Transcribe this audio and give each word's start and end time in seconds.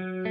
Thank 0.00 0.26
you. 0.26 0.29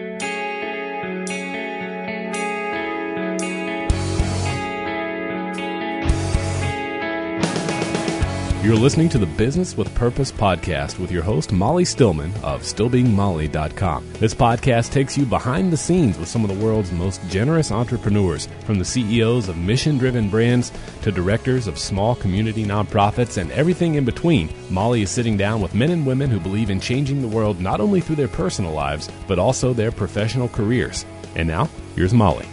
You're 8.61 8.75
listening 8.75 9.07
to 9.09 9.17
the 9.17 9.25
Business 9.25 9.77
with 9.77 9.95
Purpose 9.95 10.33
podcast 10.33 10.99
with 10.99 11.13
your 11.13 11.23
host, 11.23 11.53
Molly 11.53 11.85
Stillman 11.85 12.33
of 12.43 12.61
StillBeingMolly.com. 12.63 14.11
This 14.15 14.33
podcast 14.33 14.91
takes 14.91 15.17
you 15.17 15.25
behind 15.25 15.71
the 15.71 15.77
scenes 15.77 16.17
with 16.17 16.27
some 16.27 16.43
of 16.43 16.49
the 16.49 16.65
world's 16.65 16.91
most 16.91 17.21
generous 17.29 17.71
entrepreneurs, 17.71 18.49
from 18.65 18.77
the 18.77 18.83
CEOs 18.83 19.47
of 19.47 19.57
mission 19.57 19.97
driven 19.97 20.29
brands 20.29 20.73
to 21.03 21.09
directors 21.09 21.67
of 21.67 21.79
small 21.79 22.15
community 22.15 22.65
nonprofits 22.65 23.37
and 23.37 23.49
everything 23.53 23.95
in 23.95 24.03
between. 24.03 24.53
Molly 24.69 25.03
is 25.03 25.09
sitting 25.09 25.37
down 25.37 25.61
with 25.61 25.73
men 25.73 25.91
and 25.91 26.05
women 26.05 26.29
who 26.29 26.37
believe 26.37 26.69
in 26.69 26.81
changing 26.81 27.21
the 27.21 27.29
world 27.29 27.61
not 27.61 27.79
only 27.79 28.01
through 28.01 28.17
their 28.17 28.27
personal 28.27 28.73
lives, 28.73 29.09
but 29.25 29.39
also 29.39 29.71
their 29.71 29.91
professional 29.91 30.49
careers. 30.49 31.05
And 31.33 31.47
now, 31.47 31.69
here's 31.95 32.13
Molly. 32.13 32.45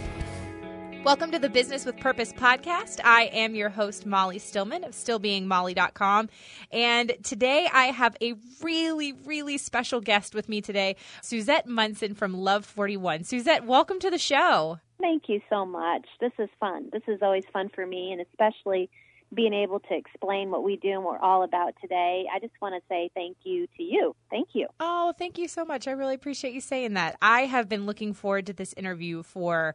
Welcome 1.07 1.31
to 1.31 1.39
the 1.39 1.47
Business 1.47 1.85
with 1.85 1.97
Purpose 2.01 2.33
podcast. 2.33 2.99
I 3.01 3.29
am 3.31 3.55
your 3.55 3.69
host, 3.69 4.05
Molly 4.05 4.39
Stillman 4.39 4.83
of 4.83 4.91
stillbeingmolly.com. 4.91 6.27
And 6.69 7.15
today 7.23 7.69
I 7.71 7.85
have 7.85 8.17
a 8.21 8.33
really, 8.61 9.13
really 9.13 9.57
special 9.57 10.01
guest 10.01 10.35
with 10.35 10.49
me 10.49 10.59
today, 10.59 10.97
Suzette 11.21 11.65
Munson 11.65 12.13
from 12.13 12.33
Love 12.33 12.65
41. 12.65 13.23
Suzette, 13.23 13.65
welcome 13.65 13.99
to 13.99 14.11
the 14.11 14.17
show. 14.17 14.79
Thank 14.99 15.29
you 15.29 15.39
so 15.49 15.65
much. 15.65 16.05
This 16.19 16.33
is 16.37 16.49
fun. 16.59 16.89
This 16.91 17.03
is 17.07 17.19
always 17.21 17.45
fun 17.53 17.69
for 17.73 17.85
me, 17.85 18.11
and 18.11 18.19
especially 18.19 18.89
being 19.33 19.53
able 19.53 19.79
to 19.79 19.95
explain 19.95 20.51
what 20.51 20.65
we 20.65 20.75
do 20.75 20.89
and 20.89 21.05
what 21.05 21.21
we're 21.21 21.25
all 21.25 21.43
about 21.43 21.73
today. 21.79 22.25
I 22.33 22.39
just 22.39 22.53
want 22.61 22.75
to 22.75 22.81
say 22.89 23.11
thank 23.15 23.37
you 23.45 23.67
to 23.77 23.83
you. 23.83 24.13
Thank 24.29 24.49
you. 24.51 24.67
Oh, 24.81 25.13
thank 25.17 25.37
you 25.37 25.47
so 25.47 25.63
much. 25.63 25.87
I 25.87 25.91
really 25.91 26.15
appreciate 26.15 26.53
you 26.53 26.59
saying 26.59 26.95
that. 26.95 27.15
I 27.21 27.41
have 27.41 27.69
been 27.69 27.85
looking 27.85 28.13
forward 28.13 28.45
to 28.47 28.53
this 28.53 28.73
interview 28.73 29.23
for 29.23 29.73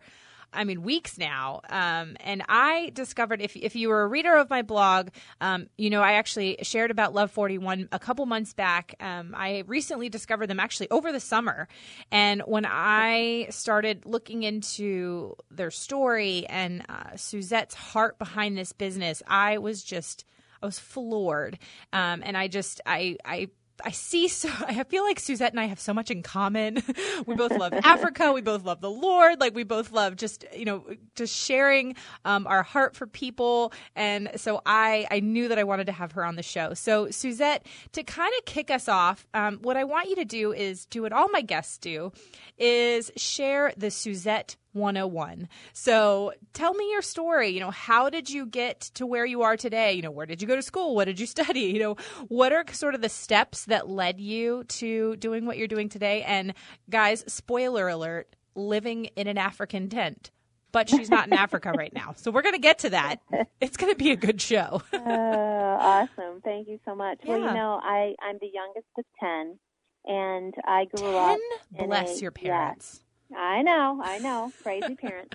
I 0.52 0.64
mean, 0.64 0.82
weeks 0.82 1.18
now. 1.18 1.60
Um, 1.70 2.16
and 2.20 2.42
I 2.48 2.90
discovered 2.94 3.40
if, 3.40 3.56
if 3.56 3.74
you 3.74 3.88
were 3.88 4.02
a 4.02 4.06
reader 4.06 4.36
of 4.36 4.50
my 4.50 4.62
blog, 4.62 5.08
um, 5.40 5.68
you 5.76 5.90
know, 5.90 6.02
I 6.02 6.14
actually 6.14 6.58
shared 6.62 6.90
about 6.90 7.14
Love 7.14 7.30
41 7.30 7.88
a 7.92 7.98
couple 7.98 8.26
months 8.26 8.54
back. 8.54 8.94
Um, 9.00 9.34
I 9.36 9.64
recently 9.66 10.08
discovered 10.08 10.48
them 10.48 10.60
actually 10.60 10.90
over 10.90 11.12
the 11.12 11.20
summer. 11.20 11.68
And 12.10 12.42
when 12.46 12.66
I 12.66 13.46
started 13.50 14.04
looking 14.06 14.42
into 14.42 15.36
their 15.50 15.70
story 15.70 16.46
and 16.46 16.84
uh, 16.88 17.16
Suzette's 17.16 17.74
heart 17.74 18.18
behind 18.18 18.56
this 18.56 18.72
business, 18.72 19.22
I 19.26 19.58
was 19.58 19.82
just. 19.82 20.24
I 20.60 20.66
was 20.66 20.78
floored, 20.78 21.58
um, 21.92 22.22
and 22.24 22.36
I 22.36 22.46
just 22.46 22.80
I 22.86 23.16
I 23.24 23.48
I 23.84 23.90
see 23.90 24.28
so 24.28 24.48
I 24.66 24.84
feel 24.84 25.04
like 25.04 25.20
Suzette 25.20 25.52
and 25.52 25.60
I 25.60 25.66
have 25.66 25.80
so 25.80 25.92
much 25.94 26.10
in 26.10 26.22
common. 26.22 26.82
we 27.26 27.34
both 27.34 27.52
love 27.52 27.72
Africa. 27.84 28.32
We 28.32 28.40
both 28.40 28.64
love 28.64 28.80
the 28.80 28.90
Lord. 28.90 29.40
Like 29.40 29.54
we 29.54 29.64
both 29.64 29.92
love 29.92 30.16
just 30.16 30.44
you 30.56 30.64
know 30.64 30.84
just 31.14 31.36
sharing 31.36 31.94
um, 32.24 32.46
our 32.46 32.62
heart 32.62 32.96
for 32.96 33.06
people. 33.06 33.72
And 33.96 34.30
so 34.36 34.62
I 34.66 35.06
I 35.10 35.20
knew 35.20 35.48
that 35.48 35.58
I 35.58 35.64
wanted 35.64 35.86
to 35.86 35.92
have 35.92 36.12
her 36.12 36.24
on 36.24 36.36
the 36.36 36.42
show. 36.42 36.74
So 36.74 37.10
Suzette, 37.10 37.66
to 37.92 38.02
kind 38.02 38.32
of 38.38 38.44
kick 38.44 38.70
us 38.70 38.88
off, 38.88 39.26
um, 39.34 39.58
what 39.62 39.76
I 39.76 39.84
want 39.84 40.08
you 40.08 40.16
to 40.16 40.24
do 40.24 40.52
is 40.52 40.86
do 40.86 41.02
what 41.02 41.12
all 41.12 41.28
my 41.28 41.42
guests 41.42 41.78
do, 41.78 42.12
is 42.58 43.10
share 43.16 43.72
the 43.76 43.90
Suzette 43.90 44.56
101. 44.72 45.48
So 45.72 46.32
tell 46.52 46.74
me 46.74 46.90
your 46.90 47.02
story. 47.02 47.48
You 47.50 47.60
know, 47.60 47.70
how 47.70 48.10
did 48.10 48.30
you 48.30 48.46
get 48.46 48.80
to 48.94 49.06
where 49.06 49.24
you 49.26 49.42
are 49.42 49.56
today? 49.56 49.92
You 49.92 50.02
know, 50.02 50.10
where 50.10 50.26
did 50.26 50.40
you 50.42 50.48
go 50.48 50.56
to 50.56 50.62
school? 50.62 50.94
What 50.94 51.04
did 51.06 51.20
you 51.20 51.26
study? 51.38 51.60
You 51.60 51.78
know, 51.80 51.96
what 52.28 52.52
are 52.52 52.64
sort 52.72 52.94
of 52.94 53.00
the 53.02 53.08
steps 53.08 53.64
that 53.66 53.88
led 53.88 54.20
you 54.20 54.64
to 54.64 55.16
doing 55.16 55.46
what 55.46 55.58
you're 55.58 55.68
doing 55.68 55.88
today? 55.88 56.22
And 56.22 56.54
guys, 56.90 57.24
spoiler 57.26 57.88
alert, 57.88 58.34
living 58.54 59.06
in 59.16 59.26
an 59.26 59.38
African 59.38 59.88
tent. 59.88 60.30
But 60.72 60.88
she's 60.88 61.10
not 61.10 61.26
in 61.26 61.32
Africa 61.46 61.72
right 61.76 61.92
now. 61.92 62.14
So 62.16 62.30
we're 62.30 62.40
going 62.40 62.54
to 62.54 62.58
get 62.60 62.78
to 62.78 62.90
that. 62.90 63.16
It's 63.60 63.76
going 63.76 63.92
to 63.92 63.98
be 63.98 64.10
a 64.10 64.16
good 64.16 64.40
show. 64.40 64.80
uh, 64.94 64.98
awesome. 65.00 66.40
Thank 66.42 66.66
you 66.66 66.80
so 66.86 66.94
much. 66.94 67.18
Yeah. 67.22 67.28
Well, 67.36 67.40
you 67.40 67.54
know, 67.54 67.78
I, 67.82 68.14
I'm 68.22 68.38
the 68.40 68.48
youngest 68.50 68.86
of 68.96 69.04
10, 69.20 69.58
and 70.06 70.54
I 70.66 70.86
grew 70.86 71.14
up. 71.14 71.38
in 71.78 71.86
Bless 71.88 72.18
a- 72.18 72.22
your 72.22 72.32
yeah, 72.40 72.48
parents. 72.56 73.00
I 73.36 73.62
know, 73.62 74.00
I 74.02 74.18
know, 74.18 74.52
crazy 74.62 74.94
parents. 74.94 75.34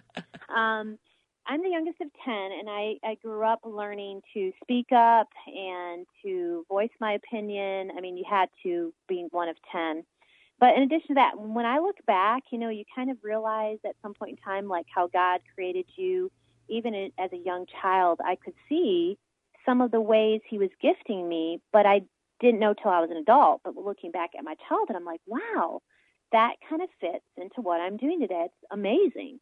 Um, 0.49 0.97
I'm 1.49 1.61
the 1.61 1.69
youngest 1.69 2.01
of 2.01 2.09
10, 2.25 2.33
and 2.35 2.69
I, 2.69 2.95
I 3.03 3.15
grew 3.23 3.45
up 3.45 3.61
learning 3.63 4.21
to 4.33 4.51
speak 4.61 4.87
up 4.91 5.29
and 5.47 6.05
to 6.23 6.65
voice 6.67 6.89
my 6.99 7.13
opinion. 7.13 7.91
I 7.97 8.01
mean, 8.01 8.17
you 8.17 8.25
had 8.29 8.49
to, 8.63 8.93
being 9.07 9.29
one 9.31 9.47
of 9.47 9.55
10. 9.71 10.03
But 10.59 10.75
in 10.75 10.83
addition 10.83 11.09
to 11.09 11.13
that, 11.15 11.39
when 11.39 11.65
I 11.65 11.79
look 11.79 11.97
back, 12.05 12.43
you 12.51 12.57
know, 12.57 12.69
you 12.69 12.83
kind 12.93 13.09
of 13.09 13.17
realize 13.23 13.77
at 13.85 13.95
some 14.01 14.13
point 14.13 14.31
in 14.31 14.37
time, 14.37 14.67
like 14.67 14.87
how 14.93 15.07
God 15.07 15.39
created 15.53 15.85
you, 15.95 16.31
even 16.67 17.11
as 17.17 17.31
a 17.31 17.37
young 17.37 17.65
child, 17.81 18.19
I 18.25 18.35
could 18.35 18.55
see 18.67 19.17
some 19.65 19.81
of 19.81 19.91
the 19.91 20.01
ways 20.01 20.41
He 20.49 20.57
was 20.57 20.69
gifting 20.81 21.29
me, 21.29 21.61
but 21.71 21.85
I 21.85 22.01
didn't 22.39 22.59
know 22.59 22.73
till 22.73 22.91
I 22.91 22.99
was 22.99 23.11
an 23.11 23.17
adult. 23.17 23.61
But 23.63 23.75
looking 23.75 24.11
back 24.11 24.31
at 24.37 24.43
my 24.43 24.55
childhood, 24.67 24.95
I'm 24.95 25.05
like, 25.05 25.21
wow, 25.27 25.81
that 26.31 26.53
kind 26.69 26.81
of 26.81 26.89
fits 26.99 27.25
into 27.37 27.61
what 27.61 27.79
I'm 27.81 27.97
doing 27.97 28.19
today. 28.19 28.43
It's 28.45 28.53
amazing. 28.71 29.39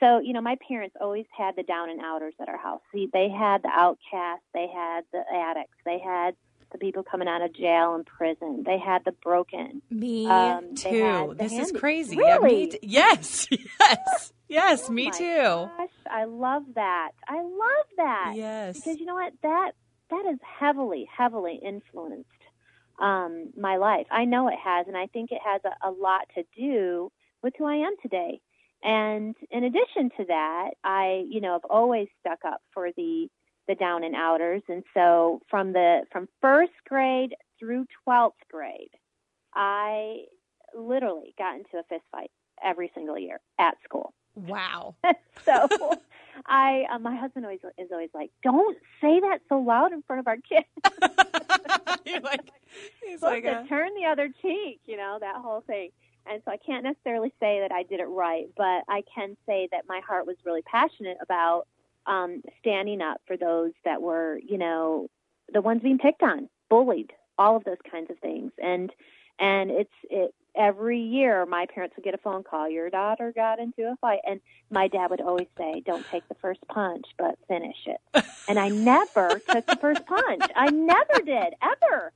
So, 0.00 0.20
you 0.20 0.32
know, 0.32 0.40
my 0.40 0.56
parents 0.68 0.94
always 1.00 1.26
had 1.36 1.56
the 1.56 1.64
down 1.64 1.90
and 1.90 2.00
outers 2.00 2.34
at 2.40 2.48
our 2.48 2.56
house. 2.56 2.80
See, 2.92 3.08
they 3.12 3.28
had 3.28 3.62
the 3.62 3.70
outcasts, 3.74 4.44
they 4.54 4.68
had 4.72 5.02
the 5.12 5.22
addicts, 5.34 5.76
they 5.84 5.98
had 5.98 6.36
the 6.70 6.78
people 6.78 7.02
coming 7.02 7.26
out 7.26 7.42
of 7.42 7.52
jail 7.54 7.94
and 7.96 8.06
prison, 8.06 8.62
they 8.64 8.78
had 8.78 9.04
the 9.04 9.10
broken. 9.10 9.82
Me 9.90 10.26
Um, 10.26 10.74
too. 10.76 11.34
This 11.36 11.52
is 11.52 11.72
crazy. 11.72 12.14
Yeah, 12.16 12.38
me 12.38 12.48
Really? 12.48 12.66
t- 12.68 12.78
yes, 12.82 13.48
yes, 13.80 14.32
yes. 14.48 14.86
Oh 14.88 14.92
me 14.92 15.06
my 15.06 15.10
too. 15.10 15.42
Gosh, 15.78 15.88
I 16.08 16.24
love 16.26 16.62
that. 16.74 17.10
I 17.26 17.42
love 17.42 17.86
that. 17.96 18.32
Yes. 18.36 18.76
Because 18.76 19.00
you 19.00 19.06
know 19.06 19.14
what? 19.14 19.32
That 19.42 19.72
that 20.10 20.24
has 20.26 20.38
heavily, 20.42 21.08
heavily 21.14 21.58
influenced 21.62 22.30
um, 23.00 23.50
my 23.56 23.76
life. 23.76 24.06
I 24.10 24.24
know 24.24 24.48
it 24.48 24.58
has, 24.62 24.86
and 24.86 24.96
I 24.96 25.06
think 25.06 25.30
it 25.30 25.40
has 25.44 25.60
a, 25.64 25.88
a 25.88 25.90
lot 25.90 26.22
to 26.34 26.42
do 26.56 27.10
with 27.42 27.54
who 27.58 27.64
I 27.66 27.76
am 27.76 27.94
today. 28.02 28.40
And 28.82 29.34
in 29.50 29.64
addition 29.64 30.10
to 30.18 30.24
that, 30.28 30.70
I, 30.84 31.24
you 31.28 31.40
know, 31.40 31.52
have 31.52 31.64
always 31.68 32.08
stuck 32.20 32.40
up 32.46 32.60
for 32.72 32.90
the 32.96 33.28
the 33.66 33.74
down 33.74 34.02
and 34.02 34.14
outers. 34.14 34.62
And 34.68 34.82
so 34.94 35.40
from 35.50 35.72
the 35.72 36.02
from 36.10 36.28
first 36.40 36.72
grade 36.88 37.34
through 37.58 37.86
twelfth 38.04 38.38
grade, 38.50 38.90
I 39.54 40.24
literally 40.76 41.34
got 41.38 41.56
into 41.56 41.76
a 41.78 41.82
fist 41.88 42.04
fight 42.12 42.30
every 42.64 42.90
single 42.94 43.18
year 43.18 43.40
at 43.58 43.74
school. 43.84 44.14
Wow. 44.46 44.94
so 45.44 45.68
I, 46.46 46.84
uh, 46.90 46.98
my 46.98 47.16
husband 47.16 47.44
always 47.44 47.60
is 47.78 47.88
always 47.90 48.10
like, 48.14 48.30
"Don't 48.42 48.76
say 49.00 49.20
that 49.20 49.40
so 49.48 49.58
loud 49.58 49.92
in 49.92 50.02
front 50.02 50.20
of 50.20 50.28
our 50.28 50.36
kids." 50.36 50.66
You're 52.06 52.20
like, 52.20 52.50
he's 53.04 53.22
like, 53.22 53.44
to 53.44 53.50
uh, 53.50 53.66
turn 53.66 53.90
the 53.94 54.06
other 54.06 54.28
cheek, 54.40 54.80
you 54.86 54.96
know, 54.96 55.18
that 55.20 55.36
whole 55.36 55.62
thing. 55.62 55.90
And 56.30 56.42
so 56.44 56.50
I 56.50 56.56
can't 56.58 56.84
necessarily 56.84 57.32
say 57.40 57.60
that 57.60 57.72
I 57.72 57.82
did 57.82 58.00
it 58.00 58.04
right, 58.04 58.48
but 58.56 58.84
I 58.88 59.02
can 59.14 59.36
say 59.46 59.68
that 59.72 59.84
my 59.88 60.00
heart 60.06 60.26
was 60.26 60.36
really 60.44 60.62
passionate 60.62 61.16
about 61.22 61.66
um, 62.06 62.42
standing 62.60 63.00
up 63.00 63.20
for 63.26 63.36
those 63.36 63.72
that 63.84 64.02
were, 64.02 64.38
you 64.46 64.58
know, 64.58 65.08
the 65.52 65.60
ones 65.60 65.82
being 65.82 65.98
picked 65.98 66.22
on, 66.22 66.48
bullied, 66.68 67.12
all 67.38 67.56
of 67.56 67.64
those 67.64 67.78
kinds 67.90 68.10
of 68.10 68.18
things. 68.18 68.52
And 68.62 68.92
and 69.38 69.70
it's 69.70 69.94
it 70.10 70.34
every 70.58 71.00
year 71.00 71.46
my 71.46 71.66
parents 71.66 71.96
would 71.96 72.04
get 72.04 72.14
a 72.14 72.18
phone 72.18 72.42
call, 72.42 72.68
your 72.68 72.90
daughter 72.90 73.32
got 73.34 73.58
into 73.58 73.82
a 73.82 73.96
fight, 74.00 74.20
and 74.26 74.40
my 74.70 74.88
dad 74.88 75.10
would 75.10 75.20
always 75.20 75.48
say, 75.56 75.80
"Don't 75.86 76.04
take 76.06 76.28
the 76.28 76.34
first 76.34 76.60
punch, 76.68 77.06
but 77.16 77.38
finish 77.46 77.76
it." 77.86 78.00
And 78.48 78.58
I 78.58 78.68
never 78.68 79.40
took 79.48 79.66
the 79.66 79.76
first 79.76 80.04
punch. 80.06 80.44
I 80.56 80.70
never 80.70 81.22
did 81.24 81.54
ever. 81.62 82.12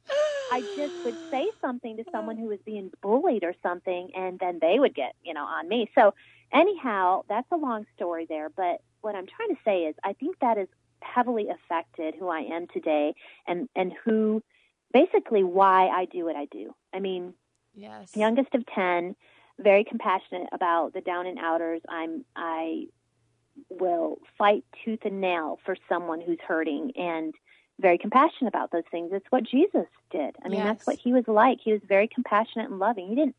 I 0.51 0.63
just 0.77 0.95
would 1.05 1.17
say 1.31 1.49
something 1.61 1.97
to 1.97 2.05
someone 2.11 2.37
who 2.37 2.47
was 2.47 2.59
being 2.65 2.91
bullied 3.01 3.45
or 3.45 3.55
something, 3.63 4.11
and 4.15 4.39
then 4.39 4.59
they 4.61 4.79
would 4.79 4.95
get, 4.95 5.15
you 5.23 5.33
know, 5.33 5.45
on 5.45 5.69
me. 5.69 5.91
So, 5.95 6.15
anyhow, 6.53 7.23
that's 7.29 7.51
a 7.53 7.57
long 7.57 7.87
story 7.97 8.27
there. 8.29 8.51
But 8.51 8.83
what 9.01 9.15
I'm 9.15 9.27
trying 9.27 9.51
to 9.51 9.63
say 9.65 9.85
is, 9.85 9.95
I 10.05 10.13
think 10.13 10.39
that 10.41 10.59
has 10.59 10.69
heavily 11.01 11.49
affected 11.49 12.15
who 12.15 12.29
I 12.29 12.41
am 12.41 12.67
today, 12.69 13.15
and 13.47 13.69
and 13.75 13.93
who, 14.05 14.43
basically, 14.93 15.43
why 15.43 15.89
I 15.89 16.05
do 16.07 16.25
what 16.25 16.37
I 16.37 16.47
do. 16.47 16.75
I 16.93 17.01
mean, 17.01 17.35
yes. 17.75 18.17
youngest 18.17 18.55
of 18.55 18.65
10 18.67 19.15
very 19.59 19.85
compassionate 19.85 20.49
about 20.53 20.93
the 20.93 21.01
down 21.01 21.27
and 21.27 21.39
outers. 21.39 21.83
I'm 21.89 22.25
i 22.35 22.87
will 23.69 24.19
fight 24.39 24.65
tooth 24.85 25.01
and 25.05 25.21
nail 25.21 25.59
for 25.65 25.77
someone 25.89 26.21
who's 26.21 26.39
hurting 26.47 26.93
and 26.97 27.35
very 27.79 27.99
compassionate 27.99 28.49
about 28.49 28.71
those 28.71 28.85
things. 28.91 29.11
It's 29.13 29.31
what 29.31 29.45
jesus 29.45 29.87
did. 30.11 30.37
I 30.45 30.49
mean 30.49 30.59
Yes. 30.59 30.67
that's 30.67 30.87
what 30.87 30.99
he 30.99 31.13
was 31.13 31.29
like. 31.29 31.59
He 31.63 31.73
was 31.73 31.83
very 31.87 32.09
compassionate 32.09 32.71
and 32.71 32.79
loving. 32.79 33.09
He 33.09 33.15
didn't 33.15 33.37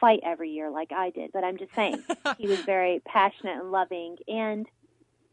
fight 0.00 0.20
every 0.24 0.50
year 0.50 0.68
like 0.68 0.90
i 0.90 1.10
did 1.10 1.30
but 1.32 1.44
i'm 1.44 1.56
just 1.56 1.72
saying 1.76 2.02
he 2.36 2.48
was 2.48 2.58
very 2.62 3.00
passionate 3.04 3.60
and 3.60 3.70
loving. 3.70 4.16
And 4.26 4.66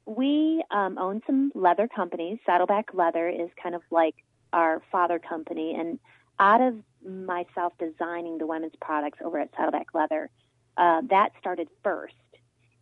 we 0.05 0.63
um, 0.71 0.97
own 0.97 1.21
some 1.27 1.51
leather 1.53 1.87
companies. 1.87 2.39
Saddleback 2.45 2.93
leather 2.93 3.29
is 3.29 3.49
kind 3.61 3.75
of 3.75 3.81
like 3.91 4.15
our 4.51 4.81
father 4.91 5.19
company. 5.19 5.75
And 5.75 5.99
out 6.39 6.61
of 6.61 6.75
myself 7.05 7.73
designing 7.79 8.37
the 8.37 8.47
women's 8.47 8.73
products 8.81 9.19
over 9.23 9.39
at 9.39 9.49
Saddleback 9.55 9.87
Leather, 9.93 10.29
uh, 10.77 11.01
that 11.09 11.29
started 11.39 11.67
first. 11.83 12.13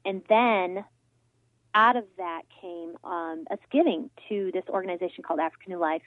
And 0.06 0.22
then 0.30 0.84
out 1.74 1.96
of 1.96 2.06
that 2.18 2.44
came 2.62 2.96
um, 3.04 3.46
us 3.52 3.60
giving 3.72 4.10
to 4.30 4.52
this 4.54 4.64
organization 4.70 5.24
called 5.24 5.40
African 5.40 5.74
New 5.74 5.80
Life 5.80 6.02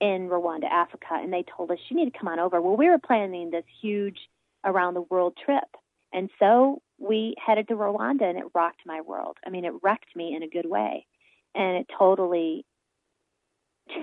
in 0.00 0.28
Rwanda, 0.28 0.64
Africa. 0.70 1.18
And 1.20 1.32
they 1.32 1.44
told 1.56 1.70
us, 1.70 1.78
you 1.88 1.96
need 1.96 2.12
to 2.12 2.18
come 2.18 2.28
on 2.28 2.38
over. 2.38 2.60
Well, 2.60 2.76
we 2.76 2.88
were 2.88 2.98
planning 2.98 3.50
this 3.50 3.64
huge 3.80 4.18
around 4.64 4.94
the 4.94 5.02
world 5.02 5.36
trip. 5.44 5.64
And 6.12 6.30
so 6.38 6.82
we 6.98 7.34
headed 7.44 7.68
to 7.68 7.74
Rwanda 7.74 8.22
and 8.22 8.38
it 8.38 8.44
rocked 8.54 8.82
my 8.84 9.00
world. 9.00 9.38
I 9.46 9.50
mean, 9.50 9.64
it 9.64 9.72
wrecked 9.82 10.14
me 10.14 10.34
in 10.34 10.42
a 10.42 10.48
good 10.48 10.68
way. 10.68 11.06
And 11.54 11.78
it 11.78 11.86
totally 11.96 12.64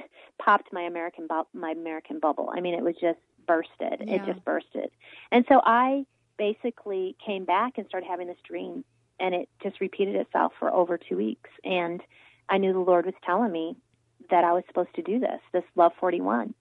popped 0.41 0.73
my 0.73 0.81
American 0.81 1.27
bu- 1.27 1.57
my 1.57 1.71
American 1.71 2.19
bubble. 2.19 2.51
I 2.53 2.59
mean, 2.59 2.73
it 2.73 2.83
was 2.83 2.95
just 2.99 3.19
bursted. 3.47 4.03
Yeah. 4.05 4.15
It 4.15 4.25
just 4.25 4.43
bursted. 4.45 4.91
And 5.31 5.45
so 5.49 5.61
I 5.63 6.05
basically 6.37 7.15
came 7.25 7.45
back 7.45 7.77
and 7.77 7.87
started 7.87 8.07
having 8.07 8.27
this 8.27 8.37
dream 8.47 8.83
and 9.19 9.33
it 9.33 9.49
just 9.63 9.81
repeated 9.81 10.15
itself 10.15 10.53
for 10.59 10.71
over 10.71 10.97
2 10.97 11.17
weeks 11.17 11.49
and 11.63 12.01
I 12.49 12.59
knew 12.59 12.73
the 12.73 12.79
Lord 12.79 13.05
was 13.05 13.15
telling 13.25 13.51
me 13.51 13.75
that 14.29 14.43
I 14.43 14.53
was 14.53 14.63
supposed 14.67 14.93
to 14.95 15.01
do 15.01 15.19
this, 15.19 15.39
this 15.51 15.63
Love 15.75 15.93
41. 15.99 16.53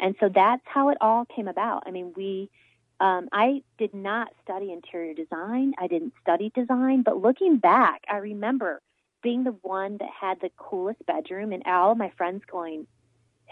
And 0.00 0.14
so 0.20 0.28
that's 0.28 0.62
how 0.64 0.90
it 0.90 0.98
all 1.00 1.24
came 1.24 1.48
about. 1.48 1.84
I 1.86 1.90
mean, 1.90 2.12
we 2.16 2.50
um, 3.00 3.28
I 3.32 3.62
did 3.76 3.92
not 3.92 4.28
study 4.42 4.72
interior 4.72 5.14
design. 5.14 5.74
I 5.78 5.88
didn't 5.88 6.12
study 6.22 6.52
design, 6.54 7.02
but 7.02 7.20
looking 7.20 7.56
back, 7.56 8.02
I 8.08 8.18
remember 8.18 8.80
being 9.22 9.42
the 9.42 9.56
one 9.62 9.96
that 9.98 10.10
had 10.20 10.40
the 10.40 10.50
coolest 10.56 11.04
bedroom, 11.06 11.52
and 11.52 11.62
all 11.66 11.92
of 11.92 11.98
my 11.98 12.10
friends 12.16 12.44
going, 12.50 12.86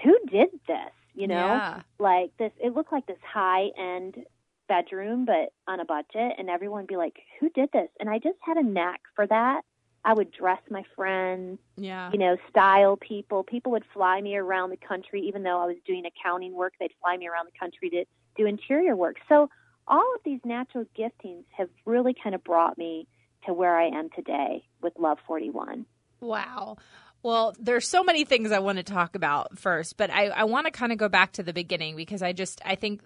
"Who 0.05 0.17
did 0.31 0.51
this?" 0.69 0.93
You 1.15 1.27
know, 1.27 1.37
Yeah. 1.37 1.83
like 1.99 2.37
this. 2.39 2.53
It 2.59 2.75
looked 2.75 2.93
like 2.93 3.07
this 3.07 3.21
high 3.23 3.71
end 3.77 4.25
bedroom, 4.69 5.25
but 5.25 5.53
on 5.67 5.81
a 5.81 5.85
budget, 5.85 6.35
and 6.39 6.49
everyone 6.49 6.83
would 6.83 6.87
be 6.89 6.97
like, 6.97 7.21
"Who 7.41 7.51
did 7.51 7.71
this?" 7.73 7.91
And 8.01 8.09
I 8.09 8.19
just 8.19 8.39
had 8.41 8.57
a 8.57 8.63
knack 8.63 9.03
for 9.15 9.27
that. 9.27 9.65
I 10.05 10.15
would 10.15 10.33
dress 10.33 10.61
my 10.71 10.83
friends, 10.97 11.61
Yeah. 11.77 12.11
you 12.11 12.19
know, 12.19 12.37
style 12.49 12.97
people. 12.97 13.45
People 13.45 13.71
would 13.73 13.85
fly 13.87 14.21
me 14.21 14.37
around 14.37 14.71
the 14.71 14.77
country, 14.77 15.21
even 15.23 15.43
though 15.45 15.61
I 15.61 15.67
was 15.67 15.77
doing 15.85 16.05
accounting 16.07 16.55
work. 16.55 16.75
They'd 16.81 16.95
fly 17.01 17.17
me 17.17 17.29
around 17.29 17.47
the 17.47 17.59
country 17.59 17.89
to 17.91 18.05
do 18.37 18.47
interior 18.47 18.97
work. 18.97 19.19
So 19.29 19.49
all 19.87 20.15
of 20.15 20.23
these 20.25 20.41
natural 20.45 20.87
giftings 20.97 21.45
have 21.51 21.69
really 21.85 22.15
kind 22.15 22.35
of 22.35 22.43
brought 22.43 22.79
me 22.79 23.07
to 23.45 23.53
where 23.53 23.77
I 23.77 23.85
am 23.89 24.09
today 24.11 24.65
with 24.81 24.99
Love 24.99 25.19
41. 25.27 25.87
Wow. 26.21 26.79
Well, 27.23 27.55
there's 27.59 27.89
so 27.89 28.03
many 28.03 28.25
things 28.25 28.51
I 28.51 28.59
want 28.59 28.79
to 28.79 28.83
talk 28.85 29.15
about 29.15 29.59
first, 29.59 29.97
but 29.97 30.11
I, 30.11 30.27
I 30.27 30.45
want 30.45 30.67
to 30.67 30.73
kind 30.73 30.91
of 30.93 30.99
go 30.99 31.09
back 31.09 31.33
to 31.33 31.43
the 31.43 31.53
beginning 31.53 31.95
because 31.97 32.23
I 32.23 32.33
just 32.33 32.61
I 32.65 32.75
think 32.75 33.03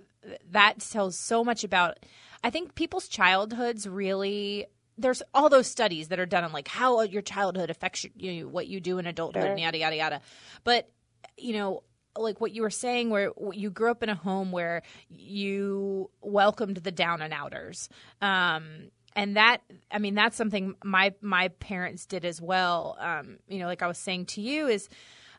that 0.51 0.81
tells 0.81 1.19
so 1.19 1.45
much 1.45 1.65
about 1.65 1.99
I 2.43 2.51
think 2.51 2.75
people's 2.75 3.09
childhoods 3.09 3.87
really 3.89 4.67
there's 4.99 5.23
all 5.35 5.51
those 5.51 5.67
studies 5.67 6.09
that 6.09 6.19
are 6.19 6.25
done 6.27 6.43
on 6.45 6.53
like 6.53 6.69
how 6.69 7.03
your 7.03 7.21
childhood 7.21 7.69
affects 7.69 8.05
you, 8.05 8.11
you 8.17 8.41
know, 8.45 8.49
what 8.49 8.67
you 8.67 8.81
do 8.81 8.99
in 8.99 9.07
adulthood 9.07 9.43
Sure. 9.43 9.51
and 9.51 9.61
yada 9.61 9.77
yada 9.79 9.97
yada. 9.97 10.21
But 10.65 10.89
you 11.37 11.53
know, 11.53 11.83
like 12.17 12.41
what 12.41 12.53
you 12.53 12.63
were 12.63 12.71
saying 12.71 13.11
where 13.11 13.31
you 13.53 13.69
grew 13.71 13.91
up 13.91 14.03
in 14.03 14.09
a 14.09 14.15
home 14.15 14.51
where 14.51 14.81
you 15.11 16.11
welcomed 16.23 16.79
the 16.79 16.91
down 16.91 17.21
and 17.21 17.35
outers. 17.35 17.91
Um 18.23 18.91
and 19.17 19.37
that 19.37 19.63
i 19.91 19.99
mean 19.99 20.15
that's 20.15 20.37
something 20.37 20.77
my 20.85 21.13
my 21.21 21.49
parents 21.49 22.07
did 22.07 22.25
as 22.25 22.41
well. 22.41 22.97
Um 23.01 23.39
you 23.49 23.59
know 23.59 23.67
like 23.67 23.83
i 23.83 23.89
was 23.89 23.99
saying 23.99 24.27
to 24.27 24.41
you 24.41 24.69
is 24.69 24.89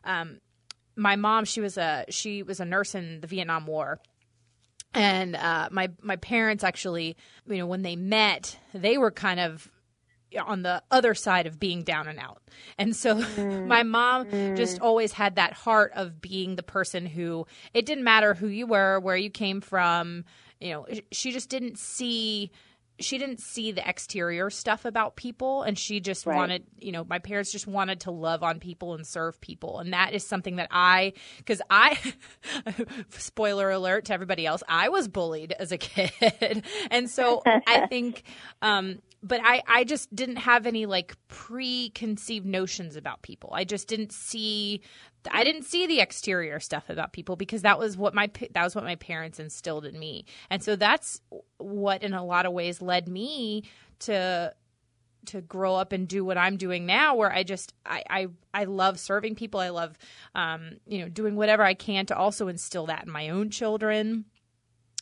um 0.04 0.40
my 0.96 1.16
mom 1.16 1.44
she 1.46 1.60
was 1.60 1.78
a 1.78 2.04
she 2.10 2.42
was 2.42 2.60
a 2.60 2.64
nurse 2.64 2.94
in 2.94 3.20
the 3.20 3.26
vietnam 3.26 3.66
war. 3.66 4.00
And 4.92 5.36
uh 5.36 5.68
my 5.70 5.90
my 6.02 6.16
parents 6.16 6.64
actually 6.64 7.16
you 7.46 7.56
know 7.56 7.66
when 7.66 7.82
they 7.82 7.96
met 7.96 8.58
they 8.74 8.98
were 8.98 9.12
kind 9.12 9.40
of 9.40 9.70
on 10.44 10.62
the 10.62 10.82
other 10.90 11.14
side 11.14 11.46
of 11.46 11.58
being 11.58 11.82
down 11.82 12.06
and 12.06 12.18
out. 12.18 12.42
And 12.76 12.94
so 12.94 13.22
my 13.64 13.82
mom 13.82 14.26
just 14.54 14.78
always 14.80 15.12
had 15.12 15.36
that 15.36 15.52
heart 15.54 15.92
of 15.94 16.20
being 16.20 16.56
the 16.56 16.62
person 16.62 17.06
who 17.06 17.46
it 17.72 17.86
didn't 17.86 18.04
matter 18.04 18.34
who 18.34 18.48
you 18.48 18.66
were, 18.66 19.00
where 19.00 19.16
you 19.16 19.30
came 19.30 19.60
from, 19.60 20.24
you 20.60 20.72
know, 20.72 20.86
she 21.12 21.32
just 21.32 21.48
didn't 21.48 21.78
see 21.78 22.50
she 23.00 23.18
didn't 23.18 23.40
see 23.40 23.72
the 23.72 23.88
exterior 23.88 24.50
stuff 24.50 24.84
about 24.84 25.14
people 25.16 25.62
and 25.62 25.78
she 25.78 26.00
just 26.00 26.26
Right. 26.26 26.36
wanted 26.36 26.64
you 26.80 26.92
know 26.92 27.04
my 27.04 27.18
parents 27.18 27.52
just 27.52 27.66
wanted 27.66 28.00
to 28.00 28.10
love 28.10 28.42
on 28.42 28.58
people 28.60 28.94
and 28.94 29.06
serve 29.06 29.40
people 29.40 29.78
and 29.78 29.92
that 29.92 30.14
is 30.14 30.26
something 30.26 30.56
that 30.56 30.68
i 30.70 31.12
because 31.38 31.62
i 31.70 31.96
spoiler 33.10 33.70
alert 33.70 34.06
to 34.06 34.12
everybody 34.14 34.46
else 34.46 34.62
i 34.68 34.88
was 34.88 35.08
bullied 35.08 35.52
as 35.58 35.72
a 35.72 35.78
kid 35.78 36.64
and 36.90 37.08
so 37.10 37.42
i 37.46 37.86
think 37.86 38.22
um 38.62 38.98
but 39.22 39.40
I, 39.42 39.62
I 39.66 39.84
just 39.84 40.14
didn't 40.14 40.36
have 40.36 40.66
any 40.66 40.86
like 40.86 41.16
preconceived 41.28 42.46
notions 42.46 42.96
about 42.96 43.22
people. 43.22 43.50
I 43.52 43.64
just 43.64 43.88
didn't 43.88 44.12
see 44.12 44.80
I 45.30 45.44
didn't 45.44 45.64
see 45.64 45.86
the 45.86 46.00
exterior 46.00 46.60
stuff 46.60 46.88
about 46.88 47.12
people 47.12 47.36
because 47.36 47.62
that 47.62 47.78
was 47.78 47.96
what 47.96 48.14
my 48.14 48.30
that 48.52 48.62
was 48.62 48.74
what 48.74 48.84
my 48.84 48.94
parents 48.96 49.40
instilled 49.40 49.84
in 49.84 49.98
me. 49.98 50.24
And 50.50 50.62
so 50.62 50.76
that's 50.76 51.20
what 51.58 52.02
in 52.02 52.14
a 52.14 52.24
lot 52.24 52.46
of 52.46 52.52
ways 52.52 52.80
led 52.80 53.08
me 53.08 53.64
to 54.00 54.54
to 55.26 55.40
grow 55.42 55.74
up 55.74 55.92
and 55.92 56.08
do 56.08 56.24
what 56.24 56.38
I'm 56.38 56.56
doing 56.56 56.86
now 56.86 57.14
where 57.16 57.32
I 57.32 57.42
just 57.42 57.74
I 57.84 58.04
I, 58.08 58.26
I 58.54 58.64
love 58.64 59.00
serving 59.00 59.34
people. 59.34 59.58
I 59.58 59.70
love 59.70 59.98
um 60.34 60.78
you 60.86 61.00
know 61.00 61.08
doing 61.08 61.34
whatever 61.34 61.64
I 61.64 61.74
can 61.74 62.06
to 62.06 62.16
also 62.16 62.46
instill 62.48 62.86
that 62.86 63.06
in 63.06 63.10
my 63.10 63.30
own 63.30 63.50
children. 63.50 64.26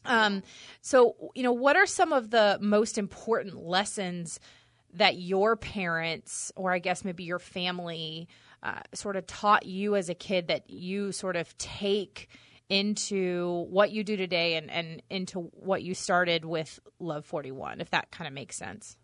Um, 0.07 0.43
so, 0.81 1.17
you 1.35 1.43
know, 1.43 1.53
what 1.53 1.77
are 1.77 1.87
some 1.87 2.13
of 2.13 2.31
the 2.31 2.59
most 2.61 2.99
important 2.99 3.57
lessons 3.57 4.41
that 4.95 5.17
your 5.17 5.57
parents, 5.57 6.53
or 6.57 6.73
I 6.73 6.79
guess 6.79 7.05
maybe 7.05 7.25
your 7.25 7.39
family, 7.39 8.29
uh, 8.63 8.81
sort 8.95 9.17
of 9.17 9.27
taught 9.27 9.67
you 9.67 9.95
as 9.95 10.09
a 10.09 10.15
kid 10.15 10.49
that 10.49 10.71
you 10.71 11.13
sort 11.13 11.37
of 11.37 11.57
take 11.59 12.29
into 12.69 13.67
what 13.69 13.93
you 13.93 14.03
do 14.03 14.17
today 14.17 14.55
and, 14.55 14.71
and 14.71 15.03
into 15.11 15.41
what 15.53 15.83
you 15.83 15.95
started 15.95 16.45
with 16.45 16.81
Love 16.99 17.25
41, 17.25 17.81
if 17.81 17.91
that 17.91 18.11
kind 18.11 18.27
of 18.27 18.35
makes 18.35 18.57
sense? 18.57 18.97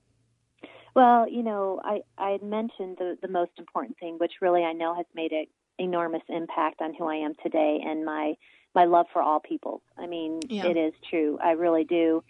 Well, 0.94 1.28
you 1.28 1.42
know, 1.42 1.80
I, 1.82 2.00
had 2.18 2.42
mentioned 2.42 2.96
the, 2.98 3.16
the 3.22 3.28
most 3.28 3.52
important 3.58 3.98
thing, 3.98 4.16
which 4.18 4.32
really 4.40 4.62
I 4.62 4.72
know 4.72 4.94
has 4.94 5.06
made 5.14 5.32
an 5.32 5.46
enormous 5.78 6.22
impact 6.28 6.82
on 6.82 6.94
who 6.94 7.06
I 7.06 7.16
am 7.16 7.34
today 7.42 7.80
and 7.84 8.04
my 8.04 8.34
my 8.74 8.84
love 8.84 9.06
for 9.12 9.22
all 9.22 9.40
people. 9.40 9.82
I 9.98 10.06
mean, 10.06 10.40
Yeah. 10.48 10.66
it 10.66 10.76
is 10.76 10.94
true. 11.08 11.38
I 11.42 11.52
really 11.52 11.84
do. 11.84 12.22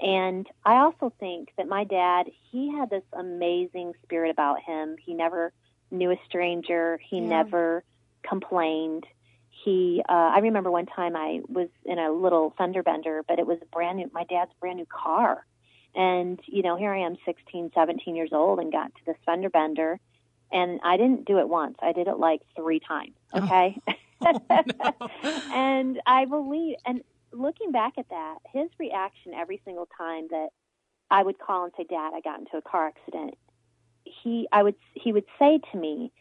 And 0.00 0.48
I 0.64 0.76
also 0.76 1.12
think 1.20 1.52
that 1.56 1.68
my 1.68 1.84
dad, 1.84 2.30
he 2.50 2.72
had 2.74 2.88
this 2.88 3.04
amazing 3.12 3.92
spirit 4.02 4.30
about 4.30 4.60
him. 4.60 4.96
He 5.04 5.12
never 5.12 5.52
knew 5.90 6.10
a 6.10 6.16
stranger. 6.24 6.98
He 6.98 7.18
Yeah. 7.18 7.28
never 7.28 7.84
complained. 8.22 9.06
He, 9.50 10.02
uh, 10.08 10.12
I 10.34 10.38
remember 10.38 10.70
one 10.70 10.86
time 10.86 11.16
I 11.16 11.42
was 11.48 11.68
in 11.84 11.98
a 11.98 12.10
little 12.10 12.50
fender 12.56 12.82
bender, 12.82 13.22
but 13.28 13.38
it 13.38 13.46
was 13.46 13.58
brand 13.70 13.98
new, 13.98 14.10
my 14.14 14.24
dad's 14.24 14.52
brand 14.54 14.78
new 14.78 14.86
car. 14.86 15.44
And, 15.94 16.40
you 16.46 16.62
know, 16.62 16.76
here 16.76 16.92
I 16.94 17.00
am 17.00 17.16
16, 17.26 17.72
17 17.74 18.14
years 18.16 18.32
old 18.32 18.58
and 18.58 18.72
got 18.72 18.94
to 18.94 19.04
this 19.04 19.16
fender 19.26 19.50
bender. 19.50 20.00
And 20.52 20.80
I 20.82 20.96
didn't 20.96 21.26
do 21.26 21.38
it 21.38 21.48
once. 21.48 21.76
I 21.82 21.92
did 21.92 22.08
it 22.08 22.18
like 22.18 22.40
three 22.56 22.80
times. 22.80 23.16
Okay. 23.34 23.78
and 25.52 26.00
I 26.06 26.24
believe, 26.26 26.76
and 26.84 27.02
looking 27.32 27.72
back 27.72 27.94
at 27.98 28.08
that, 28.10 28.38
his 28.52 28.68
reaction 28.78 29.34
every 29.34 29.60
single 29.64 29.88
time 29.96 30.28
that 30.30 30.48
I 31.10 31.22
would 31.22 31.38
call 31.38 31.64
and 31.64 31.72
say, 31.76 31.84
"Dad, 31.88 32.12
I 32.14 32.20
got 32.20 32.38
into 32.38 32.56
a 32.56 32.62
car 32.62 32.88
accident," 32.88 33.34
he, 34.04 34.48
I 34.52 34.62
would, 34.62 34.76
he 34.94 35.12
would 35.12 35.24
say 35.38 35.60
to 35.72 35.78
me, 35.78 36.12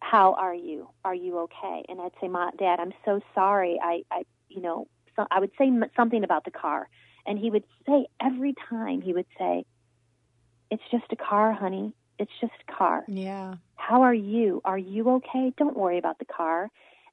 "How 0.00 0.34
are 0.34 0.54
you? 0.54 0.88
Are 1.04 1.14
you 1.14 1.40
okay?" 1.40 1.84
And 1.88 2.00
I'd 2.00 2.12
say, 2.20 2.28
"My 2.28 2.50
Dad, 2.58 2.80
I'm 2.80 2.92
so 3.04 3.20
sorry. 3.34 3.78
I, 3.82 4.02
I, 4.10 4.22
you 4.48 4.60
know, 4.60 4.88
so 5.16 5.26
I 5.30 5.40
would 5.40 5.52
say 5.58 5.70
something 5.96 6.24
about 6.24 6.44
the 6.44 6.50
car, 6.50 6.88
and 7.26 7.38
he 7.38 7.50
would 7.50 7.64
say 7.86 8.06
every 8.20 8.54
time 8.68 9.02
he 9.02 9.12
would 9.12 9.26
say, 9.38 9.64
"It's 10.70 10.82
just 10.90 11.04
a 11.10 11.16
car, 11.16 11.52
honey. 11.52 11.92
It's 12.18 12.32
just 12.40 12.54
a 12.68 12.72
car." 12.72 13.04
Yeah. 13.08 13.56
How 13.76 14.02
are 14.02 14.14
you? 14.14 14.60
Are 14.64 14.78
you 14.78 15.10
okay? 15.10 15.52
Don't 15.56 15.76
worry 15.76 15.98
about 15.98 16.18
the 16.18 16.24
car. 16.24 16.70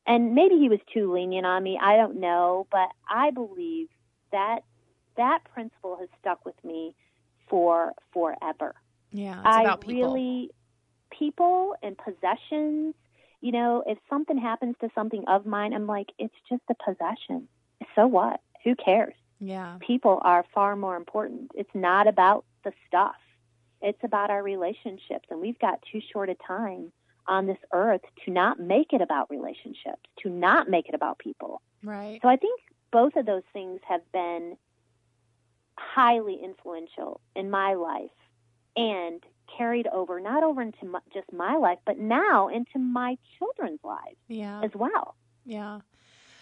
And 0.09 0.33
maybe 0.33 0.55
he 0.55 0.67
was 0.69 0.79
too 0.93 1.13
lenient 1.13 1.45
on 1.45 1.63
me. 1.63 1.79
I 1.81 1.95
don't 1.95 2.19
know, 2.19 2.67
but 2.71 2.89
I 3.07 3.29
believe 3.29 3.87
that 4.31 4.63
that 5.15 5.43
principle 5.53 5.97
has 5.99 6.09
stuck 6.19 6.43
with 6.45 6.55
me 6.63 6.95
for 7.47 7.93
forever. 8.11 8.73
Yeah. 9.11 9.37
It's 9.37 9.41
I 9.45 9.61
about 9.61 9.81
people. 9.81 10.13
really 10.13 10.49
people 11.11 11.75
and 11.83 11.95
possessions, 11.97 12.95
you 13.39 13.51
know, 13.51 13.83
if 13.85 13.97
something 14.09 14.37
happens 14.37 14.75
to 14.81 14.89
something 14.95 15.23
of 15.27 15.45
mine, 15.45 15.73
I'm 15.73 15.87
like, 15.87 16.07
it's 16.17 16.35
just 16.49 16.63
a 16.69 16.75
possession. 16.83 17.47
So 17.95 18.07
what? 18.07 18.41
Who 18.63 18.75
cares? 18.75 19.13
yeah. 19.39 19.77
people 19.79 20.19
are 20.23 20.45
far 20.53 20.75
more 20.75 20.95
important. 20.95 21.51
It's 21.55 21.73
not 21.73 22.07
about 22.07 22.45
the 22.63 22.73
stuff. 22.87 23.15
It's 23.81 24.03
about 24.03 24.29
our 24.29 24.43
relationships. 24.43 25.27
And 25.29 25.39
we've 25.39 25.59
got 25.59 25.81
too 25.91 26.01
short 26.11 26.29
a 26.29 26.35
time 26.35 26.91
on 27.29 27.45
this 27.45 27.57
earth 27.71 28.01
to 28.25 28.31
not 28.31 28.59
make 28.59 28.91
it 28.91 29.01
about 29.01 29.29
relationships, 29.29 30.03
to 30.24 30.29
not 30.29 30.69
make 30.69 30.89
it 30.89 30.95
about 30.95 31.19
people. 31.19 31.62
Right. 31.83 32.19
So 32.21 32.27
I 32.27 32.36
think 32.36 32.59
both 32.91 33.15
of 33.15 33.25
those 33.25 33.43
things 33.53 33.79
have 33.88 34.01
been 34.12 34.57
highly 35.77 36.39
influential 36.43 37.21
in 37.36 37.50
my 37.50 37.75
life 37.75 38.09
and 38.75 39.24
carried 39.57 39.88
over 39.88 40.19
not 40.19 40.43
over 40.43 40.62
into 40.62 40.86
my, 40.86 41.00
just 41.12 41.31
my 41.33 41.55
life 41.55 41.79
but 41.86 41.98
now 41.98 42.50
into 42.50 42.77
my 42.77 43.17
children's 43.38 43.79
lives 43.83 44.17
yeah. 44.27 44.62
as 44.63 44.69
well 44.75 45.15
Yeah. 45.45 45.79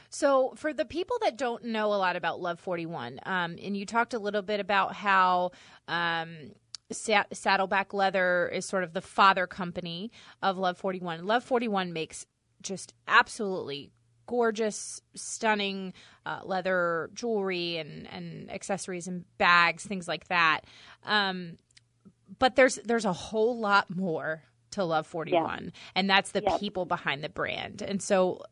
So, 0.10 0.54
for 0.56 0.74
the 0.74 0.86
people 0.86 1.18
that 1.22 1.38
don't 1.38 1.66
know 1.66 1.88
a 1.88 1.96
lot 1.96 2.16
about 2.16 2.40
Love 2.40 2.60
41, 2.60 3.20
um, 3.26 3.58
and 3.62 3.76
you 3.76 3.86
talked 3.86 4.14
a 4.14 4.20
little 4.20 4.42
bit 4.42 4.60
about 4.60 4.94
how 4.94 5.52
um, 5.88 6.52
Saddleback 6.92 7.94
Leather 7.94 8.50
is 8.54 8.66
sort 8.66 8.84
of 8.84 8.94
the 8.94 9.02
father 9.02 9.48
company 9.48 10.12
of 10.42 10.58
Love 10.58 10.78
41. 10.78 11.26
Love 11.26 11.44
41 11.44 11.94
makes 11.94 12.26
just 12.62 12.94
absolutely 13.08 13.92
gorgeous, 14.26 15.02
stunning 15.16 15.94
uh, 16.26 16.42
leather 16.44 17.10
jewelry 17.14 17.78
and, 17.78 18.08
and 18.12 18.52
accessories 18.52 19.08
and 19.08 19.26
bags, 19.38 19.86
things 19.86 20.08
like 20.08 20.28
that. 20.28 20.62
Um, 21.06 21.58
but 22.40 22.56
there's 22.56 22.76
there's 22.84 23.06
a 23.06 23.14
whole 23.14 23.58
lot 23.58 23.90
more 23.90 24.44
to 24.72 24.84
Love 24.84 25.08
41, 25.08 25.72
and 25.96 26.10
that's 26.10 26.32
the 26.32 26.44
Yep. 26.46 26.60
people 26.60 26.86
behind 26.86 27.24
the 27.24 27.30
brand. 27.30 27.82
And 27.82 28.02
so, 28.02 28.44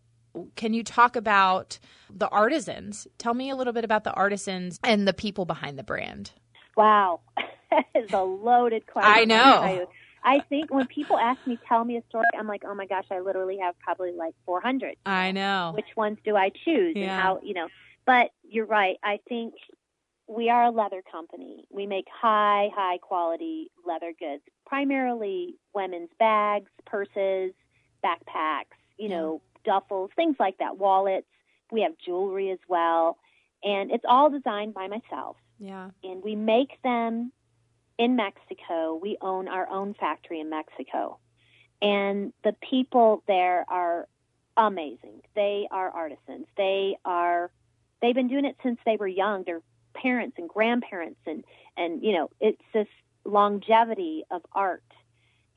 can 0.56 0.74
you 0.74 0.82
talk 0.82 1.18
about 1.18 1.78
the 2.10 2.30
artisans? 2.30 3.06
Tell 3.18 3.34
me 3.34 3.50
a 3.50 3.56
little 3.56 3.74
bit 3.74 3.84
about 3.84 4.06
the 4.06 4.14
artisans 4.14 4.80
and 4.84 5.06
the 5.06 5.14
people 5.14 5.46
behind 5.46 5.78
the 5.78 5.84
brand. 5.84 6.32
Wow, 6.78 7.20
that 7.94 8.00
is 8.04 8.10
a 8.14 8.24
loaded 8.24 8.86
question. 8.88 9.12
I 9.14 9.26
know. 9.26 9.36
I'll 9.36 9.62
tell 9.64 9.74
you. 9.76 9.86
I 10.24 10.40
think 10.50 10.74
when 10.74 10.88
people 10.88 11.20
ask 11.20 11.40
me, 11.46 11.60
tell 11.68 11.84
me 11.84 11.98
a 11.98 12.04
story, 12.10 12.26
I'm 12.38 12.48
like, 12.48 12.64
oh 12.66 12.74
my 12.74 12.88
gosh, 12.88 13.06
I 13.12 13.20
literally 13.20 13.60
have 13.60 13.78
probably 13.80 14.12
like 14.12 14.34
400. 14.46 14.96
I 15.06 15.32
know. 15.32 15.72
Which 15.76 15.86
ones 15.96 16.18
do 16.26 16.36
I 16.36 16.50
choose? 16.50 16.96
And 16.96 17.04
Yeah. 17.04 17.22
how, 17.22 17.40
you 17.44 17.54
know, 17.54 17.68
but 18.06 18.32
you're 18.44 18.66
right. 18.66 18.98
I 19.04 19.20
think 19.30 19.54
we 20.28 20.50
are 20.50 20.64
a 20.64 20.72
leather 20.72 21.04
company. 21.12 21.66
We 21.70 21.86
make 21.86 22.08
high, 22.12 22.70
high 22.76 22.98
quality 22.98 23.70
leather 23.86 24.14
goods, 24.20 24.42
primarily 24.66 25.56
women's 25.76 26.10
bags, 26.18 26.72
purses, 26.86 27.54
backpacks, 28.04 28.78
you 28.98 29.10
know, 29.10 29.42
duffels, 29.68 30.10
things 30.16 30.38
like 30.40 30.58
that, 30.58 30.78
wallets. 30.78 31.28
We 31.72 31.82
have 31.82 31.94
jewelry 32.04 32.50
as 32.50 32.60
well. 32.68 33.18
And 33.64 33.92
it's 33.92 34.06
all 34.08 34.30
designed 34.32 34.74
by 34.74 34.88
myself 34.88 35.38
Yeah. 35.60 35.90
and 36.04 36.24
we 36.24 36.36
make 36.36 36.82
them 36.84 37.32
in 37.98 38.16
Mexico. 38.16 39.00
We 39.02 39.18
own 39.22 39.48
our 39.48 39.70
own 39.70 39.94
factory 39.94 40.40
in 40.40 40.50
Mexico. 40.50 41.20
And 41.82 42.34
the 42.44 42.56
people 42.70 43.24
there 43.28 43.66
are 43.68 44.08
amazing. 44.58 45.22
They 45.36 45.68
are 45.72 45.90
artisans. 45.90 46.48
They 46.58 46.98
are 47.04 47.52
they've 48.02 48.16
been 48.16 48.28
doing 48.28 48.46
it 48.46 48.58
since 48.64 48.80
they 48.86 48.98
were 48.98 49.08
young. 49.08 49.44
They're 49.46 49.62
parents 49.94 50.38
and 50.38 50.50
grandparents 50.50 51.20
and 51.26 51.44
and 51.78 52.04
you 52.04 52.14
know, 52.14 52.30
it's 52.40 52.62
this 52.74 52.88
longevity 53.26 54.24
of 54.32 54.42
art. 54.54 54.84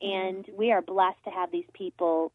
And 0.01 0.45
we 0.57 0.71
are 0.71 0.81
blessed 0.81 1.23
to 1.25 1.29
have 1.29 1.51
these 1.51 1.67
people 1.73 2.31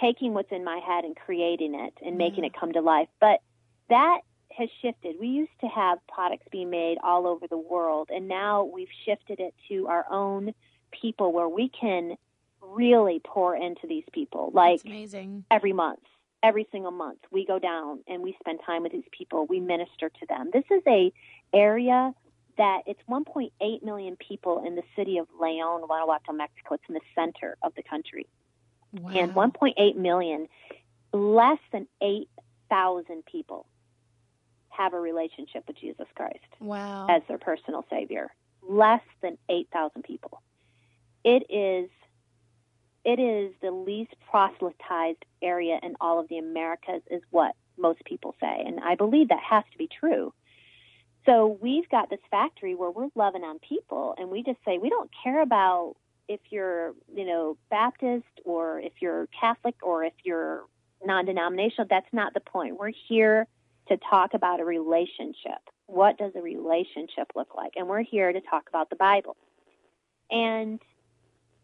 taking 0.00 0.34
what's 0.34 0.52
in 0.52 0.64
my 0.64 0.78
head 0.78 1.04
and 1.04 1.16
creating 1.16 1.74
it 1.74 1.94
and 2.04 2.18
making 2.18 2.44
mm-hmm. 2.44 2.54
it 2.54 2.60
come 2.60 2.72
to 2.72 2.80
life. 2.80 3.08
But 3.20 3.40
that 3.88 4.20
has 4.58 4.68
shifted. 4.82 5.16
We 5.18 5.28
used 5.28 5.58
to 5.60 5.68
have 5.68 5.98
products 6.06 6.46
being 6.50 6.70
made 6.70 6.98
all 7.02 7.26
over 7.26 7.46
the 7.46 7.56
world, 7.56 8.10
and 8.12 8.28
now 8.28 8.64
we've 8.64 8.88
shifted 9.04 9.40
it 9.40 9.54
to 9.68 9.86
our 9.86 10.04
own 10.10 10.52
people 10.90 11.32
where 11.32 11.48
we 11.48 11.68
can 11.68 12.16
really 12.60 13.20
pour 13.24 13.56
into 13.56 13.86
these 13.86 14.04
people. 14.12 14.50
Like 14.52 14.82
amazing. 14.84 15.44
every 15.50 15.72
month, 15.72 16.00
every 16.42 16.66
single 16.72 16.90
month, 16.90 17.20
we 17.30 17.46
go 17.46 17.58
down 17.58 18.00
and 18.08 18.22
we 18.22 18.36
spend 18.40 18.60
time 18.66 18.82
with 18.82 18.92
these 18.92 19.08
people. 19.10 19.46
We 19.46 19.60
minister 19.60 20.08
to 20.10 20.26
them. 20.28 20.50
This 20.52 20.64
is 20.70 20.82
a 20.86 21.12
area 21.54 22.12
that 22.56 22.82
it's 22.86 23.00
1.8 23.08 23.82
million 23.84 24.16
people 24.16 24.64
in 24.66 24.74
the 24.74 24.82
city 24.96 25.18
of 25.18 25.28
Leon, 25.40 25.86
Guanajuato, 25.86 26.32
Mexico. 26.32 26.74
It's 26.74 26.84
in 26.88 26.94
the 26.94 27.00
center 27.14 27.56
of 27.62 27.72
the 27.76 27.82
country 27.84 28.26
Wow. 28.92 29.10
and 29.14 29.32
1.8 29.34 29.96
million, 29.96 30.48
less 31.12 31.60
than 31.72 31.86
8,000 32.00 33.24
people 33.26 33.66
have 34.78 34.94
a 34.94 35.00
relationship 35.00 35.64
with 35.66 35.76
Jesus 35.76 36.06
Christ 36.14 36.38
wow. 36.60 37.06
as 37.10 37.22
their 37.28 37.38
personal 37.38 37.84
Savior. 37.90 38.32
Less 38.66 39.02
than 39.22 39.36
8,000 39.50 40.02
people. 40.02 40.40
It 41.24 41.44
is. 41.50 41.90
It 43.04 43.18
is 43.20 43.54
the 43.62 43.70
least 43.70 44.14
proselytized 44.30 45.24
area 45.40 45.78
in 45.82 45.94
all 46.00 46.20
of 46.20 46.28
the 46.28 46.38
Americas, 46.38 47.02
is 47.10 47.22
what 47.30 47.54
most 47.78 48.04
people 48.04 48.34
say, 48.40 48.64
and 48.66 48.80
I 48.80 48.96
believe 48.96 49.28
that 49.28 49.40
has 49.40 49.64
to 49.72 49.78
be 49.78 49.88
true. 49.88 50.34
So 51.24 51.58
we've 51.62 51.88
got 51.88 52.10
this 52.10 52.20
factory 52.30 52.74
where 52.74 52.90
we're 52.90 53.08
loving 53.14 53.44
on 53.44 53.60
people, 53.60 54.14
and 54.18 54.28
we 54.30 54.42
just 54.42 54.58
say 54.64 54.78
we 54.78 54.90
don't 54.90 55.10
care 55.22 55.40
about 55.40 55.94
if 56.26 56.40
you're, 56.50 56.92
you 57.14 57.24
know, 57.24 57.56
Baptist 57.70 58.26
or 58.44 58.80
if 58.80 58.92
you're 59.00 59.28
Catholic 59.40 59.76
or 59.82 60.04
if 60.04 60.14
you're 60.24 60.64
non-denominational. 61.04 61.86
That's 61.88 62.12
not 62.12 62.34
the 62.34 62.40
point. 62.40 62.78
We're 62.78 62.92
here 63.08 63.46
to 63.88 63.96
talk 63.96 64.34
about 64.34 64.60
a 64.60 64.64
relationship. 64.64 65.60
What 65.86 66.18
does 66.18 66.32
a 66.36 66.42
relationship 66.42 67.28
look 67.34 67.54
like? 67.56 67.72
And 67.76 67.88
we're 67.88 68.02
here 68.02 68.32
to 68.32 68.40
talk 68.40 68.68
about 68.68 68.90
the 68.90 68.96
Bible. 68.96 69.36
And 70.30 70.80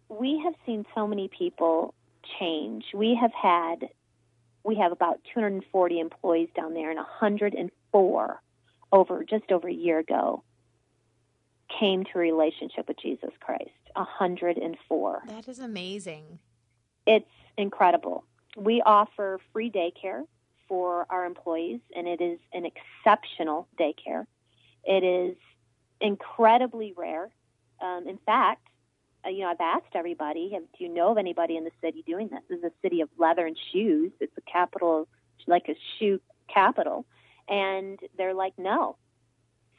we 0.09 0.41
have 0.45 0.55
seen 0.65 0.85
so 0.95 1.07
many 1.07 1.29
people 1.29 1.95
change. 2.39 2.85
We 2.95 3.19
have 3.21 3.33
had, 3.33 3.89
we 4.65 4.77
have 4.77 4.93
about 4.93 5.21
240 5.35 6.01
employees 6.01 6.49
down 6.57 6.75
there, 6.75 6.91
and 6.91 6.99
104 6.99 8.43
over 8.93 9.25
just 9.25 9.51
over 9.51 9.69
a 9.69 9.73
year 9.73 9.99
ago 9.99 10.43
came 11.81 12.05
to 12.05 12.11
a 12.15 12.21
relationship 12.21 12.87
with 12.89 12.99
Jesus 13.01 13.31
Christ. 13.41 13.71
104 13.95 15.23
that 15.29 15.49
is 15.49 15.59
amazing. 15.61 16.39
it's 17.07 17.31
incredible. 17.57 18.25
We 18.57 18.83
offer 18.83 19.41
free 19.53 19.71
daycare 19.71 20.23
for 20.69 21.07
our 21.11 21.25
employees, 21.25 21.81
and 21.95 22.07
it 22.07 22.21
is 22.21 22.39
an 22.53 22.65
exceptional 22.67 23.69
daycare. 23.79 24.27
It 24.85 25.05
is 25.05 25.37
incredibly 26.01 26.93
rare. 26.97 27.31
Um, 27.81 28.07
in 28.09 28.19
fact, 28.25 28.67
uh, 29.25 29.31
you 29.31 29.41
know, 29.41 29.49
I've 29.49 29.61
asked 29.61 29.95
everybody, 29.95 30.51
do 30.51 30.85
you 30.85 30.93
know 30.93 31.13
of 31.13 31.19
anybody 31.19 31.57
in 31.57 31.65
the 31.65 31.71
city 31.81 32.03
doing 32.07 32.29
this? 32.29 32.41
This 32.49 32.59
is 32.59 32.65
a 32.65 32.73
city 32.83 33.01
of 33.01 33.09
leather 33.19 33.47
and 33.47 33.57
shoes. 33.73 34.13
It's 34.21 34.37
a 34.37 34.43
capital, 34.43 35.09
like 35.47 35.69
a 35.69 35.77
shoe 35.99 36.21
capital. 36.53 37.07
And 37.49 37.99
they're 38.17 38.35
like, 38.35 38.55
no. 38.59 38.97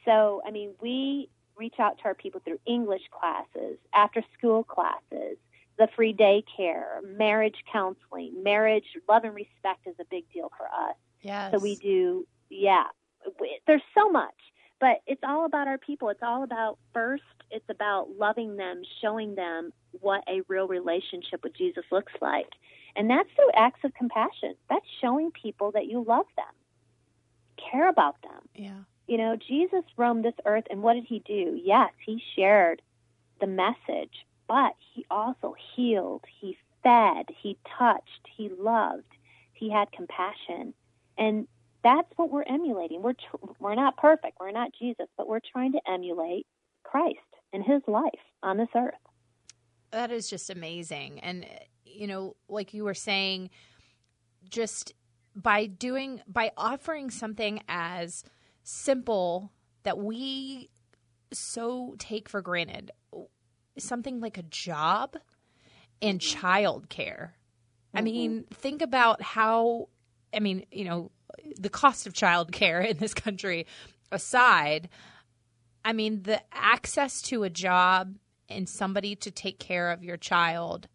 So, 0.04 0.42
I 0.46 0.50
mean, 0.50 0.74
we 0.80 1.28
reach 1.56 1.76
out 1.78 1.98
to 1.98 2.04
our 2.06 2.14
people 2.14 2.40
through 2.44 2.60
English 2.66 3.02
classes, 3.10 3.78
after 3.94 4.22
school 4.36 4.62
classes, 4.62 5.38
the 5.78 5.88
free 5.94 6.14
daycare, 6.14 7.02
marriage 7.04 7.56
counseling, 7.70 8.42
marriage, 8.42 8.84
love 9.08 9.24
and 9.24 9.34
respect 9.34 9.86
is 9.86 9.94
a 10.00 10.04
big 10.10 10.24
deal 10.32 10.50
for 10.56 10.66
us. 10.66 10.96
Yes. 11.22 11.52
So 11.52 11.58
we 11.58 11.76
do, 11.76 12.26
yeah, 12.48 12.84
there's 13.66 13.82
so 13.94 14.08
much, 14.08 14.34
but 14.80 15.02
it's 15.06 15.22
all 15.26 15.44
about 15.44 15.68
our 15.68 15.78
people. 15.78 16.08
It's 16.08 16.22
all 16.22 16.42
about 16.42 16.78
first, 16.94 17.22
it's 17.50 17.68
about 17.68 18.08
loving 18.18 18.56
them, 18.56 18.82
showing 19.02 19.34
them 19.34 19.72
what 20.00 20.22
a 20.28 20.42
real 20.48 20.68
relationship 20.68 21.42
with 21.42 21.56
Jesus 21.56 21.84
looks 21.90 22.12
like. 22.20 22.48
And 22.94 23.10
that's 23.10 23.28
through 23.34 23.50
acts 23.54 23.80
of 23.84 23.92
compassion. 23.94 24.54
That's 24.70 24.86
showing 25.00 25.30
people 25.30 25.72
that 25.72 25.86
you 25.86 26.04
love 26.06 26.26
them, 26.36 26.46
care 27.70 27.88
about 27.88 28.16
them. 28.22 28.48
Yeah. 28.54 28.78
You 29.06 29.18
know, 29.18 29.36
Jesus 29.36 29.84
roamed 29.96 30.24
this 30.24 30.34
earth, 30.44 30.64
and 30.70 30.82
what 30.82 30.94
did 30.94 31.04
he 31.04 31.20
do? 31.20 31.60
Yes, 31.62 31.92
he 32.04 32.22
shared 32.34 32.82
the 33.40 33.46
message, 33.46 34.26
but 34.48 34.72
he 34.94 35.04
also 35.10 35.54
healed, 35.74 36.24
he 36.40 36.56
fed, 36.82 37.26
he 37.36 37.58
touched, 37.78 38.28
he 38.36 38.50
loved, 38.58 39.12
he 39.52 39.70
had 39.70 39.90
compassion. 39.92 40.74
And 41.18 41.46
that's 41.82 42.08
what 42.16 42.30
we're 42.30 42.44
emulating. 42.44 43.02
We're, 43.02 43.14
tr- 43.14 43.52
we're 43.58 43.74
not 43.74 43.96
perfect, 43.96 44.38
we're 44.40 44.50
not 44.50 44.72
Jesus, 44.78 45.06
but 45.16 45.28
we're 45.28 45.40
trying 45.52 45.72
to 45.72 45.80
emulate 45.88 46.46
Christ 46.82 47.18
and 47.52 47.64
his 47.64 47.82
life 47.86 48.12
on 48.42 48.56
this 48.56 48.68
earth. 48.74 48.94
That 49.90 50.10
is 50.10 50.28
just 50.28 50.50
amazing. 50.50 51.20
And, 51.20 51.46
you 51.84 52.06
know, 52.06 52.36
like 52.48 52.74
you 52.74 52.84
were 52.84 52.94
saying, 52.94 53.50
just 54.48 54.92
by 55.34 55.66
doing, 55.66 56.20
by 56.26 56.52
offering 56.56 57.10
something 57.10 57.62
as 57.68 58.24
simple 58.62 59.52
that 59.84 59.98
we 59.98 60.70
so 61.32 61.94
take 61.98 62.28
for 62.28 62.40
granted, 62.40 62.90
something 63.78 64.20
like 64.20 64.38
a 64.38 64.42
job 64.42 65.16
and 66.02 66.20
mm-hmm. 66.20 66.46
childcare. 66.46 67.30
I 67.94 67.98
mm-hmm. 67.98 68.04
mean, 68.04 68.44
think 68.52 68.82
about 68.82 69.22
how, 69.22 69.88
I 70.34 70.40
mean, 70.40 70.66
you 70.70 70.84
know, 70.84 71.10
the 71.58 71.68
cost 71.68 72.06
of 72.06 72.12
childcare 72.12 72.86
in 72.88 72.98
this 72.98 73.14
country 73.14 73.66
aside, 74.12 74.88
I 75.84 75.92
mean, 75.92 76.22
the 76.22 76.40
access 76.52 77.22
to 77.22 77.44
a 77.44 77.50
job 77.50 78.16
and 78.48 78.68
somebody 78.68 79.16
to 79.16 79.30
take 79.30 79.58
care 79.58 79.90
of 79.90 80.04
your 80.04 80.16
child 80.16 80.88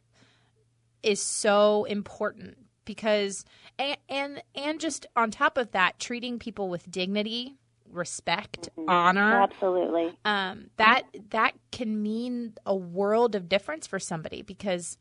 is 1.03 1.21
so 1.21 1.85
important 1.85 2.57
because 2.85 3.45
and 3.79 3.97
and, 4.09 4.43
and 4.55 4.79
just 4.79 5.05
on 5.15 5.31
top 5.31 5.57
of 5.57 5.71
that 5.71 5.99
treating 5.99 6.39
people 6.39 6.69
with 6.69 6.89
dignity 6.89 7.57
respect, 7.93 8.69
Mm-hmm. 8.77 8.89
honor. 8.89 9.41
Absolutely. 9.43 10.17
Um, 10.25 10.67
that 10.77 11.03
that 11.31 11.53
can 11.71 12.01
mean 12.01 12.53
a 12.65 12.75
world 12.75 13.35
of 13.35 13.49
difference 13.49 13.87
for 13.87 13.99
somebody 13.99 14.41
because 14.41 14.97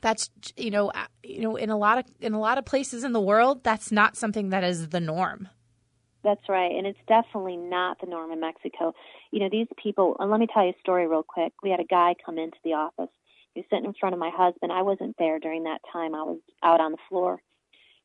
that's 0.00 0.30
you 0.56 0.70
know 0.70 0.90
uh, 0.90 1.06
you 1.22 1.40
know 1.42 1.56
in 1.56 1.70
a 1.70 1.76
lot 1.76 1.98
of 1.98 2.04
in 2.20 2.32
a 2.34 2.40
lot 2.40 2.58
of 2.58 2.64
places 2.64 3.04
in 3.04 3.12
the 3.12 3.20
world 3.20 3.62
that's 3.62 3.92
not 3.92 4.16
something 4.16 4.50
that 4.50 4.64
is 4.64 4.88
the 4.88 5.00
norm. 5.00 5.48
That's 6.24 6.48
right, 6.48 6.70
and 6.70 6.86
it's 6.86 6.98
definitely 7.08 7.56
not 7.56 8.00
the 8.00 8.06
norm 8.06 8.30
in 8.30 8.38
Mexico. 8.40 8.94
You 9.32 9.40
know, 9.40 9.48
these 9.50 9.66
people. 9.82 10.16
And 10.20 10.30
let 10.30 10.38
me 10.38 10.46
tell 10.52 10.64
you 10.64 10.70
a 10.70 10.80
story 10.80 11.06
real 11.08 11.24
quick. 11.24 11.52
We 11.62 11.70
had 11.70 11.80
a 11.80 11.84
guy 11.84 12.14
come 12.24 12.38
into 12.38 12.58
the 12.62 12.74
office. 12.74 13.10
He 13.54 13.60
was 13.60 13.66
sitting 13.70 13.86
in 13.86 13.94
front 13.98 14.14
of 14.14 14.20
my 14.20 14.30
husband. 14.32 14.70
I 14.72 14.82
wasn't 14.82 15.16
there 15.18 15.40
during 15.40 15.64
that 15.64 15.80
time. 15.92 16.14
I 16.14 16.22
was 16.22 16.38
out 16.62 16.80
on 16.80 16.92
the 16.92 16.98
floor. 17.08 17.40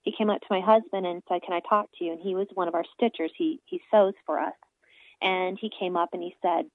He 0.07 0.13
came 0.13 0.29
up 0.29 0.39
to 0.39 0.47
my 0.49 0.61
husband 0.61 1.05
and 1.05 1.21
said, 1.27 1.41
"Can 1.41 1.53
I 1.53 1.59
talk 1.59 1.89
to 1.97 2.05
you?" 2.05 2.13
And 2.13 2.21
he 2.21 2.33
was 2.33 2.47
one 2.53 2.69
of 2.69 2.75
our 2.75 2.85
stitchers. 2.95 3.31
He 3.35 3.59
he 3.65 3.81
sews 3.91 4.13
for 4.25 4.39
us. 4.39 4.55
And 5.21 5.59
he 5.59 5.69
came 5.69 5.97
up 5.97 6.13
and 6.13 6.23
he 6.23 6.33
said, 6.41 6.71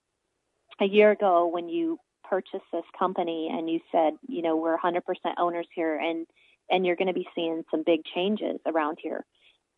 "A 0.80 0.84
year 0.84 1.12
ago, 1.12 1.46
when 1.46 1.70
you 1.70 1.98
purchased 2.24 2.70
this 2.70 2.84
company, 2.98 3.48
and 3.50 3.70
you 3.70 3.80
said, 3.90 4.18
you 4.28 4.42
know, 4.42 4.56
we're 4.56 4.76
100% 4.76 5.00
owners 5.38 5.66
here, 5.74 5.96
and 5.96 6.26
and 6.68 6.84
you're 6.84 6.96
going 6.96 7.08
to 7.08 7.14
be 7.14 7.26
seeing 7.34 7.64
some 7.70 7.82
big 7.84 8.04
changes 8.04 8.60
around 8.66 8.98
here." 9.00 9.24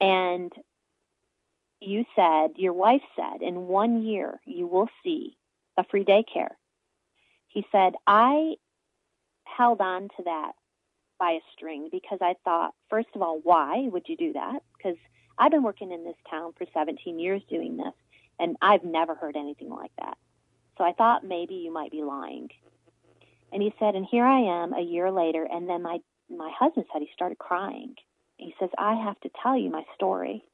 And 0.01 0.53
you 1.81 2.05
said, 2.17 2.53
your 2.57 2.73
wife 2.73 3.03
said, 3.15 3.41
in 3.41 3.69
one 3.69 4.03
year 4.03 4.41
you 4.47 4.67
will 4.67 4.89
see 5.05 5.37
a 5.77 5.85
free 5.85 6.05
daycare. 6.05 6.57
He 7.47 7.65
said, 7.71 7.95
I 8.05 8.57
held 9.45 9.81
on 9.81 10.09
to 10.17 10.23
that 10.25 10.53
by 11.25 11.31
a 11.31 11.41
string 11.57 11.89
because 11.91 12.19
I 12.21 12.35
thought, 12.45 12.75
first 12.91 13.09
of 13.15 13.23
all, 13.23 13.41
why 13.43 13.89
would 13.91 14.07
you 14.11 14.17
do 14.17 14.35
that? 14.35 14.59
Because 14.77 14.99
I've 15.39 15.51
been 15.51 15.63
working 15.63 15.91
in 15.91 16.05
this 16.05 16.19
town 16.29 16.53
for 16.59 16.67
17 16.75 17.19
years 17.19 17.41
doing 17.49 17.79
this, 17.79 17.95
and 18.39 18.59
I've 18.61 18.85
never 18.85 19.15
heard 19.15 19.35
anything 19.35 19.71
like 19.71 19.93
that. 19.99 20.19
So 20.77 20.85
I 20.85 20.93
thought 20.93 21.25
maybe 21.25 21.55
you 21.55 21.73
might 21.73 21.91
be 21.91 22.03
lying. 22.03 22.51
And 23.55 23.63
he 23.63 23.73
said, 23.79 23.95
and 23.95 24.05
here 24.05 24.27
I 24.27 24.65
am 24.65 24.75
a 24.75 24.83
year 24.83 25.11
later, 25.11 25.49
and 25.51 25.67
then 25.67 25.81
my 25.81 26.01
my 26.29 26.51
husband 26.59 26.85
said 26.93 27.01
he 27.01 27.09
started 27.15 27.39
crying. 27.39 27.95
He 28.37 28.55
says, 28.61 28.69
I 28.77 28.95
have 28.95 29.19
to 29.21 29.31
tell 29.43 29.57
you 29.57 29.71
my 29.71 29.85
story. 29.95 30.45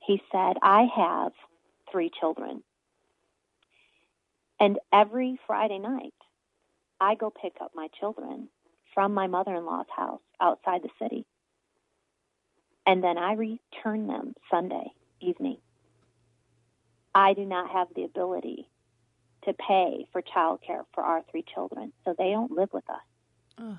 He 0.00 0.20
said, 0.32 0.54
I 0.62 0.88
have 0.96 1.32
three 1.92 2.10
children. 2.18 2.64
And 4.58 4.80
every 4.92 5.38
Friday 5.46 5.78
night, 5.78 6.14
I 7.00 7.14
go 7.14 7.30
pick 7.30 7.54
up 7.60 7.72
my 7.74 7.88
children 8.00 8.48
from 8.94 9.14
my 9.14 9.26
mother 9.26 9.54
in 9.54 9.64
law's 9.64 9.86
house 9.94 10.20
outside 10.40 10.82
the 10.82 10.90
city. 11.00 11.24
And 12.86 13.02
then 13.02 13.18
I 13.18 13.34
return 13.34 14.06
them 14.06 14.34
Sunday 14.50 14.92
evening. 15.20 15.58
I 17.14 17.34
do 17.34 17.44
not 17.44 17.70
have 17.70 17.88
the 17.94 18.04
ability 18.04 18.68
to 19.44 19.52
pay 19.52 20.06
for 20.12 20.22
childcare 20.22 20.84
for 20.94 21.02
our 21.02 21.22
three 21.30 21.44
children, 21.54 21.92
so 22.04 22.14
they 22.16 22.30
don't 22.30 22.52
live 22.52 22.70
with 22.72 22.88
us. 22.88 23.00
Ugh. 23.58 23.78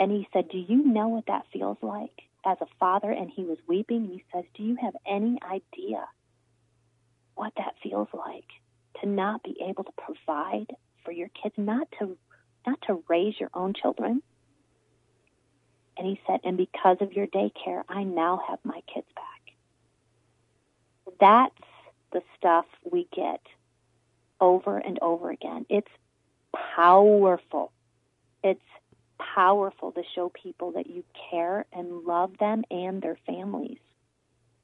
And 0.00 0.10
he 0.12 0.28
said, 0.32 0.48
Do 0.48 0.58
you 0.58 0.84
know 0.84 1.08
what 1.08 1.26
that 1.26 1.46
feels 1.52 1.78
like 1.82 2.22
as 2.46 2.56
a 2.60 2.66
father? 2.78 3.10
And 3.10 3.30
he 3.30 3.44
was 3.44 3.58
weeping. 3.66 4.04
And 4.04 4.12
he 4.12 4.24
says, 4.32 4.44
Do 4.54 4.62
you 4.62 4.76
have 4.80 4.94
any 5.06 5.38
idea 5.42 6.06
what 7.34 7.52
that 7.56 7.74
feels 7.82 8.08
like 8.12 8.46
to 9.00 9.08
not 9.08 9.42
be 9.42 9.56
able 9.68 9.84
to 9.84 9.92
provide 9.96 10.66
for 11.04 11.12
your 11.12 11.28
kids, 11.42 11.54
not 11.56 11.88
to 11.98 12.16
not 12.68 12.80
to 12.82 13.02
raise 13.08 13.38
your 13.38 13.50
own 13.54 13.74
children? 13.74 14.22
And 15.96 16.06
he 16.06 16.20
said, 16.26 16.40
And 16.44 16.56
because 16.56 16.98
of 17.00 17.12
your 17.12 17.26
daycare, 17.26 17.82
I 17.88 18.04
now 18.04 18.40
have 18.48 18.58
my 18.64 18.80
kids 18.92 19.06
back. 19.14 19.54
That's 21.20 21.68
the 22.12 22.22
stuff 22.36 22.66
we 22.90 23.08
get 23.14 23.40
over 24.40 24.78
and 24.78 24.98
over 25.02 25.30
again. 25.30 25.66
It's 25.68 25.90
powerful. 26.76 27.72
It's 28.44 28.60
powerful 29.34 29.92
to 29.92 30.02
show 30.14 30.30
people 30.30 30.72
that 30.72 30.88
you 30.88 31.02
care 31.30 31.66
and 31.72 32.04
love 32.04 32.38
them 32.38 32.62
and 32.70 33.02
their 33.02 33.18
families. 33.26 33.78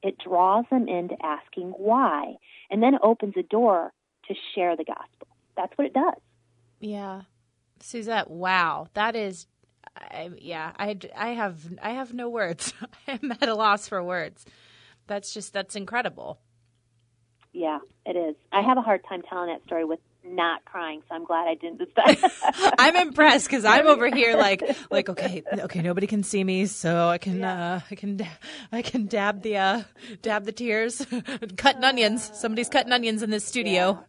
It 0.01 0.17
draws 0.17 0.65
them 0.69 0.87
into 0.87 1.15
asking 1.21 1.69
why 1.71 2.35
and 2.69 2.81
then 2.81 2.97
opens 3.01 3.33
a 3.37 3.43
door 3.43 3.91
to 4.27 4.35
share 4.53 4.77
the 4.77 4.85
gospel. 4.85 5.27
That's 5.57 5.77
what 5.77 5.87
it 5.87 5.93
does. 5.93 6.21
Yeah, 6.79 7.23
Suzette. 7.79 8.29
Wow, 8.29 8.87
that 8.93 9.15
is. 9.15 9.47
I, 9.97 10.29
yeah, 10.39 10.73
I, 10.77 10.97
I 11.15 11.29
have 11.29 11.59
I 11.81 11.91
have 11.91 12.13
no 12.13 12.29
words. 12.29 12.73
I'm 13.07 13.31
at 13.31 13.47
a 13.47 13.55
loss 13.55 13.87
for 13.87 14.03
words. 14.03 14.45
That's 15.07 15.33
just 15.33 15.53
that's 15.53 15.75
incredible. 15.75 16.39
Yeah, 17.53 17.79
it 18.05 18.17
is. 18.17 18.35
I 18.51 18.61
have 18.61 18.77
a 18.77 18.81
hard 18.81 19.01
time 19.07 19.21
telling 19.21 19.47
that 19.47 19.63
story 19.65 19.85
with 19.85 19.99
not 20.25 20.65
crying, 20.65 21.01
so 21.07 21.15
I'm 21.15 21.23
glad 21.23 21.47
I 21.47 21.55
didn't 21.55 21.77
this 21.79 21.87
time. 21.95 22.73
I'm 22.77 22.95
impressed 22.95 23.47
because 23.47 23.63
I'm 23.63 23.87
over 23.87 24.13
here 24.13 24.35
like 24.35 24.63
like 24.91 25.07
okay 25.09 25.43
okay 25.53 25.81
nobody 25.81 26.07
can 26.07 26.23
see 26.23 26.43
me 26.43 26.65
so 26.65 27.07
I 27.07 27.17
can 27.17 27.43
uh, 27.43 27.79
I 27.89 27.95
can 27.95 28.19
I 28.71 28.81
can 28.81 29.05
dab 29.05 29.41
the 29.43 29.57
uh, 29.57 29.83
dab 30.21 30.45
the 30.45 30.51
tears 30.51 31.05
cutting 31.57 31.83
onions 31.83 32.29
somebody's 32.33 32.69
cutting 32.69 32.91
onions 32.91 33.23
in 33.23 33.29
this 33.29 33.45
studio. 33.45 34.03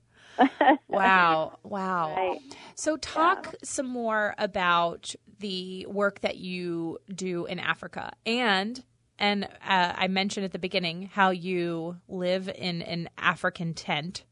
Wow. 0.89 1.59
Wow. 1.63 2.15
Right. 2.17 2.39
so 2.75 2.97
talk 2.97 3.55
some 3.63 3.87
more 3.87 4.35
about 4.39 5.15
the 5.39 5.87
work 5.89 6.21
that 6.21 6.37
you 6.37 6.99
do 7.15 7.45
in 7.47 7.59
africa 7.59 8.13
and 8.25 8.83
and 9.19 9.45
uh, 9.45 9.49
i 9.97 10.09
mentioned 10.09 10.45
at 10.45 10.53
the 10.53 10.59
beginning 10.59 11.11
how 11.13 11.31
you 11.31 11.97
live 12.09 12.49
in 12.49 12.83
an 12.83 13.09
african 13.19 13.75
tent 13.75 14.25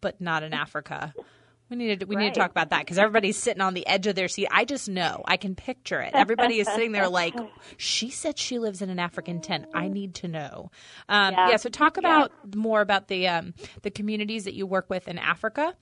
but 0.00 0.20
not 0.20 0.42
in 0.42 0.52
africa 0.54 1.14
we 1.72 1.78
need 1.78 2.00
to 2.00 2.06
we 2.06 2.16
need 2.16 2.34
to 2.34 2.40
talk 2.40 2.50
about 2.50 2.68
that 2.70 2.80
because 2.80 2.98
everybody's 2.98 3.36
sitting 3.36 3.62
on 3.62 3.72
the 3.72 3.86
edge 3.86 4.06
of 4.06 4.14
their 4.14 4.28
seat. 4.28 4.46
I 4.50 4.66
just 4.66 4.90
know 4.90 5.22
I 5.26 5.38
can 5.38 5.54
picture 5.54 6.00
it. 6.02 6.10
Everybody 6.12 6.60
is 6.60 6.66
sitting 6.66 6.92
there 6.92 7.08
like, 7.08 7.34
she 7.78 8.10
said 8.10 8.38
she 8.38 8.58
lives 8.58 8.82
in 8.82 8.90
an 8.90 8.98
African 8.98 9.40
tent. 9.40 9.66
I 9.74 9.88
need 9.88 10.16
to 10.16 10.28
know. 10.28 10.70
Um, 11.08 11.32
yeah. 11.32 11.50
Yeah. 11.50 11.56
So 11.56 11.70
talk 11.70 11.96
about 11.96 12.30
more 12.54 12.82
about 12.82 13.08
the 13.08 13.28
um, 13.28 13.54
the 13.80 13.90
communities 13.90 14.44
that 14.44 14.52
you 14.52 14.66
work 14.66 14.90
with 14.90 15.08
in 15.08 15.16
Africa, 15.16 15.74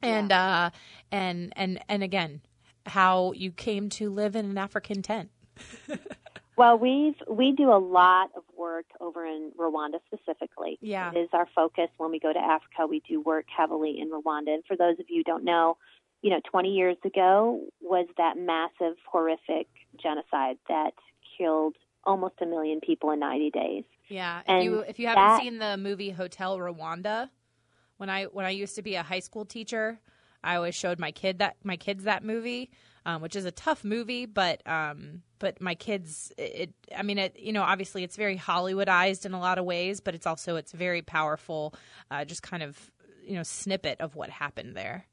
and 0.00 0.30
uh, 0.30 0.70
and 1.10 1.52
and 1.56 1.80
and 1.88 2.04
again, 2.04 2.40
how 2.86 3.32
you 3.32 3.50
came 3.50 3.88
to 3.90 4.08
live 4.08 4.36
in 4.36 4.44
an 4.44 4.56
African 4.56 5.02
tent. 5.02 5.30
Well, 6.56 6.78
we've 6.78 7.14
we 7.28 7.52
do 7.52 7.70
a 7.72 7.78
lot 7.78 8.30
of 8.36 8.42
work 8.56 8.84
over 9.00 9.24
in 9.24 9.52
Rwanda 9.58 9.98
specifically. 10.06 10.78
Yeah. 10.80 11.10
it 11.14 11.18
is 11.18 11.28
our 11.32 11.48
focus 11.54 11.88
when 11.96 12.10
we 12.10 12.18
go 12.18 12.32
to 12.32 12.38
Africa. 12.38 12.86
We 12.88 13.00
do 13.08 13.20
work 13.20 13.46
heavily 13.56 13.98
in 13.98 14.10
Rwanda. 14.10 14.48
And 14.54 14.64
for 14.66 14.76
those 14.76 14.98
of 15.00 15.06
you 15.08 15.18
who 15.18 15.24
don't 15.24 15.44
know, 15.44 15.76
you 16.20 16.30
know, 16.30 16.40
20 16.50 16.68
years 16.68 16.96
ago 17.04 17.60
was 17.80 18.06
that 18.18 18.36
massive, 18.36 18.96
horrific 19.10 19.66
genocide 20.00 20.58
that 20.68 20.92
killed 21.38 21.76
almost 22.04 22.34
a 22.42 22.46
million 22.46 22.80
people 22.80 23.10
in 23.12 23.20
90 23.20 23.50
days. 23.50 23.84
Yeah. 24.08 24.40
If 24.40 24.44
And 24.48 24.64
you 24.64 24.78
if 24.80 24.98
you 24.98 25.06
haven't 25.06 25.22
that- 25.24 25.40
seen 25.40 25.58
the 25.58 25.76
movie 25.76 26.10
Hotel 26.10 26.58
Rwanda, 26.58 27.30
when 27.96 28.10
I 28.10 28.24
when 28.24 28.44
I 28.44 28.50
used 28.50 28.76
to 28.76 28.82
be 28.82 28.94
a 28.96 29.02
high 29.02 29.20
school 29.20 29.44
teacher, 29.46 30.00
I 30.44 30.56
always 30.56 30.74
showed 30.74 30.98
my 30.98 31.12
kid 31.12 31.38
that 31.38 31.56
my 31.64 31.76
kids 31.76 32.04
that 32.04 32.22
movie, 32.24 32.70
um, 33.06 33.22
which 33.22 33.36
is 33.36 33.44
a 33.46 33.50
tough 33.52 33.84
movie, 33.84 34.26
but 34.26 34.60
um, 34.68 35.22
but 35.42 35.60
my 35.60 35.74
kids, 35.74 36.32
it, 36.38 36.72
I 36.96 37.02
mean, 37.02 37.18
it 37.18 37.36
you 37.36 37.52
know, 37.52 37.62
obviously 37.62 38.04
it's 38.04 38.16
very 38.16 38.38
Hollywoodized 38.38 39.26
in 39.26 39.34
a 39.34 39.40
lot 39.40 39.58
of 39.58 39.64
ways, 39.64 40.00
but 40.00 40.14
it's 40.14 40.24
also 40.24 40.54
it's 40.54 40.70
very 40.70 41.02
powerful, 41.02 41.74
uh, 42.12 42.24
just 42.24 42.44
kind 42.44 42.62
of 42.62 42.92
you 43.26 43.34
know 43.34 43.42
snippet 43.42 44.00
of 44.00 44.14
what 44.14 44.30
happened 44.30 44.76
there. 44.76 45.04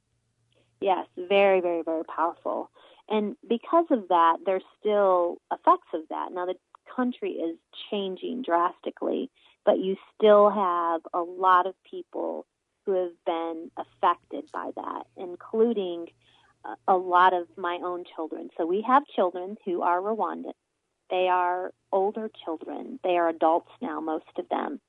Yes, 0.81 1.07
very, 1.17 1.61
very, 1.61 1.81
very 1.81 2.03
powerful. 2.03 2.69
And 3.09 3.35
because 3.49 3.87
of 3.89 4.07
that, 4.09 4.37
there's 4.45 4.63
still 4.79 5.37
effects 5.51 5.89
of 5.95 6.01
that. 6.09 6.31
Now, 6.31 6.45
the 6.45 6.55
country 6.95 7.31
is 7.31 7.57
changing 7.89 8.43
drastically, 8.43 9.31
but 9.65 9.79
you 9.79 9.97
still 10.15 10.51
have 10.51 11.01
a 11.11 11.21
lot 11.21 11.65
of 11.65 11.73
people 11.89 12.45
who 12.85 12.91
have 12.91 13.25
been 13.25 13.71
affected 13.77 14.45
by 14.53 14.69
that, 14.75 15.07
including 15.17 16.09
a- 16.87 16.97
lot 16.97 17.33
of 17.33 17.47
my 17.57 17.79
own 17.83 18.03
children. 18.15 18.49
So 18.57 18.65
we 18.65 18.81
have 18.81 19.05
children 19.15 19.57
who 19.65 19.81
are 19.81 19.99
Rwandan. 19.99 20.53
They 21.09 21.27
are 21.27 21.71
older 21.91 22.29
children. 22.45 22.99
They 23.03 23.17
are 23.17 23.29
adults 23.29 23.71
now, 23.81 23.99
most 23.99 24.25
of 24.37 24.47
them. 24.49 24.79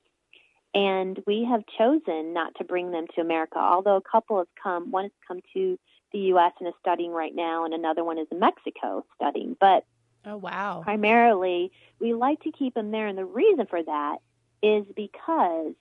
And 0.73 1.21
we 1.25 1.45
have 1.49 1.63
chosen 1.77 2.33
not 2.33 2.55
to 2.55 2.63
bring 2.63 2.91
them 2.91 3.07
to 3.15 3.21
America, 3.21 3.57
although 3.59 3.97
a 3.97 4.01
couple 4.01 4.37
have 4.37 4.47
come. 4.61 4.91
One 4.91 5.05
has 5.05 5.11
come 5.27 5.41
to 5.53 5.77
the 6.13 6.19
U.S. 6.19 6.53
and 6.59 6.67
is 6.67 6.73
studying 6.79 7.11
right 7.11 7.33
now, 7.33 7.65
and 7.65 7.73
another 7.73 8.03
one 8.03 8.17
is 8.17 8.27
in 8.31 8.39
Mexico 8.39 9.05
studying. 9.15 9.55
But 9.59 9.85
Oh 10.25 10.37
wow! 10.37 10.81
primarily, 10.83 11.71
we 11.99 12.13
like 12.13 12.41
to 12.41 12.51
keep 12.51 12.73
them 12.73 12.91
there. 12.91 13.07
And 13.07 13.17
the 13.17 13.25
reason 13.25 13.65
for 13.65 13.81
that 13.83 14.17
is 14.63 14.85
because 14.95 15.73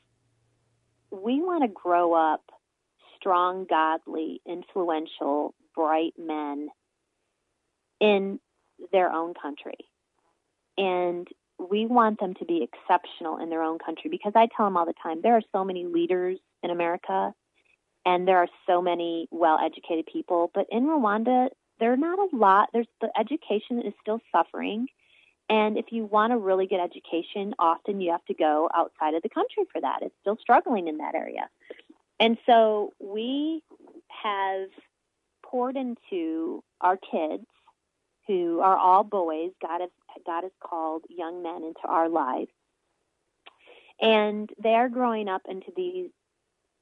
we 1.11 1.41
want 1.43 1.63
to 1.63 1.69
grow 1.69 2.15
up 2.15 2.43
strong, 3.17 3.67
godly, 3.69 4.41
influential, 4.47 5.55
bright 5.75 6.15
men 6.19 6.69
in 8.01 8.41
their 8.93 9.13
own 9.13 9.35
country. 9.35 9.79
And 10.77 11.29
we 11.59 11.87
want 11.87 12.21
them 12.21 12.35
to 12.35 12.45
be 12.45 12.63
exceptional 12.67 13.39
in 13.39 13.51
their 13.51 13.63
own 13.63 13.79
country 13.79 14.09
because 14.11 14.33
I 14.35 14.49
tell 14.57 14.67
them 14.67 14.77
all 14.77 14.87
the 14.87 14.95
time 15.03 15.21
there 15.23 15.37
are 15.37 15.43
so 15.53 15.65
many 15.65 15.85
leaders 15.85 16.39
in 16.63 16.71
America 16.71 17.35
and 18.07 18.27
there 18.27 18.39
are 18.39 18.49
so 18.67 18.81
many 18.81 19.29
well 19.31 19.59
educated 19.63 20.07
people, 20.11 20.51
but 20.55 20.67
in 20.71 20.85
Rwanda, 20.85 21.49
there 21.79 21.93
are 21.93 21.99
not 21.99 22.19
a 22.19 22.35
lot. 22.35 22.69
There's 22.73 22.87
the 23.01 23.11
education 23.19 23.83
is 23.87 23.93
still 24.01 24.21
suffering. 24.33 24.87
And 25.51 25.77
if 25.77 25.87
you 25.91 26.05
want 26.05 26.33
a 26.33 26.37
really 26.37 26.67
good 26.67 26.81
education, 26.81 27.55
often 27.59 28.01
you 28.01 28.13
have 28.13 28.25
to 28.27 28.35
go 28.35 28.71
outside 28.75 29.15
of 29.15 29.23
the 29.23 29.29
country 29.29 29.65
for 29.73 29.81
that. 29.81 29.99
It's 30.03 30.15
still 30.21 30.39
struggling 30.41 30.87
in 30.87 30.99
that 30.99 31.15
area. 31.15 31.49
And 32.21 32.39
so 32.47 32.93
we 33.01 33.63
have 34.23 34.69
poured 35.51 35.77
into 35.77 36.63
our 36.81 36.97
kids 36.97 37.47
who 38.27 38.61
are 38.61 38.77
all 38.77 39.03
boys. 39.03 39.51
God 39.61 39.81
has, 39.81 39.91
God 40.27 40.43
has 40.43 40.53
called 40.63 41.05
young 41.09 41.43
men 41.43 41.65
into 41.65 41.87
our 41.87 42.09
lives. 42.09 42.51
And 44.01 44.49
they're 44.63 44.89
growing 44.89 45.29
up 45.29 45.43
into 45.49 45.73
these 45.77 46.11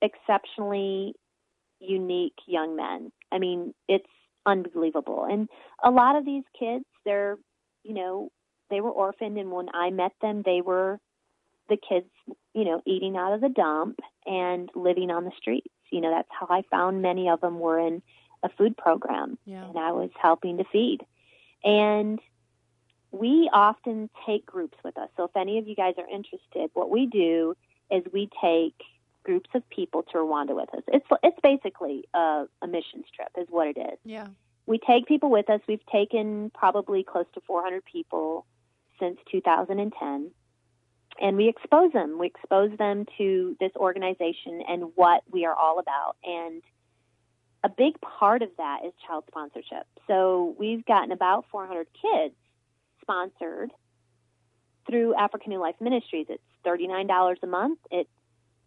exceptionally 0.03 1.15
unique 1.81 2.37
young 2.47 2.77
men. 2.77 3.11
I 3.33 3.39
mean, 3.39 3.75
it's 3.89 4.07
unbelievable. 4.47 5.27
And 5.29 5.49
a 5.83 5.91
lot 5.91 6.17
of 6.17 6.25
these 6.25 6.45
kids, 6.59 6.85
they're, 7.05 7.37
you 7.85 7.95
know, 7.95 8.31
they 8.71 8.81
were 8.81 8.91
orphaned, 8.91 9.39
and 9.39 9.51
when 9.51 9.69
I 9.73 9.91
met 9.91 10.13
them, 10.21 10.43
they 10.45 10.61
were 10.61 10.99
the 11.69 11.77
kids, 11.77 12.09
you 12.55 12.65
know, 12.65 12.83
eating 12.87 13.17
out 13.17 13.35
of 13.35 13.41
the 13.41 13.49
dump 13.49 13.99
and 14.27 14.69
living 14.75 15.11
on 15.11 15.25
the 15.25 15.33
streets. 15.37 15.73
You 15.91 16.01
know, 16.01 16.11
that's 16.11 16.29
how 16.31 16.47
I 16.51 16.63
found 16.71 17.03
many 17.03 17.29
of 17.29 17.41
them 17.41 17.59
were 17.59 17.79
in 17.79 18.03
a 18.43 18.49
food 18.51 18.77
program, 18.77 19.39
yeah. 19.45 19.65
and 19.65 19.79
I 19.79 19.93
was 19.93 20.11
helping 20.21 20.59
to 20.59 20.65
feed. 20.65 21.01
And 21.65 22.21
we 23.11 23.49
often 23.53 24.11
take 24.27 24.45
groups 24.47 24.77
with 24.85 24.97
us. 24.99 25.09
So 25.17 25.25
if 25.25 25.37
any 25.37 25.59
of 25.59 25.67
you 25.67 25.75
guys 25.75 25.95
are 25.99 26.09
interested, 26.09 26.71
what 26.75 26.91
we 26.91 27.07
do 27.07 27.57
is 27.91 28.05
we 28.13 28.29
take 28.41 28.75
groups 29.25 29.51
of 29.55 29.69
people 29.71 30.03
to 30.05 30.19
Rwanda 30.19 30.55
with 30.55 30.73
us. 30.75 30.83
It's 30.89 31.07
it's 31.23 31.39
basically 31.43 32.05
a, 32.15 32.45
a 32.63 32.67
missions 32.67 33.07
trip, 33.15 33.29
is 33.37 33.47
what 33.51 33.69
it 33.69 33.79
is. 33.79 33.99
Yeah. 34.05 34.29
We 34.67 34.79
take 34.79 35.07
people 35.07 35.31
with 35.31 35.49
us. 35.49 35.61
We've 35.67 35.85
taken 35.87 36.51
probably 36.55 37.03
close 37.03 37.27
to 37.35 37.41
400 37.47 37.85
people 37.85 38.45
since 39.01 39.19
2010, 39.31 40.31
and 41.21 41.37
we 41.37 41.49
expose 41.49 41.93
them. 41.93 42.19
We 42.19 42.27
expose 42.27 42.77
them 42.77 43.07
to 43.17 43.57
this 43.61 43.73
organization 43.77 44.63
and 44.69 44.93
what 44.95 45.23
we 45.31 45.47
are 45.47 45.55
all 45.55 45.79
about. 45.79 46.17
And 46.23 46.63
a 47.65 47.69
big 47.69 48.01
part 48.01 48.43
of 48.43 48.51
that 48.59 48.81
is 48.85 48.93
child 49.07 49.25
sponsorship. 49.29 49.87
So 50.07 50.55
we've 50.59 50.85
gotten 50.85 51.13
about 51.13 51.47
400 51.51 51.87
kids 52.01 52.35
sponsored 53.03 53.71
through 54.89 55.15
African 55.15 55.51
New 55.51 55.61
Life 55.61 55.75
Ministries. 55.81 56.27
It's 56.29 56.43
$39 56.65 57.37
a 57.43 57.47
month. 57.47 57.79
It 57.91 58.09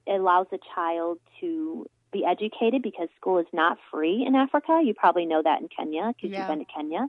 allows 0.08 0.48
a 0.52 0.60
child 0.76 1.20
to 1.40 1.86
be 2.12 2.26
educated 2.26 2.82
because 2.82 3.08
school 3.16 3.40
is 3.40 3.48
not 3.54 3.78
free 3.90 4.26
in 4.28 4.36
Africa. 4.36 4.82
You 4.84 4.94
probably 4.94 5.26
know 5.26 5.42
that 5.42 5.62
in 5.62 5.70
Kenya 5.70 6.08
because 6.16 6.32
Yeah. 6.32 6.40
you've 6.40 6.48
been 6.48 6.60
to 6.60 6.66
Kenya. 6.66 7.08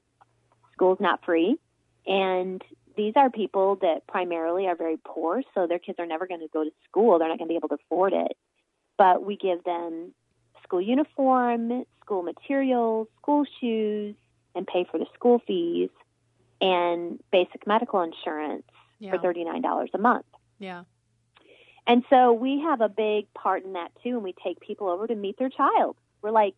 School's 0.72 1.00
not 1.00 1.24
free. 1.24 1.58
And 2.06 2.62
these 2.96 3.14
are 3.16 3.30
people 3.30 3.76
that 3.76 4.06
primarily 4.06 4.66
are 4.68 4.76
very 4.76 4.98
poor, 4.98 5.42
so 5.54 5.66
their 5.66 5.78
kids 5.78 5.98
are 5.98 6.06
never 6.06 6.26
going 6.26 6.40
to 6.40 6.48
go 6.48 6.62
to 6.64 6.70
school. 6.88 7.18
They're 7.18 7.28
not 7.28 7.38
going 7.38 7.48
to 7.48 7.52
be 7.52 7.56
able 7.56 7.68
to 7.70 7.76
afford 7.86 8.12
it. 8.12 8.36
But 8.96 9.24
we 9.24 9.36
give 9.36 9.64
them 9.64 10.14
school 10.72 10.80
uniform, 10.80 11.84
school 12.02 12.22
materials, 12.22 13.06
school 13.20 13.44
shoes, 13.60 14.14
and 14.54 14.66
pay 14.66 14.86
for 14.90 14.96
the 14.98 15.04
school 15.12 15.38
fees 15.46 15.90
and 16.62 17.20
basic 17.30 17.66
medical 17.66 18.00
insurance 18.00 18.64
Yeah. 18.98 19.10
for 19.10 19.18
$39 19.18 19.90
a 19.92 19.98
month. 19.98 20.24
Yeah. 20.58 20.84
And 21.86 22.04
so 22.08 22.32
we 22.32 22.60
have 22.60 22.80
a 22.80 22.88
big 22.88 23.32
part 23.34 23.64
in 23.64 23.74
that 23.74 23.90
too, 24.02 24.10
and 24.14 24.22
we 24.22 24.32
take 24.32 24.60
people 24.60 24.88
over 24.88 25.06
to 25.06 25.14
meet 25.14 25.36
their 25.36 25.50
child. 25.50 25.96
We're 26.22 26.30
like, 26.30 26.54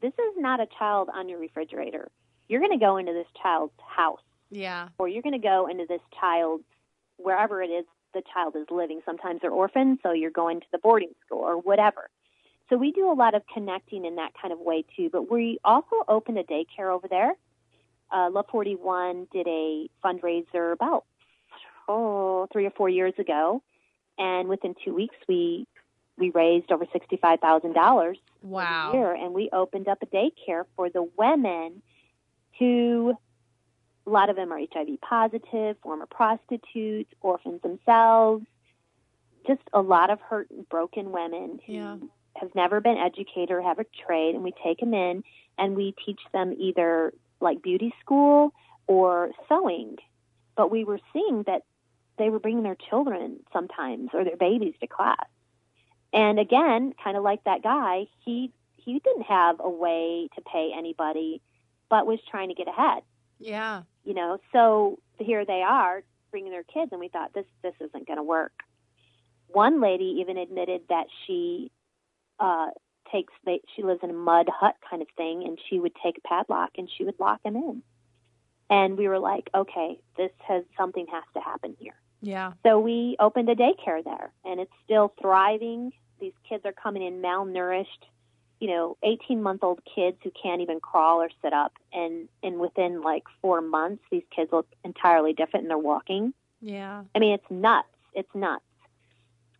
this 0.00 0.12
is 0.12 0.34
not 0.36 0.60
a 0.60 0.66
child 0.78 1.08
on 1.12 1.28
your 1.28 1.40
refrigerator. 1.40 2.08
You're 2.48 2.60
going 2.60 2.78
to 2.78 2.84
go 2.84 2.98
into 2.98 3.14
this 3.14 3.26
child's 3.42 3.72
house, 3.84 4.20
Yeah. 4.50 4.90
or 4.98 5.08
you're 5.08 5.22
going 5.22 5.32
to 5.32 5.38
go 5.54 5.66
into 5.66 5.86
this 5.88 6.02
child's 6.20 6.62
wherever 7.16 7.62
it 7.62 7.70
is 7.70 7.84
the 8.14 8.22
child 8.32 8.54
is 8.54 8.66
living. 8.70 9.00
Sometimes 9.04 9.40
they're 9.40 9.50
orphans, 9.50 9.98
so 10.04 10.12
you're 10.12 10.30
going 10.30 10.60
to 10.60 10.66
the 10.70 10.78
boarding 10.78 11.14
school 11.24 11.40
or 11.40 11.56
whatever. 11.58 12.10
So 12.68 12.76
we 12.76 12.92
do 12.92 13.10
a 13.10 13.14
lot 13.14 13.34
of 13.34 13.42
connecting 13.52 14.04
in 14.04 14.16
that 14.16 14.32
kind 14.40 14.52
of 14.52 14.58
way 14.58 14.84
too. 14.96 15.08
But 15.10 15.30
we 15.30 15.58
also 15.64 15.96
opened 16.08 16.38
a 16.38 16.44
daycare 16.44 16.92
over 16.92 17.06
there. 17.08 17.32
Uh, 18.12 18.30
Love 18.30 18.46
41 18.50 19.28
did 19.32 19.46
a 19.48 19.88
fundraiser 20.04 20.72
about 20.72 21.04
oh 21.88 22.46
three 22.52 22.66
or 22.66 22.70
four 22.70 22.88
years 22.88 23.14
ago, 23.18 23.62
and 24.18 24.48
within 24.48 24.74
two 24.84 24.94
weeks 24.94 25.16
we 25.28 25.66
we 26.18 26.30
raised 26.30 26.72
over 26.72 26.86
sixty 26.92 27.16
five 27.16 27.40
thousand 27.40 27.74
dollars 27.74 28.18
Wow. 28.42 28.92
year, 28.92 29.12
and 29.12 29.34
we 29.34 29.50
opened 29.52 29.88
up 29.88 29.98
a 30.02 30.06
daycare 30.06 30.64
for 30.76 30.88
the 30.88 31.02
women 31.16 31.82
who 32.58 33.14
a 34.06 34.10
lot 34.10 34.30
of 34.30 34.36
them 34.36 34.52
are 34.52 34.58
HIV 34.58 35.00
positive, 35.00 35.76
former 35.82 36.06
prostitutes, 36.06 37.12
orphans 37.20 37.60
themselves, 37.62 38.46
just 39.46 39.60
a 39.72 39.80
lot 39.80 40.10
of 40.10 40.20
hurt 40.20 40.48
and 40.50 40.68
broken 40.68 41.10
women 41.10 41.58
who 41.66 41.72
Yeah. 41.72 41.96
Have 42.40 42.54
never 42.54 42.80
been 42.80 42.96
educated 42.96 43.50
or 43.50 43.62
have 43.62 43.78
a 43.78 43.86
trade, 44.06 44.34
and 44.34 44.44
we 44.44 44.52
take 44.62 44.80
them 44.80 44.94
in 44.94 45.22
and 45.58 45.76
we 45.76 45.94
teach 46.04 46.20
them 46.32 46.54
either 46.58 47.12
like 47.40 47.62
beauty 47.62 47.94
school 48.00 48.52
or 48.86 49.30
sewing. 49.48 49.96
But 50.56 50.70
we 50.70 50.84
were 50.84 51.00
seeing 51.12 51.42
that 51.46 51.62
they 52.18 52.30
were 52.30 52.38
bringing 52.38 52.62
their 52.62 52.76
children 52.88 53.40
sometimes 53.52 54.10
or 54.12 54.24
their 54.24 54.36
babies 54.36 54.74
to 54.80 54.86
class. 54.86 55.26
And 56.12 56.38
again, 56.38 56.94
kind 57.02 57.16
of 57.16 57.22
like 57.22 57.44
that 57.44 57.62
guy, 57.62 58.06
he 58.24 58.52
he 58.76 59.00
didn't 59.00 59.24
have 59.24 59.56
a 59.60 59.68
way 59.68 60.28
to 60.36 60.40
pay 60.42 60.72
anybody, 60.76 61.42
but 61.90 62.06
was 62.06 62.20
trying 62.30 62.48
to 62.48 62.54
get 62.54 62.68
ahead. 62.68 63.02
Yeah. 63.38 63.82
You 64.04 64.14
know, 64.14 64.38
so 64.52 64.98
here 65.18 65.44
they 65.44 65.62
are 65.62 66.02
bringing 66.30 66.52
their 66.52 66.62
kids, 66.62 66.92
and 66.92 67.00
we 67.00 67.08
thought 67.08 67.34
this 67.34 67.46
this 67.62 67.74
isn't 67.80 68.06
going 68.06 68.18
to 68.18 68.22
work. 68.22 68.52
One 69.48 69.80
lady 69.80 70.18
even 70.20 70.38
admitted 70.38 70.82
that 70.88 71.06
she 71.26 71.70
uh, 72.38 72.68
takes 73.10 73.32
they, 73.44 73.60
she 73.74 73.82
lives 73.82 74.00
in 74.02 74.10
a 74.10 74.14
mud 74.14 74.48
hut 74.52 74.76
kind 74.88 75.02
of 75.02 75.08
thing, 75.16 75.44
and 75.44 75.58
she 75.68 75.78
would 75.78 75.92
take 76.02 76.18
a 76.18 76.28
padlock 76.28 76.70
and 76.76 76.88
she 76.96 77.04
would 77.04 77.18
lock 77.18 77.40
him 77.44 77.56
in. 77.56 77.82
And 78.68 78.98
we 78.98 79.08
were 79.08 79.18
like, 79.18 79.48
okay, 79.54 80.00
this 80.16 80.32
has 80.46 80.64
something 80.76 81.06
has 81.12 81.22
to 81.34 81.40
happen 81.40 81.76
here. 81.78 81.94
Yeah. 82.20 82.52
So 82.64 82.80
we 82.80 83.16
opened 83.20 83.48
a 83.48 83.54
daycare 83.54 84.02
there, 84.02 84.32
and 84.44 84.60
it's 84.60 84.72
still 84.84 85.14
thriving. 85.20 85.92
These 86.20 86.32
kids 86.48 86.64
are 86.64 86.72
coming 86.72 87.02
in 87.02 87.22
malnourished, 87.22 88.04
you 88.58 88.68
know, 88.68 88.96
18 89.02 89.42
month 89.42 89.62
old 89.62 89.80
kids 89.94 90.16
who 90.24 90.30
can't 90.30 90.62
even 90.62 90.80
crawl 90.80 91.22
or 91.22 91.28
sit 91.42 91.52
up. 91.52 91.74
And, 91.92 92.28
and 92.42 92.58
within 92.58 93.02
like 93.02 93.24
four 93.40 93.60
months, 93.60 94.02
these 94.10 94.24
kids 94.34 94.50
look 94.50 94.66
entirely 94.82 95.34
different 95.34 95.64
and 95.64 95.70
they're 95.70 95.78
walking. 95.78 96.32
Yeah. 96.60 97.04
I 97.14 97.18
mean, 97.18 97.34
it's 97.34 97.50
nuts. 97.50 97.88
It's 98.14 98.34
nuts. 98.34 98.64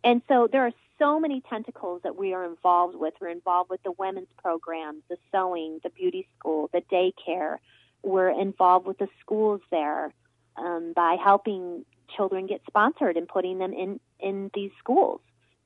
And 0.03 0.21
so 0.27 0.47
there 0.51 0.65
are 0.65 0.71
so 0.99 1.19
many 1.19 1.41
tentacles 1.49 2.01
that 2.03 2.15
we 2.15 2.33
are 2.33 2.45
involved 2.45 2.95
with. 2.95 3.13
We're 3.19 3.29
involved 3.29 3.69
with 3.69 3.83
the 3.83 3.91
women's 3.91 4.27
programs, 4.41 5.03
the 5.09 5.17
sewing, 5.31 5.79
the 5.83 5.89
beauty 5.89 6.27
school, 6.37 6.69
the 6.73 6.81
daycare. 6.91 7.57
We're 8.03 8.29
involved 8.29 8.87
with 8.87 8.97
the 8.97 9.07
schools 9.21 9.61
there 9.71 10.13
um, 10.55 10.93
by 10.95 11.17
helping 11.23 11.85
children 12.15 12.47
get 12.47 12.61
sponsored 12.67 13.17
and 13.17 13.27
putting 13.27 13.57
them 13.57 13.73
in, 13.73 13.99
in 14.19 14.49
these 14.53 14.71
schools 14.79 15.21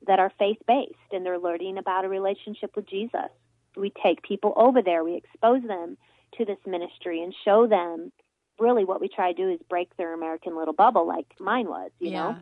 that 0.06 0.18
are 0.18 0.32
faith 0.38 0.58
based 0.66 0.94
and 1.12 1.24
they're 1.24 1.38
learning 1.38 1.78
about 1.78 2.04
a 2.04 2.08
relationship 2.08 2.74
with 2.74 2.88
Jesus. 2.88 3.30
We 3.76 3.92
take 4.02 4.22
people 4.22 4.52
over 4.56 4.82
there, 4.82 5.04
we 5.04 5.16
expose 5.16 5.62
them 5.62 5.96
to 6.38 6.44
this 6.44 6.58
ministry 6.66 7.22
and 7.22 7.34
show 7.44 7.66
them 7.66 8.12
really 8.58 8.84
what 8.84 9.00
we 9.00 9.08
try 9.08 9.32
to 9.32 9.36
do 9.36 9.50
is 9.50 9.60
break 9.68 9.96
their 9.96 10.14
American 10.14 10.56
little 10.56 10.74
bubble 10.74 11.06
like 11.06 11.26
mine 11.38 11.68
was, 11.68 11.90
you 11.98 12.10
yeah. 12.10 12.22
know, 12.22 12.36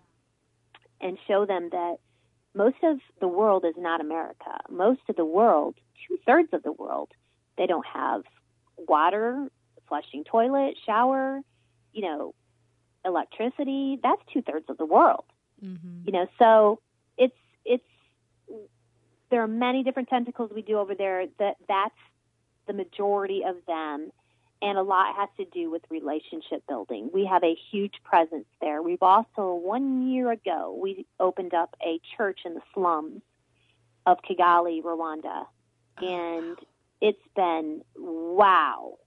and 1.00 1.18
show 1.26 1.46
them 1.46 1.68
that 1.72 1.96
most 2.54 2.76
of 2.82 2.98
the 3.20 3.28
world 3.28 3.64
is 3.64 3.74
not 3.76 4.00
America. 4.00 4.58
Most 4.68 5.00
of 5.08 5.16
the 5.16 5.24
world, 5.24 5.76
two 6.08 6.18
thirds 6.26 6.48
of 6.52 6.62
the 6.62 6.72
world, 6.72 7.10
they 7.56 7.66
don't 7.66 7.86
have 7.86 8.22
water, 8.76 9.48
flushing 9.88 10.24
toilet, 10.24 10.76
shower, 10.84 11.40
you 11.92 12.02
know, 12.02 12.34
electricity. 13.04 13.98
That's 14.02 14.20
two 14.32 14.42
thirds 14.42 14.66
of 14.68 14.78
the 14.78 14.84
world. 14.84 15.24
Mm-hmm. 15.64 16.06
You 16.06 16.12
know, 16.12 16.26
so 16.38 16.80
it's 17.16 17.36
it's 17.64 17.84
there 19.30 19.42
are 19.42 19.48
many 19.48 19.82
different 19.84 20.08
tentacles 20.08 20.50
we 20.54 20.62
do 20.62 20.78
over 20.78 20.94
there. 20.94 21.26
That 21.38 21.56
that's 21.68 21.94
the 22.66 22.72
majority 22.72 23.42
of 23.46 23.56
them, 23.66 24.10
and 24.62 24.77
a 24.77 24.83
lot 24.83 25.16
has 25.16 25.29
to 25.38 25.44
do 25.46 25.70
with 25.70 25.83
relationship 25.90 26.62
building. 26.68 27.11
We 27.12 27.25
have 27.27 27.42
a 27.42 27.57
huge 27.70 27.94
presence 28.05 28.46
there. 28.61 28.83
We've 28.83 29.03
also 29.03 29.55
one 29.55 30.11
year 30.11 30.31
ago 30.31 30.79
we 30.81 31.07
opened 31.18 31.55
up 31.55 31.75
a 31.83 32.01
church 32.16 32.40
in 32.44 32.55
the 32.55 32.62
slums 32.75 33.23
of 34.07 34.18
Kigali, 34.23 34.83
Rwanda, 34.83 35.46
oh, 36.01 36.07
and 36.07 36.59
it's 37.01 37.18
been 37.35 37.83
wow. 37.96 38.99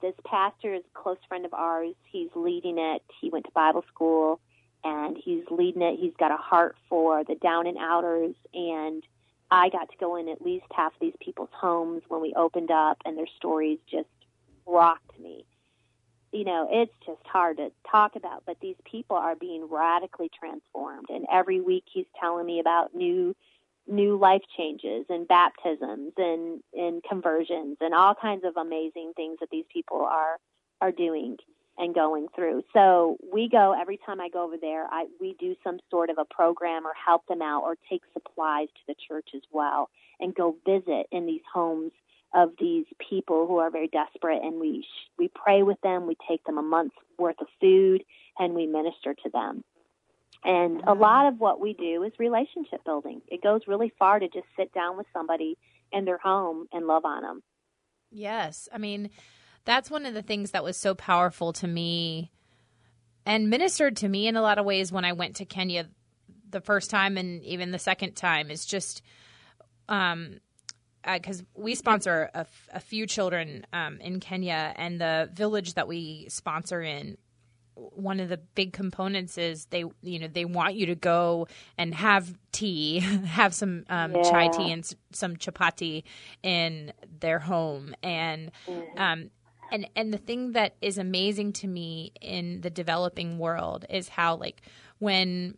This 0.00 0.14
pastor 0.24 0.74
is 0.74 0.82
a 0.82 0.98
close 0.98 1.18
friend 1.28 1.44
of 1.44 1.54
ours. 1.54 1.94
He's 2.04 2.28
leading 2.34 2.78
it. 2.78 3.02
He 3.20 3.30
went 3.30 3.46
to 3.46 3.50
Bible 3.52 3.84
school. 3.92 4.40
and 4.84 5.16
he's 5.16 5.44
leading 5.50 5.82
it. 5.82 5.98
He's 5.98 6.12
got 6.18 6.30
a 6.30 6.36
heart 6.36 6.76
for 6.88 7.24
the 7.24 7.34
down 7.36 7.66
and 7.66 7.78
outers, 7.78 8.34
and 8.52 9.02
I 9.50 9.70
got 9.70 9.90
to 9.90 9.96
go 9.98 10.16
in 10.16 10.28
at 10.28 10.42
least 10.42 10.66
half 10.74 10.92
of 10.92 11.00
these 11.00 11.14
people's 11.20 11.50
homes 11.52 12.02
when 12.08 12.20
we 12.20 12.34
opened 12.36 12.70
up, 12.70 12.98
and 13.04 13.16
their 13.16 13.28
stories 13.36 13.78
just 13.90 14.08
rocked 14.66 15.18
me. 15.18 15.44
You 16.32 16.44
know, 16.44 16.68
it's 16.70 16.92
just 17.06 17.24
hard 17.26 17.58
to 17.58 17.70
talk 17.88 18.16
about, 18.16 18.42
but 18.44 18.56
these 18.60 18.76
people 18.90 19.16
are 19.16 19.36
being 19.36 19.68
radically 19.70 20.30
transformed, 20.36 21.06
and 21.08 21.26
every 21.30 21.60
week 21.60 21.84
he's 21.92 22.06
telling 22.20 22.44
me 22.44 22.58
about 22.60 22.94
new 22.94 23.36
new 23.86 24.18
life 24.18 24.42
changes 24.56 25.04
and 25.10 25.28
baptisms 25.28 26.12
and 26.16 26.62
and 26.72 27.02
conversions 27.02 27.76
and 27.80 27.94
all 27.94 28.14
kinds 28.14 28.44
of 28.44 28.56
amazing 28.56 29.12
things 29.14 29.36
that 29.40 29.50
these 29.50 29.66
people 29.72 30.00
are 30.00 30.38
are 30.80 30.92
doing 30.92 31.36
and 31.76 31.94
going 31.94 32.28
through. 32.34 32.62
So 32.72 33.16
we 33.32 33.48
go 33.48 33.74
every 33.78 33.98
time 34.06 34.20
I 34.20 34.28
go 34.28 34.44
over 34.44 34.56
there. 34.56 34.86
I 34.90 35.06
we 35.20 35.36
do 35.38 35.54
some 35.64 35.78
sort 35.90 36.10
of 36.10 36.18
a 36.18 36.24
program 36.24 36.86
or 36.86 36.92
help 36.94 37.26
them 37.26 37.42
out 37.42 37.62
or 37.64 37.76
take 37.90 38.02
supplies 38.12 38.68
to 38.68 38.80
the 38.88 38.94
church 39.08 39.28
as 39.34 39.42
well 39.52 39.90
and 40.20 40.34
go 40.34 40.56
visit 40.64 41.06
in 41.10 41.26
these 41.26 41.42
homes 41.52 41.92
of 42.34 42.50
these 42.58 42.84
people 43.08 43.46
who 43.46 43.58
are 43.58 43.70
very 43.70 43.88
desperate 43.88 44.42
and 44.42 44.60
we 44.60 44.84
we 45.18 45.28
pray 45.28 45.62
with 45.62 45.80
them. 45.82 46.06
We 46.06 46.16
take 46.28 46.44
them 46.44 46.58
a 46.58 46.62
month's 46.62 46.96
worth 47.18 47.40
of 47.40 47.46
food 47.60 48.02
and 48.38 48.54
we 48.54 48.66
minister 48.66 49.14
to 49.14 49.30
them. 49.30 49.64
And 50.42 50.82
a 50.86 50.92
lot 50.92 51.26
of 51.26 51.40
what 51.40 51.60
we 51.60 51.72
do 51.72 52.02
is 52.02 52.12
relationship 52.18 52.84
building. 52.84 53.22
It 53.28 53.42
goes 53.42 53.62
really 53.66 53.92
far 53.98 54.18
to 54.18 54.26
just 54.28 54.46
sit 54.58 54.74
down 54.74 54.98
with 54.98 55.06
somebody 55.12 55.56
in 55.90 56.04
their 56.04 56.18
home 56.18 56.66
and 56.72 56.86
love 56.86 57.04
on 57.04 57.22
them. 57.22 57.42
Yes. 58.10 58.68
I 58.72 58.78
mean, 58.78 59.10
that's 59.64 59.90
one 59.90 60.04
of 60.04 60.12
the 60.12 60.22
things 60.22 60.50
that 60.50 60.64
was 60.64 60.76
so 60.76 60.94
powerful 60.94 61.52
to 61.54 61.66
me 61.66 62.30
and 63.24 63.48
ministered 63.48 63.96
to 63.98 64.08
me 64.08 64.26
in 64.26 64.36
a 64.36 64.42
lot 64.42 64.58
of 64.58 64.66
ways 64.66 64.92
when 64.92 65.04
I 65.04 65.12
went 65.12 65.36
to 65.36 65.44
Kenya 65.44 65.88
the 66.50 66.60
first 66.60 66.90
time 66.90 67.16
and 67.16 67.42
even 67.42 67.70
the 67.70 67.78
second 67.78 68.14
time 68.14 68.50
is 68.50 68.64
just 68.64 69.02
um 69.88 70.38
because 71.12 71.40
uh, 71.40 71.44
we 71.54 71.74
sponsor 71.74 72.30
a, 72.34 72.40
f- 72.40 72.68
a 72.72 72.80
few 72.80 73.06
children 73.06 73.66
um, 73.72 74.00
in 74.00 74.20
Kenya, 74.20 74.72
and 74.76 75.00
the 75.00 75.30
village 75.32 75.74
that 75.74 75.88
we 75.88 76.26
sponsor 76.28 76.82
in, 76.82 77.16
one 77.74 78.20
of 78.20 78.28
the 78.28 78.36
big 78.36 78.72
components 78.72 79.36
is 79.36 79.66
they, 79.66 79.84
you 80.02 80.18
know, 80.18 80.28
they 80.28 80.44
want 80.44 80.74
you 80.74 80.86
to 80.86 80.94
go 80.94 81.48
and 81.76 81.94
have 81.94 82.38
tea, 82.52 83.00
have 83.26 83.52
some 83.54 83.84
um, 83.88 84.14
yeah. 84.14 84.22
chai 84.22 84.48
tea 84.48 84.72
and 84.72 84.94
some 85.12 85.36
chapati 85.36 86.04
in 86.42 86.92
their 87.20 87.38
home, 87.38 87.94
and 88.02 88.50
mm-hmm. 88.66 88.98
um, 88.98 89.30
and 89.72 89.88
and 89.96 90.12
the 90.12 90.18
thing 90.18 90.52
that 90.52 90.76
is 90.80 90.98
amazing 90.98 91.52
to 91.54 91.66
me 91.66 92.12
in 92.20 92.60
the 92.60 92.70
developing 92.70 93.38
world 93.38 93.84
is 93.90 94.08
how 94.08 94.36
like 94.36 94.62
when 94.98 95.56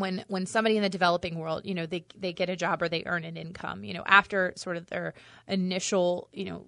when 0.00 0.24
when 0.28 0.46
somebody 0.46 0.76
in 0.76 0.82
the 0.82 0.88
developing 0.88 1.38
world 1.38 1.62
you 1.64 1.74
know 1.74 1.86
they 1.86 2.04
they 2.16 2.32
get 2.32 2.48
a 2.48 2.56
job 2.56 2.82
or 2.82 2.88
they 2.88 3.02
earn 3.06 3.24
an 3.24 3.36
income 3.36 3.84
you 3.84 3.94
know 3.94 4.04
after 4.06 4.52
sort 4.56 4.76
of 4.76 4.86
their 4.86 5.14
initial 5.46 6.28
you 6.32 6.44
know 6.44 6.66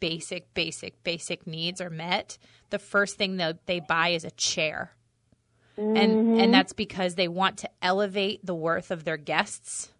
basic 0.00 0.52
basic 0.54 1.02
basic 1.04 1.46
needs 1.46 1.80
are 1.80 1.90
met 1.90 2.38
the 2.70 2.78
first 2.78 3.16
thing 3.16 3.36
that 3.38 3.66
they 3.66 3.80
buy 3.80 4.08
is 4.08 4.24
a 4.24 4.30
chair 4.32 4.92
mm-hmm. 5.78 5.96
and 5.96 6.40
and 6.40 6.54
that's 6.54 6.72
because 6.72 7.14
they 7.14 7.28
want 7.28 7.56
to 7.56 7.70
elevate 7.82 8.44
the 8.44 8.54
worth 8.54 8.90
of 8.90 9.04
their 9.04 9.16
guests 9.16 9.90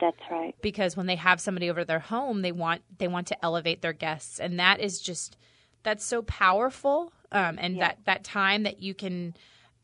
that's 0.00 0.20
right. 0.30 0.54
Because 0.62 0.96
when 0.96 1.06
they 1.06 1.16
have 1.16 1.40
somebody 1.40 1.68
over 1.68 1.84
their 1.84 1.98
home, 1.98 2.42
they 2.42 2.52
want 2.52 2.82
they 2.98 3.08
want 3.08 3.26
to 3.28 3.44
elevate 3.44 3.82
their 3.82 3.92
guests, 3.92 4.40
and 4.40 4.58
that 4.58 4.80
is 4.80 5.00
just 5.00 5.36
that's 5.82 6.04
so 6.04 6.22
powerful. 6.22 7.12
Um, 7.32 7.58
and 7.60 7.76
yeah. 7.76 7.88
that 7.88 7.98
that 8.06 8.24
time 8.24 8.64
that 8.64 8.80
you 8.80 8.94
can 8.94 9.34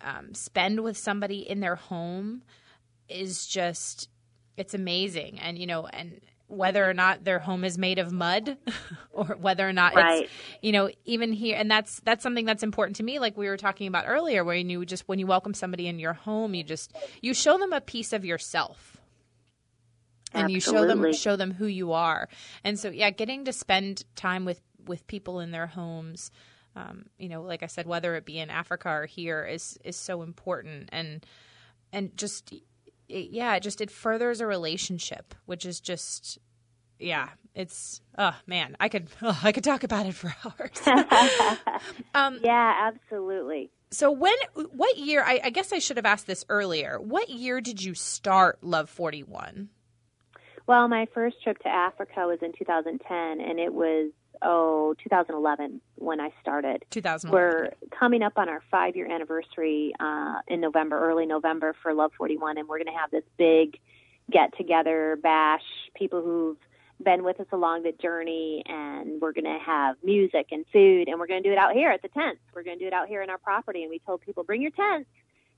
um, 0.07 0.35
spend 0.35 0.83
with 0.83 0.97
somebody 0.97 1.39
in 1.39 1.61
their 1.61 1.77
home 1.77 2.43
is 3.09 3.47
just 3.47 4.09
it's 4.57 4.75
amazing. 4.75 5.39
And 5.39 5.59
you 5.59 5.67
know, 5.67 5.87
and 5.87 6.21
whether 6.49 6.89
or 6.89 6.95
not 6.95 7.25
their 7.25 7.41
home 7.41 7.65
is 7.65 7.77
made 7.77 7.99
of 7.99 8.13
mud 8.13 8.57
or 9.13 9.37
whether 9.41 9.69
or 9.69 9.73
not 9.73 9.95
right. 9.97 10.23
it's 10.23 10.33
you 10.63 10.71
know 10.71 10.89
even 11.05 11.33
here 11.33 11.57
and 11.59 11.69
that's 11.69 12.01
that's 12.05 12.23
something 12.23 12.45
that's 12.45 12.63
important 12.63 12.95
to 12.95 13.03
me 13.03 13.19
like 13.19 13.37
we 13.37 13.49
were 13.49 13.57
talking 13.57 13.89
about 13.89 14.05
earlier 14.07 14.45
where 14.45 14.55
you 14.55 14.87
just 14.87 15.03
when 15.09 15.19
you 15.19 15.27
welcome 15.27 15.55
somebody 15.55 15.89
in 15.89 15.99
your 15.99 16.13
home 16.13 16.55
you 16.55 16.63
just 16.63 16.93
you 17.21 17.35
show 17.35 17.59
them 17.59 17.73
a 17.73 17.81
piece 17.81 18.13
of 18.13 18.25
yourself 18.25 18.97
and 20.37 20.51
you 20.51 20.61
show 20.61 20.87
them 20.87 21.13
show 21.13 21.37
them 21.37 21.53
who 21.53 21.67
you 21.67 21.93
are. 21.93 22.29
And 22.65 22.79
so 22.79 22.91
yeah, 22.91 23.11
getting 23.11 23.45
to 23.45 23.53
spend 23.53 24.05
time 24.15 24.45
with 24.45 24.61
with 24.87 25.07
people 25.07 25.41
in 25.41 25.51
their 25.51 25.67
homes 25.67 26.31
um, 26.77 27.07
you 27.19 27.29
know, 27.29 27.43
like 27.43 27.63
I 27.63 27.67
said, 27.67 27.87
whether 27.87 28.15
it 28.17 28.27
be 28.27 28.39
in 28.39 28.51
Africa 28.51 28.91
or 28.91 29.07
here 29.07 29.45
is 29.45 29.79
is 29.83 29.97
so 29.97 30.23
important, 30.23 30.91
and 30.93 31.25
and 31.93 32.17
just 32.17 32.53
it, 32.53 33.31
yeah, 33.31 33.57
it 33.57 33.63
just 33.63 33.81
it 33.81 33.91
furthers 33.91 34.41
a 34.41 34.47
relationship, 34.47 35.35
which 35.47 35.65
is 35.65 35.81
just 35.81 36.39
yeah, 36.99 37.31
it's 37.55 38.03
oh 38.19 38.37
man, 38.47 38.77
I 38.79 38.91
could 38.91 39.09
oh, 39.23 39.41
I 39.43 39.53
could 39.53 39.65
talk 39.65 39.85
about 39.85 40.07
it 40.07 40.15
for 40.15 40.35
hours. 40.45 40.87
um, 42.15 42.41
yeah, 42.45 42.93
absolutely. 42.93 43.71
So 43.91 44.11
when 44.11 44.35
what 44.55 44.99
year? 44.99 45.23
I, 45.25 45.41
I 45.45 45.51
guess 45.51 45.73
I 45.73 45.79
should 45.79 45.97
have 45.97 46.07
asked 46.07 46.27
this 46.27 46.45
earlier. 46.51 47.01
What 47.01 47.31
year 47.31 47.61
did 47.63 47.83
you 47.83 47.95
start 47.95 48.59
Love 48.63 48.91
Forty 48.91 49.23
One? 49.23 49.71
Well, 50.67 50.89
my 50.89 51.07
first 51.15 51.43
trip 51.45 51.59
to 51.61 51.69
Africa 51.69 52.27
was 52.27 52.41
in 52.43 52.53
2010, 52.53 53.41
and 53.41 53.61
it 53.61 53.73
was 53.73 54.11
oh 54.43 54.95
2011 55.03 55.81
when 55.97 56.21
I 56.21 56.31
started. 56.41 56.85
2011. 56.91 57.31
We're 57.33 57.71
coming 57.97 58.23
up 58.23 58.35
on 58.37 58.49
our 58.49 58.63
five 58.71 58.97
year 58.97 59.11
anniversary 59.11 59.95
uh, 59.99 60.41
in 60.49 60.61
November, 60.61 60.99
early 60.99 61.27
November 61.27 61.75
for 61.83 61.93
Love 61.95 62.13
41, 62.17 62.59
and 62.59 62.69
we're 62.69 62.79
going 62.79 62.93
to 62.93 62.99
have 62.99 63.11
this 63.11 63.25
big 63.39 63.79
get 64.31 64.57
together 64.57 65.19
bash. 65.23 65.63
People 65.95 66.23
who've 66.23 66.57
been 67.03 67.25
with 67.25 67.39
us 67.41 67.47
along 67.53 67.83
the 67.83 67.93
journey, 67.93 68.63
and 68.67 69.21
we're 69.21 69.33
going 69.33 69.45
to 69.45 69.59
have 69.65 69.97
music 70.03 70.49
and 70.51 70.65
food, 70.73 71.09
and 71.09 71.19
we're 71.19 71.27
going 71.27 71.43
to 71.43 71.49
do 71.49 71.53
it 71.53 71.59
out 71.59 71.73
here 71.75 71.91
at 71.91 72.03
the 72.03 72.09
tents. 72.09 72.41
We're 72.55 72.63
going 72.63 72.79
to 72.79 72.85
do 72.85 72.89
it 72.89 72.93
out 72.95 73.09
here 73.09 73.23
in 73.23 73.31
our 73.31 73.39
property, 73.39 73.83
and 73.83 73.91
we 73.91 73.99
told 74.01 74.23
people 74.23 74.45
bring 74.45 74.63
your 74.63 74.71
tents 74.73 75.09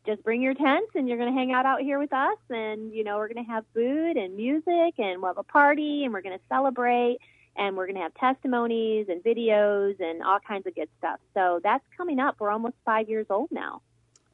just 0.06 0.22
bring 0.22 0.40
your 0.40 0.54
tents 0.54 0.92
and 0.94 1.06
you're 1.06 1.18
going 1.18 1.32
to 1.32 1.38
hang 1.38 1.52
out 1.52 1.66
out 1.66 1.80
here 1.80 1.98
with 1.98 2.12
us 2.12 2.38
and 2.48 2.94
you 2.94 3.04
know 3.04 3.18
we're 3.18 3.28
going 3.28 3.44
to 3.44 3.50
have 3.50 3.64
food 3.74 4.16
and 4.16 4.36
music 4.36 4.94
and 4.98 5.20
we'll 5.20 5.30
have 5.30 5.38
a 5.38 5.42
party 5.42 6.04
and 6.04 6.14
we're 6.14 6.22
going 6.22 6.36
to 6.36 6.44
celebrate 6.48 7.18
and 7.58 7.76
we're 7.76 7.86
going 7.86 7.96
to 7.96 8.02
have 8.02 8.14
testimonies 8.14 9.06
and 9.08 9.22
videos 9.22 10.00
and 10.00 10.22
all 10.22 10.38
kinds 10.46 10.66
of 10.66 10.74
good 10.74 10.88
stuff. 10.98 11.20
So 11.34 11.60
that's 11.62 11.84
coming 11.96 12.18
up. 12.18 12.36
We're 12.38 12.50
almost 12.50 12.76
five 12.84 13.08
years 13.08 13.26
old 13.28 13.50
now. 13.50 13.82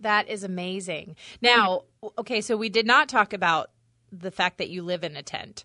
That 0.00 0.28
is 0.28 0.44
amazing. 0.44 1.16
Now 1.40 1.82
okay 2.18 2.40
so 2.40 2.56
we 2.56 2.68
did 2.68 2.86
not 2.86 3.08
talk 3.08 3.32
about 3.32 3.70
the 4.12 4.30
fact 4.30 4.58
that 4.58 4.68
you 4.68 4.82
live 4.82 5.02
in 5.02 5.16
a 5.16 5.22
tent 5.22 5.64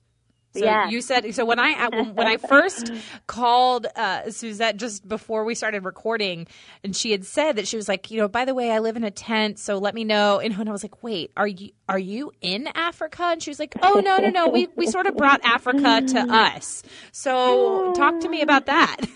so 0.54 0.66
yeah. 0.66 0.90
you 0.90 1.02
said 1.02 1.34
so 1.36 1.46
when 1.46 1.60
I 1.60 1.88
when 1.90 2.26
I 2.26 2.38
first 2.38 2.92
called 3.28 3.86
uh, 3.96 4.32
Suzette 4.32 4.78
just 4.78 5.08
before 5.08 5.46
we 5.46 5.54
started 5.54 5.86
recording, 5.86 6.48
and 6.84 6.96
she 6.96 7.12
had 7.12 7.24
said 7.24 7.58
that 7.58 7.68
she 7.68 7.76
was 7.76 7.88
like, 7.88 8.10
you 8.10 8.18
know, 8.18 8.28
by 8.28 8.46
the 8.46 8.56
way, 8.56 8.72
I 8.72 8.80
live 8.80 8.96
in 8.96 9.04
a 9.04 9.12
tent, 9.12 9.60
so 9.60 9.78
let 9.78 9.94
me 9.94 10.04
know. 10.04 10.40
And, 10.40 10.70
I 10.70 10.72
was 10.72 10.84
like, 10.84 11.04
wait, 11.04 11.32
are 11.38 11.48
you 11.48 11.72
are 11.88 12.00
you 12.00 12.32
in 12.42 12.68
Africa? 12.74 13.24
And 13.24 13.44
she 13.44 13.52
was 13.52 13.60
like, 13.60 13.76
oh 13.84 14.02
no 14.04 14.18
no 14.18 14.30
no, 14.30 14.50
we 14.50 14.68
we 14.76 14.88
sort 14.88 15.06
of 15.06 15.16
brought 15.16 15.42
Africa 15.44 16.02
to 16.08 16.20
us. 16.20 16.84
So 17.12 17.94
talk 17.94 18.20
to 18.22 18.30
me 18.30 18.42
about 18.50 18.66
that. 18.66 18.98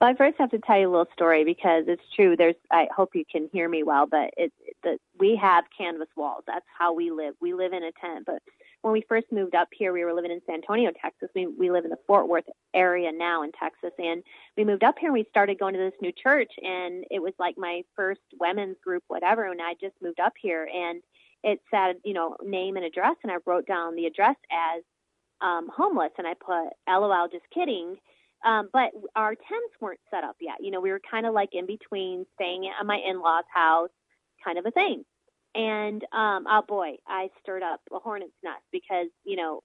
well, 0.00 0.10
I 0.10 0.14
first 0.14 0.36
have 0.38 0.50
to 0.50 0.58
tell 0.58 0.78
you 0.78 0.88
a 0.88 0.90
little 0.90 1.08
story 1.14 1.44
because 1.44 1.84
it's 1.88 2.02
true. 2.14 2.36
There's 2.36 2.56
I 2.70 2.88
hope 2.94 3.10
you 3.14 3.24
can 3.30 3.48
hear 3.52 3.68
me 3.68 3.84
well, 3.84 4.06
but 4.06 4.34
it's 4.36 4.54
that 4.84 4.98
we 5.18 5.38
have 5.40 5.64
canvas 5.76 6.08
walls. 6.14 6.44
That's 6.46 6.66
how 6.78 6.92
we 6.94 7.10
live. 7.10 7.34
We 7.40 7.54
live 7.54 7.72
in 7.72 7.82
a 7.82 7.92
tent, 7.92 8.26
but 8.26 8.42
when 8.82 8.92
we 8.92 9.04
first 9.08 9.26
moved 9.30 9.54
up 9.54 9.68
here, 9.72 9.92
we 9.92 10.04
were 10.04 10.14
living 10.14 10.30
in 10.30 10.40
San 10.46 10.56
Antonio, 10.56 10.90
Texas. 11.00 11.28
We, 11.34 11.46
we 11.46 11.70
live 11.70 11.84
in 11.84 11.90
the 11.90 11.98
Fort 12.06 12.28
Worth 12.28 12.48
area 12.74 13.12
now 13.12 13.42
in 13.42 13.52
Texas. 13.52 13.92
And 13.98 14.22
we 14.56 14.64
moved 14.64 14.84
up 14.84 14.96
here 14.98 15.08
and 15.08 15.14
we 15.14 15.26
started 15.28 15.58
going 15.58 15.74
to 15.74 15.80
this 15.80 16.00
new 16.00 16.12
church. 16.12 16.52
And 16.62 17.04
it 17.10 17.20
was 17.20 17.34
like 17.38 17.58
my 17.58 17.82
first 17.94 18.22
women's 18.40 18.76
group, 18.82 19.04
whatever. 19.08 19.44
And 19.44 19.60
I 19.60 19.74
just 19.80 19.94
moved 20.00 20.20
up 20.20 20.32
here 20.40 20.68
and 20.72 21.02
it 21.42 21.60
said, 21.70 21.96
you 22.04 22.14
know, 22.14 22.36
name 22.42 22.76
and 22.76 22.84
address. 22.84 23.16
And 23.22 23.30
I 23.30 23.36
wrote 23.44 23.66
down 23.66 23.96
the 23.96 24.06
address 24.06 24.36
as 24.50 24.82
um, 25.42 25.68
homeless. 25.74 26.12
And 26.16 26.26
I 26.26 26.34
put 26.34 26.70
LOL, 26.88 27.28
just 27.28 27.48
kidding. 27.52 27.96
Um, 28.44 28.70
but 28.72 28.92
our 29.14 29.34
tents 29.34 29.74
weren't 29.80 30.00
set 30.10 30.24
up 30.24 30.36
yet. 30.40 30.56
You 30.60 30.70
know, 30.70 30.80
we 30.80 30.90
were 30.90 31.00
kind 31.10 31.26
of 31.26 31.34
like 31.34 31.50
in 31.52 31.66
between 31.66 32.24
staying 32.34 32.66
at 32.68 32.86
my 32.86 32.96
in 32.96 33.20
law's 33.20 33.44
house, 33.52 33.90
kind 34.42 34.58
of 34.58 34.64
a 34.64 34.70
thing. 34.70 35.04
And 35.54 36.02
um, 36.12 36.46
oh 36.48 36.62
boy, 36.66 36.96
I 37.06 37.30
stirred 37.42 37.62
up 37.62 37.80
a 37.92 37.98
hornet's 37.98 38.32
nest 38.42 38.62
because 38.70 39.08
you 39.24 39.36
know 39.36 39.62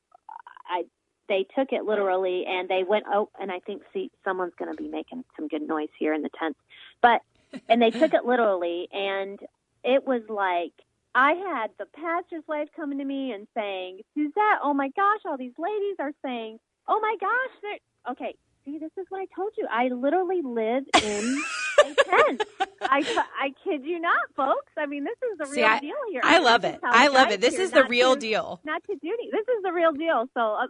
I 0.68 0.84
they 1.28 1.46
took 1.56 1.72
it 1.72 1.86
literally 1.86 2.46
and 2.48 2.70
they 2.70 2.84
went 2.84 3.06
oh 3.12 3.30
and 3.40 3.52
I 3.52 3.60
think 3.60 3.84
see 3.94 4.12
someone's 4.24 4.54
going 4.58 4.76
to 4.76 4.82
be 4.82 4.90
making 4.90 5.24
some 5.36 5.48
good 5.48 5.68
noise 5.68 5.90
here 6.00 6.14
in 6.14 6.22
the 6.22 6.30
tent, 6.40 6.58
but 7.02 7.22
and 7.70 7.82
they 7.82 7.92
took 7.92 8.14
it 8.14 8.26
literally 8.26 8.88
and 8.92 9.40
it 9.84 10.06
was 10.08 10.24
like 10.28 10.74
I 11.14 11.32
had 11.34 11.72
the 11.80 11.86
pastor's 11.86 12.44
wife 12.46 12.68
coming 12.76 12.98
to 12.98 13.06
me 13.06 13.32
and 13.32 13.48
saying, 13.56 14.02
Suzette, 14.14 14.60
oh 14.62 14.74
my 14.74 14.90
gosh, 14.98 15.22
all 15.26 15.38
these 15.38 15.58
ladies 15.58 15.96
are 16.00 16.12
saying, 16.22 16.60
oh 16.90 17.00
my 17.00 17.16
gosh, 17.22 17.60
they're 17.62 18.12
okay. 18.12 18.36
See, 18.66 18.80
this 18.80 18.92
is 18.98 19.06
what 19.10 19.22
I 19.22 19.28
told 19.34 19.54
you. 19.58 19.66
I 19.72 19.88
literally 19.88 20.42
live 20.44 20.84
in 21.04 21.44
intense. 21.88 22.42
I, 22.82 23.24
I 23.40 23.54
kid 23.64 23.84
you 23.86 24.00
not, 24.00 24.20
folks. 24.36 24.72
I 24.78 24.86
mean, 24.86 25.04
this 25.04 25.18
is 25.32 25.38
the 25.40 25.46
See, 25.48 25.62
real 25.62 25.70
I- 25.70 25.80
deal 25.80 25.96
here. 26.12 26.22
I 26.24 26.40
love 26.40 26.64
it. 26.66 26.80
I 26.84 27.08
love 27.08 27.32
it. 27.32 27.42
This 27.42 27.56
is 27.60 27.72
the 27.72 27.86
real 27.86 28.14
to- 28.16 28.20
deal. 28.20 28.60
Not 28.64 28.84
to 28.86 28.94
Judy. 28.94 29.30
This 29.32 29.48
is 29.58 29.64
the 29.64 29.72
real 29.74 29.92
deal. 29.94 30.26
So 30.34 30.42
uh, 30.56 30.68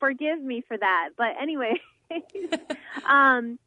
forgive 0.00 0.40
me 0.42 0.62
for 0.66 0.76
that. 0.76 1.10
But 1.16 1.32
anyway, 1.40 1.74
um, 3.08 3.58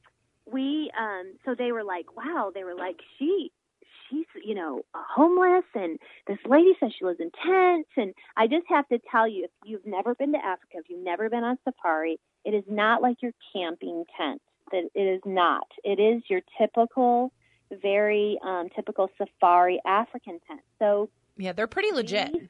we 0.52 0.92
um, 1.00 1.34
so 1.46 1.56
they 1.58 1.72
were 1.72 1.84
like, 1.84 2.16
wow. 2.16 2.52
They 2.54 2.64
were 2.64 2.76
like, 2.76 3.00
she. 3.18 3.52
She's, 4.10 4.26
you 4.44 4.56
know, 4.56 4.82
uh, 4.94 5.00
homeless, 5.16 5.64
and 5.74 5.98
this 6.28 6.38
lady 6.46 6.74
says 6.82 6.92
she 7.00 7.06
lives 7.06 7.22
in 7.22 7.32
tents. 7.46 7.88
And 7.96 8.14
I 8.36 8.48
just 8.48 8.66
have 8.68 8.86
to 8.90 9.00
tell 9.10 9.26
you, 9.26 9.46
if 9.46 9.52
you've 9.64 9.86
never 9.86 10.16
been 10.16 10.34
to 10.34 10.38
Africa, 10.38 10.74
if 10.80 10.90
you've 10.90 11.02
never 11.02 11.30
been 11.30 11.46
on 11.46 11.58
safari, 11.64 12.20
it 12.44 12.54
is 12.54 12.66
not 12.70 13.02
like 13.02 13.22
your 13.22 13.32
camping 13.54 14.04
tent. 14.18 14.42
That 14.72 14.90
it 14.96 15.02
is 15.02 15.22
not. 15.26 15.68
It 15.84 16.00
is 16.00 16.24
your 16.30 16.42
typical, 16.58 17.32
very 17.82 18.38
um, 18.44 18.70
typical 18.76 19.10
safari 19.18 19.80
African 19.86 20.40
tent. 20.48 20.62
So 20.80 21.10
Yeah, 21.38 21.54
they're 21.54 21.68
pretty 21.68 21.92
legit. 21.92 22.34
these- 22.34 22.48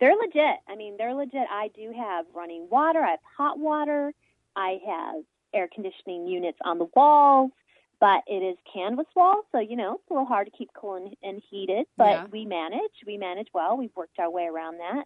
They're 0.00 0.16
legit. 0.16 0.56
I 0.68 0.74
mean, 0.76 0.96
they're 0.98 1.14
legit. 1.14 1.46
I 1.50 1.68
do 1.74 1.92
have 1.96 2.26
running 2.34 2.68
water. 2.70 3.00
I 3.00 3.10
have 3.12 3.20
hot 3.36 3.58
water. 3.58 4.12
I 4.56 4.78
have 4.86 5.22
air 5.54 5.68
conditioning 5.72 6.26
units 6.26 6.58
on 6.64 6.78
the 6.78 6.86
walls, 6.96 7.52
but 8.00 8.22
it 8.26 8.42
is 8.42 8.56
canvas 8.72 9.06
walls, 9.14 9.44
so 9.52 9.60
you 9.60 9.76
know 9.76 9.94
it's 9.94 10.10
a 10.10 10.12
little 10.12 10.26
hard 10.26 10.46
to 10.46 10.50
keep 10.56 10.68
cool 10.74 10.94
and, 10.96 11.16
and 11.22 11.40
heated. 11.48 11.86
But 11.96 12.10
Yeah. 12.10 12.26
we 12.30 12.44
manage. 12.44 12.92
We 13.06 13.16
manage 13.18 13.48
well. 13.54 13.76
We've 13.76 13.94
worked 13.96 14.18
our 14.18 14.30
way 14.30 14.44
around 14.46 14.78
that, 14.78 15.04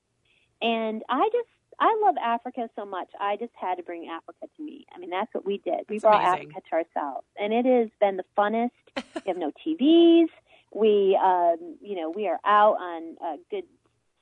and 0.63 1.03
I 1.09 1.29
just 1.33 1.49
I 1.81 2.01
love 2.05 2.17
Africa 2.23 2.69
so 2.75 2.85
much. 2.85 3.09
I 3.21 3.37
just 3.37 3.53
had 3.61 3.77
to 3.77 3.83
bring 3.83 4.09
Africa 4.09 4.47
to 4.57 4.63
me. 4.63 4.87
I 4.95 4.99
mean, 4.99 5.11
that's 5.11 5.33
what 5.33 5.45
we 5.45 5.59
did. 5.59 5.85
We 5.89 5.97
That's 5.97 6.03
brought 6.03 6.25
amazing. 6.25 6.51
Africa 6.51 6.69
to 6.71 6.77
ourselves, 6.77 7.27
and 7.41 7.53
it 7.53 7.65
has 7.67 7.89
been 8.01 8.17
the 8.17 8.25
funnest. 8.37 8.71
we 8.97 9.23
have 9.27 9.37
no 9.37 9.53
TVs. 9.67 10.29
We, 10.75 11.19
um, 11.23 11.77
you 11.81 11.97
know, 11.97 12.11
we 12.11 12.27
are 12.27 12.39
out 12.45 12.77
on 12.81 13.17
uh, 13.25 13.37
good 13.51 13.65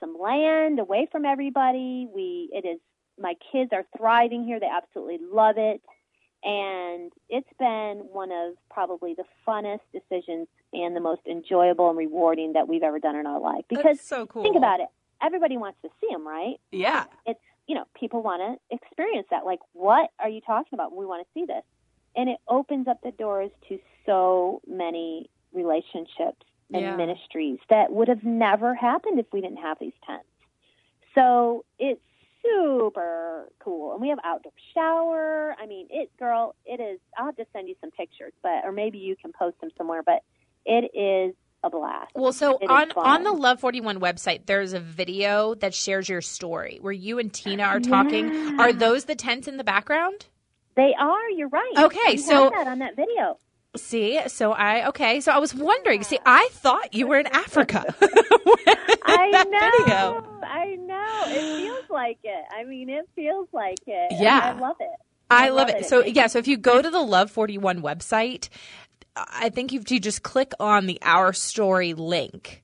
some 0.01 0.16
land 0.21 0.79
away 0.79 1.09
from 1.11 1.25
everybody. 1.25 2.07
We 2.12 2.51
it 2.53 2.66
is 2.66 2.81
my 3.19 3.35
kids 3.53 3.71
are 3.73 3.85
thriving 3.97 4.45
here. 4.45 4.61
They 4.61 4.69
absolutely 4.69 5.19
love 5.33 5.57
it. 5.59 5.83
And 6.45 7.12
it's 7.29 7.49
been 7.59 8.07
one 8.12 8.31
of 8.31 8.55
probably 8.71 9.14
the 9.14 9.25
funnest 9.47 9.81
decisions 9.92 10.49
and 10.73 10.95
the 10.95 11.01
most 11.01 11.23
enjoyable 11.29 11.88
and 11.88 11.99
rewarding 11.99 12.53
that 12.53 12.69
we've 12.69 12.83
ever 12.83 13.01
done 13.01 13.16
in 13.16 13.27
our 13.27 13.40
life. 13.40 13.64
Because 13.69 13.97
That's 13.97 14.07
so 14.07 14.27
cool. 14.27 14.42
think 14.42 14.57
about 14.57 14.81
it, 14.81 14.88
everybody 15.22 15.57
wants 15.57 15.79
to 15.83 15.88
see 16.00 16.09
them, 16.11 16.26
right? 16.26 16.57
Yeah. 16.72 17.05
It's 17.26 17.40
you 17.66 17.74
know 17.74 17.85
people 17.98 18.22
want 18.22 18.40
to 18.42 18.74
experience 18.74 19.26
that. 19.31 19.44
Like, 19.44 19.61
what 19.72 20.11
are 20.18 20.29
you 20.29 20.40
talking 20.40 20.74
about? 20.74 20.94
We 20.94 21.07
want 21.07 21.26
to 21.26 21.40
see 21.40 21.46
this, 21.46 21.64
and 22.14 22.29
it 22.29 22.38
opens 22.48 22.88
up 22.88 23.00
the 23.02 23.12
doors 23.12 23.50
to 23.68 23.79
so 24.05 24.61
many 24.66 25.29
relationships 25.52 26.46
and 26.72 26.83
Yeah. 26.83 26.96
ministries 26.96 27.59
that 27.68 27.92
would 27.92 28.09
have 28.09 28.24
never 28.24 28.74
happened 28.74 29.18
if 29.18 29.26
we 29.33 29.40
didn't 29.40 29.59
have 29.59 29.79
these 29.79 29.92
tents. 30.07 30.26
So 31.14 31.64
it's 31.79 32.00
super 32.42 33.50
cool, 33.59 33.92
and 33.92 34.00
we 34.00 34.09
have 34.09 34.18
outdoor 34.24 34.52
shower. 34.74 35.57
I 35.59 35.66
mean, 35.66 35.87
it, 35.90 36.11
girl, 36.18 36.55
it 36.64 36.81
is. 36.81 37.00
I'll 37.16 37.33
just 37.33 37.52
send 37.52 37.68
you 37.68 37.74
some 37.81 37.90
pictures, 37.90 38.33
but 38.42 38.64
or 38.64 38.72
maybe 38.72 38.98
you 38.98 39.16
can 39.16 39.33
post 39.33 39.61
them 39.61 39.70
somewhere. 39.76 40.02
But 40.02 40.22
it 40.64 40.90
is 40.94 41.35
a 41.66 41.70
blast. 41.70 42.12
Well, 42.14 42.33
so 42.33 42.59
It 42.59 42.70
on 42.70 42.92
on 42.96 43.24
the 43.24 43.33
Love 43.33 43.61
41 43.61 44.00
website, 44.00 44.46
there's 44.46 44.72
a 44.72 44.81
video 44.81 45.55
that 45.57 45.74
shares 45.74 46.09
your 46.09 46.20
story 46.22 46.79
where 46.81 46.92
you 46.92 47.18
and 47.18 47.33
Tina 47.33 47.64
are 47.64 47.81
talking. 47.81 48.33
Yeah. 48.33 48.57
Are 48.59 48.72
those 48.72 49.05
the 49.05 49.14
tents 49.14 49.48
in 49.48 49.57
the 49.57 49.64
background? 49.64 50.26
They 50.76 50.94
are. 50.98 51.29
You're 51.31 51.48
right. 51.48 51.72
Okay, 51.76 52.16
so- 52.16 52.50
that 52.50 52.66
on 52.68 52.79
that 52.81 52.96
video. 52.96 53.38
See, 53.76 54.18
so 54.29 54.52
I 54.52 54.88
okay, 54.88 55.20
so 55.20 55.33
I 55.33 55.38
was 55.38 55.55
wondering. 55.55 56.02
See, 56.02 56.18
I 56.24 56.48
thought 56.52 56.94
you 56.94 57.07
were 57.07 57.18
in 57.18 57.26
Africa. 57.26 57.94
I 59.05 59.44
know. 59.50 59.61
video. 59.85 60.40
I 60.42 60.76
know. 60.76 61.22
It 61.26 61.59
feels 61.61 61.90
like 61.90 62.18
it. 62.24 62.44
I 62.59 62.64
mean, 62.64 62.88
it 62.88 63.07
feels 63.14 63.48
like 63.52 63.81
it. 63.87 64.12
Yeah. 64.18 64.55
I 64.57 64.59
love 64.59 64.76
it. 64.81 64.88
I 65.31 65.46
I 65.46 65.48
love 65.50 65.68
love 65.68 65.76
it. 65.76 65.76
it. 65.83 65.87
So 65.87 66.05
yeah, 66.05 66.26
so 66.29 66.38
if 66.38 66.46
you 66.48 66.57
go 66.57 66.81
to 66.81 66.88
the 66.88 67.00
Love 67.00 67.31
41 67.31 67.83
website, 67.83 68.48
I 69.16 69.48
think 69.48 69.72
if 69.72 69.90
you 69.90 69.98
just 70.00 70.22
click 70.22 70.52
on 70.61 70.87
the 70.87 70.98
Our 71.02 71.33
Story 71.33 71.94
link, 71.94 72.62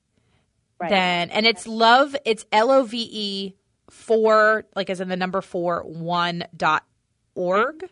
Right. 0.79 0.89
then 0.89 1.29
and 1.31 1.45
it's 1.45 1.65
love 1.67 2.15
it's 2.25 2.45
L 2.51 2.69
O 2.69 2.83
V 2.83 3.07
E 3.11 3.55
four 3.89 4.65
like 4.75 4.89
as 4.89 4.99
in 5.01 5.07
the 5.07 5.15
number 5.17 5.41
four 5.41 5.81
one 5.83 6.45
dot 6.55 6.83
org 7.35 7.85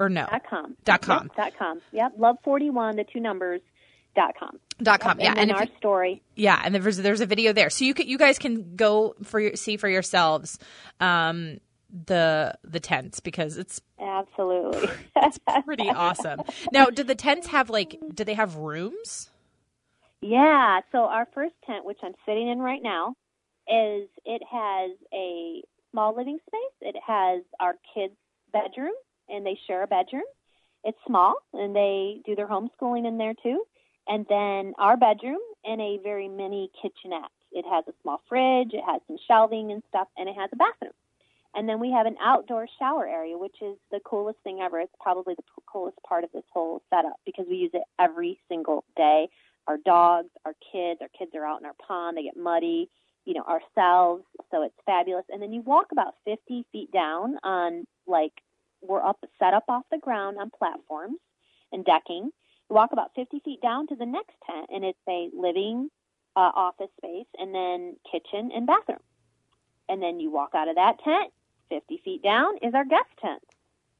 or 0.00 0.08
no 0.08 0.26
dot 0.30 0.42
com. 0.48 0.76
Dot 0.84 1.02
com. 1.02 1.26
Yep, 1.28 1.36
dot 1.36 1.58
com. 1.58 1.80
Yep. 1.92 2.12
Love 2.18 2.36
forty 2.42 2.70
one. 2.70 2.96
The 2.96 3.04
two 3.04 3.20
numbers. 3.20 3.60
Dot 4.16 4.34
com. 4.38 4.58
dot 4.82 4.98
com 5.00 5.20
yeah 5.20 5.30
and 5.30 5.38
and 5.38 5.52
our 5.52 5.64
you- 5.64 5.70
story. 5.78 6.22
yeah 6.34 6.60
and 6.64 6.74
there's 6.74 6.96
there's 6.96 7.20
a 7.20 7.26
video 7.26 7.52
there 7.52 7.70
so 7.70 7.84
you 7.84 7.94
can 7.94 8.08
you 8.08 8.18
guys 8.18 8.36
can 8.38 8.74
go 8.74 9.14
for 9.22 9.38
your, 9.38 9.54
see 9.54 9.76
for 9.76 9.88
yourselves 9.88 10.58
um 10.98 11.58
the 12.06 12.56
the 12.64 12.80
tents 12.80 13.20
because 13.20 13.56
it's 13.56 13.80
Absolutely. 14.00 14.88
it's 15.16 15.38
pretty 15.64 15.88
awesome 15.88 16.42
now 16.72 16.86
do 16.86 17.02
the 17.02 17.14
tents 17.14 17.46
have 17.48 17.70
like 17.70 17.98
do 18.14 18.24
they 18.24 18.34
have 18.34 18.56
rooms 18.56 19.30
Yeah. 20.20 20.80
So 20.92 20.98
our 20.98 21.26
first 21.34 21.54
tent, 21.66 21.84
which 21.84 21.98
I'm 22.02 22.14
sitting 22.26 22.48
in 22.48 22.58
right 22.58 22.82
now, 22.82 23.14
is 23.68 24.08
it 24.24 24.42
has 24.50 24.90
a 25.12 25.62
small 25.90 26.16
living 26.16 26.38
space. 26.46 26.76
It 26.80 26.96
has 27.06 27.42
our 27.60 27.74
kids' 27.94 28.14
bedroom, 28.52 28.94
and 29.28 29.44
they 29.44 29.58
share 29.66 29.82
a 29.82 29.86
bedroom. 29.86 30.24
It's 30.84 30.98
small, 31.06 31.34
and 31.52 31.74
they 31.74 32.20
do 32.24 32.34
their 32.34 32.48
homeschooling 32.48 33.06
in 33.06 33.18
there 33.18 33.34
too. 33.42 33.64
And 34.06 34.26
then 34.28 34.72
our 34.78 34.96
bedroom 34.96 35.40
and 35.64 35.80
a 35.80 35.98
very 36.02 36.28
mini 36.28 36.70
kitchenette. 36.80 37.30
It 37.52 37.64
has 37.70 37.84
a 37.88 37.92
small 38.02 38.20
fridge. 38.28 38.72
It 38.72 38.84
has 38.86 39.00
some 39.06 39.18
shelving 39.26 39.70
and 39.72 39.82
stuff, 39.88 40.08
and 40.16 40.28
it 40.28 40.34
has 40.36 40.50
a 40.52 40.56
bathroom. 40.56 40.92
And 41.58 41.68
then 41.68 41.80
we 41.80 41.90
have 41.90 42.06
an 42.06 42.14
outdoor 42.22 42.68
shower 42.78 43.04
area, 43.04 43.36
which 43.36 43.56
is 43.60 43.76
the 43.90 43.98
coolest 44.04 44.38
thing 44.44 44.60
ever. 44.62 44.78
It's 44.78 44.94
probably 45.00 45.34
the 45.34 45.42
coolest 45.66 45.98
part 46.08 46.22
of 46.22 46.30
this 46.32 46.44
whole 46.52 46.82
setup 46.88 47.16
because 47.26 47.46
we 47.50 47.56
use 47.56 47.72
it 47.74 47.82
every 47.98 48.38
single 48.48 48.84
day 48.96 49.26
our 49.66 49.76
dogs, 49.76 50.28
our 50.44 50.54
kids. 50.72 51.00
Our 51.02 51.08
kids 51.18 51.32
are 51.34 51.44
out 51.44 51.58
in 51.58 51.66
our 51.66 51.74
pond. 51.84 52.16
They 52.16 52.22
get 52.22 52.36
muddy, 52.36 52.88
you 53.24 53.34
know, 53.34 53.42
ourselves. 53.42 54.22
So 54.52 54.62
it's 54.62 54.74
fabulous. 54.86 55.24
And 55.30 55.42
then 55.42 55.52
you 55.52 55.62
walk 55.62 55.88
about 55.90 56.14
50 56.24 56.64
feet 56.70 56.92
down 56.92 57.34
on, 57.42 57.88
like, 58.06 58.32
we're 58.80 59.04
up, 59.04 59.18
set 59.40 59.52
up 59.52 59.64
off 59.68 59.82
the 59.90 59.98
ground 59.98 60.38
on 60.38 60.52
platforms 60.56 61.18
and 61.72 61.84
decking. 61.84 62.30
You 62.70 62.76
walk 62.76 62.90
about 62.92 63.10
50 63.16 63.40
feet 63.44 63.60
down 63.60 63.88
to 63.88 63.96
the 63.96 64.06
next 64.06 64.36
tent, 64.48 64.68
and 64.70 64.84
it's 64.84 64.98
a 65.08 65.28
living 65.36 65.90
uh, 66.36 66.52
office 66.54 66.90
space 66.98 67.26
and 67.36 67.52
then 67.52 67.96
kitchen 68.10 68.52
and 68.54 68.64
bathroom. 68.64 69.02
And 69.88 70.00
then 70.00 70.20
you 70.20 70.30
walk 70.30 70.50
out 70.54 70.68
of 70.68 70.76
that 70.76 71.02
tent, 71.02 71.32
50 71.68 72.00
feet 72.04 72.22
down 72.22 72.56
is 72.62 72.74
our 72.74 72.84
guest 72.84 73.08
tent. 73.20 73.42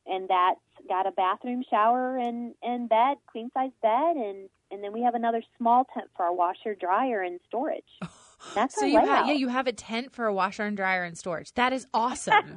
And 0.06 0.28
that's 0.28 0.60
got 0.88 1.06
a 1.06 1.10
bathroom, 1.10 1.62
shower, 1.68 2.16
and, 2.16 2.54
and 2.62 2.88
bed, 2.88 3.18
queen 3.26 3.50
size 3.52 3.72
bed, 3.82 4.16
and 4.16 4.48
and 4.70 4.84
then 4.84 4.92
we 4.92 5.02
have 5.02 5.14
another 5.14 5.42
small 5.56 5.86
tent 5.94 6.08
for 6.16 6.24
our 6.26 6.32
washer, 6.32 6.74
dryer, 6.74 7.22
and 7.22 7.40
storage. 7.48 7.84
That's 8.54 8.74
so 8.74 8.84
you 8.86 8.98
have 8.98 9.26
yeah 9.26 9.32
you 9.32 9.48
have 9.48 9.66
a 9.66 9.72
tent 9.72 10.12
for 10.14 10.26
a 10.26 10.32
washer 10.32 10.62
and 10.62 10.76
dryer 10.76 11.02
and 11.02 11.18
storage 11.18 11.52
that 11.54 11.72
is 11.72 11.86
awesome 11.92 12.56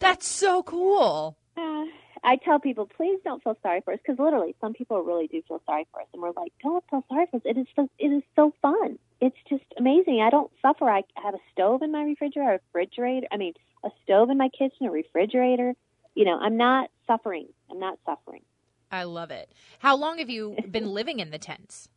that's 0.00 0.26
so 0.26 0.64
cool 0.64 1.38
Uh, 1.56 1.84
I 2.26 2.36
tell 2.36 2.58
people, 2.58 2.86
please 2.86 3.20
don't 3.24 3.42
feel 3.42 3.56
sorry 3.62 3.80
for 3.82 3.92
us 3.92 4.00
because 4.04 4.18
literally, 4.18 4.56
some 4.60 4.72
people 4.74 5.00
really 5.00 5.28
do 5.28 5.40
feel 5.46 5.62
sorry 5.64 5.86
for 5.92 6.00
us, 6.00 6.08
and 6.12 6.20
we're 6.20 6.32
like, 6.36 6.52
don't 6.62 6.84
feel 6.90 7.04
sorry 7.08 7.26
for 7.30 7.36
us. 7.36 7.42
It 7.44 7.56
is 7.56 7.66
so, 7.76 7.88
it 8.00 8.08
is 8.08 8.22
so 8.34 8.52
fun. 8.60 8.98
It's 9.20 9.36
just 9.48 9.64
amazing. 9.78 10.20
I 10.20 10.30
don't 10.30 10.50
suffer. 10.60 10.90
I 10.90 11.02
have 11.14 11.34
a 11.34 11.38
stove 11.52 11.82
in 11.82 11.92
my 11.92 12.02
refrigerator, 12.02 12.54
a 12.54 12.60
refrigerator. 12.74 13.28
I 13.30 13.36
mean, 13.36 13.54
a 13.84 13.90
stove 14.02 14.28
in 14.30 14.38
my 14.38 14.48
kitchen, 14.48 14.88
a 14.88 14.90
refrigerator. 14.90 15.74
You 16.16 16.24
know, 16.24 16.36
I'm 16.38 16.56
not 16.56 16.90
suffering. 17.06 17.46
I'm 17.70 17.78
not 17.78 17.98
suffering. 18.04 18.42
I 18.90 19.02
love 19.04 19.30
it 19.30 19.50
how 19.80 19.96
long 19.96 20.18
have 20.18 20.30
you 20.30 20.56
been 20.70 20.86
living 20.92 21.18
in 21.20 21.30
the 21.30 21.38
tents 21.38 21.88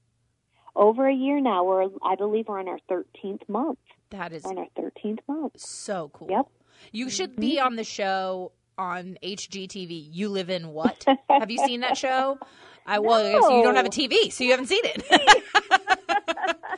Over 0.76 1.08
a 1.08 1.13
year 1.13 1.39
now. 1.39 1.63
We're, 1.63 1.88
I 2.04 2.15
believe, 2.15 2.48
we're 2.48 2.60
in 2.60 2.67
our 2.67 2.80
13th 2.90 3.48
month. 3.48 3.80
that 4.12 4.34
is 4.34 4.44
We're 4.44 4.54
in 4.54 4.58
our 4.60 4.67
13th 4.77 5.19
month. 5.27 5.60
so 5.60 6.10
cool 6.13 6.27
Yep. 6.30 6.48
you 6.92 7.06
mm-hmm. 7.06 7.12
should 7.12 7.36
be 7.36 7.60
on 7.60 7.75
the 7.75 7.84
show 7.84 8.52
on 8.80 9.17
HGTV. 9.21 10.08
You 10.12 10.30
live 10.30 10.50
in 10.50 10.69
what? 10.69 11.06
have 11.30 11.52
you 11.52 11.60
seen 11.60 11.82
that 11.82 11.98
show? 11.98 12.40
I 12.86 13.00
well, 13.00 13.19
I 13.19 13.34
guess 13.34 13.52
you 13.52 13.62
don't 13.62 13.75
have 13.75 13.86
a 13.86 13.90
TV, 13.90 14.32
so 14.32 14.44
you 14.44 14.52
haven't 14.52 14.65
seen 14.65 14.82
it. 14.84 15.44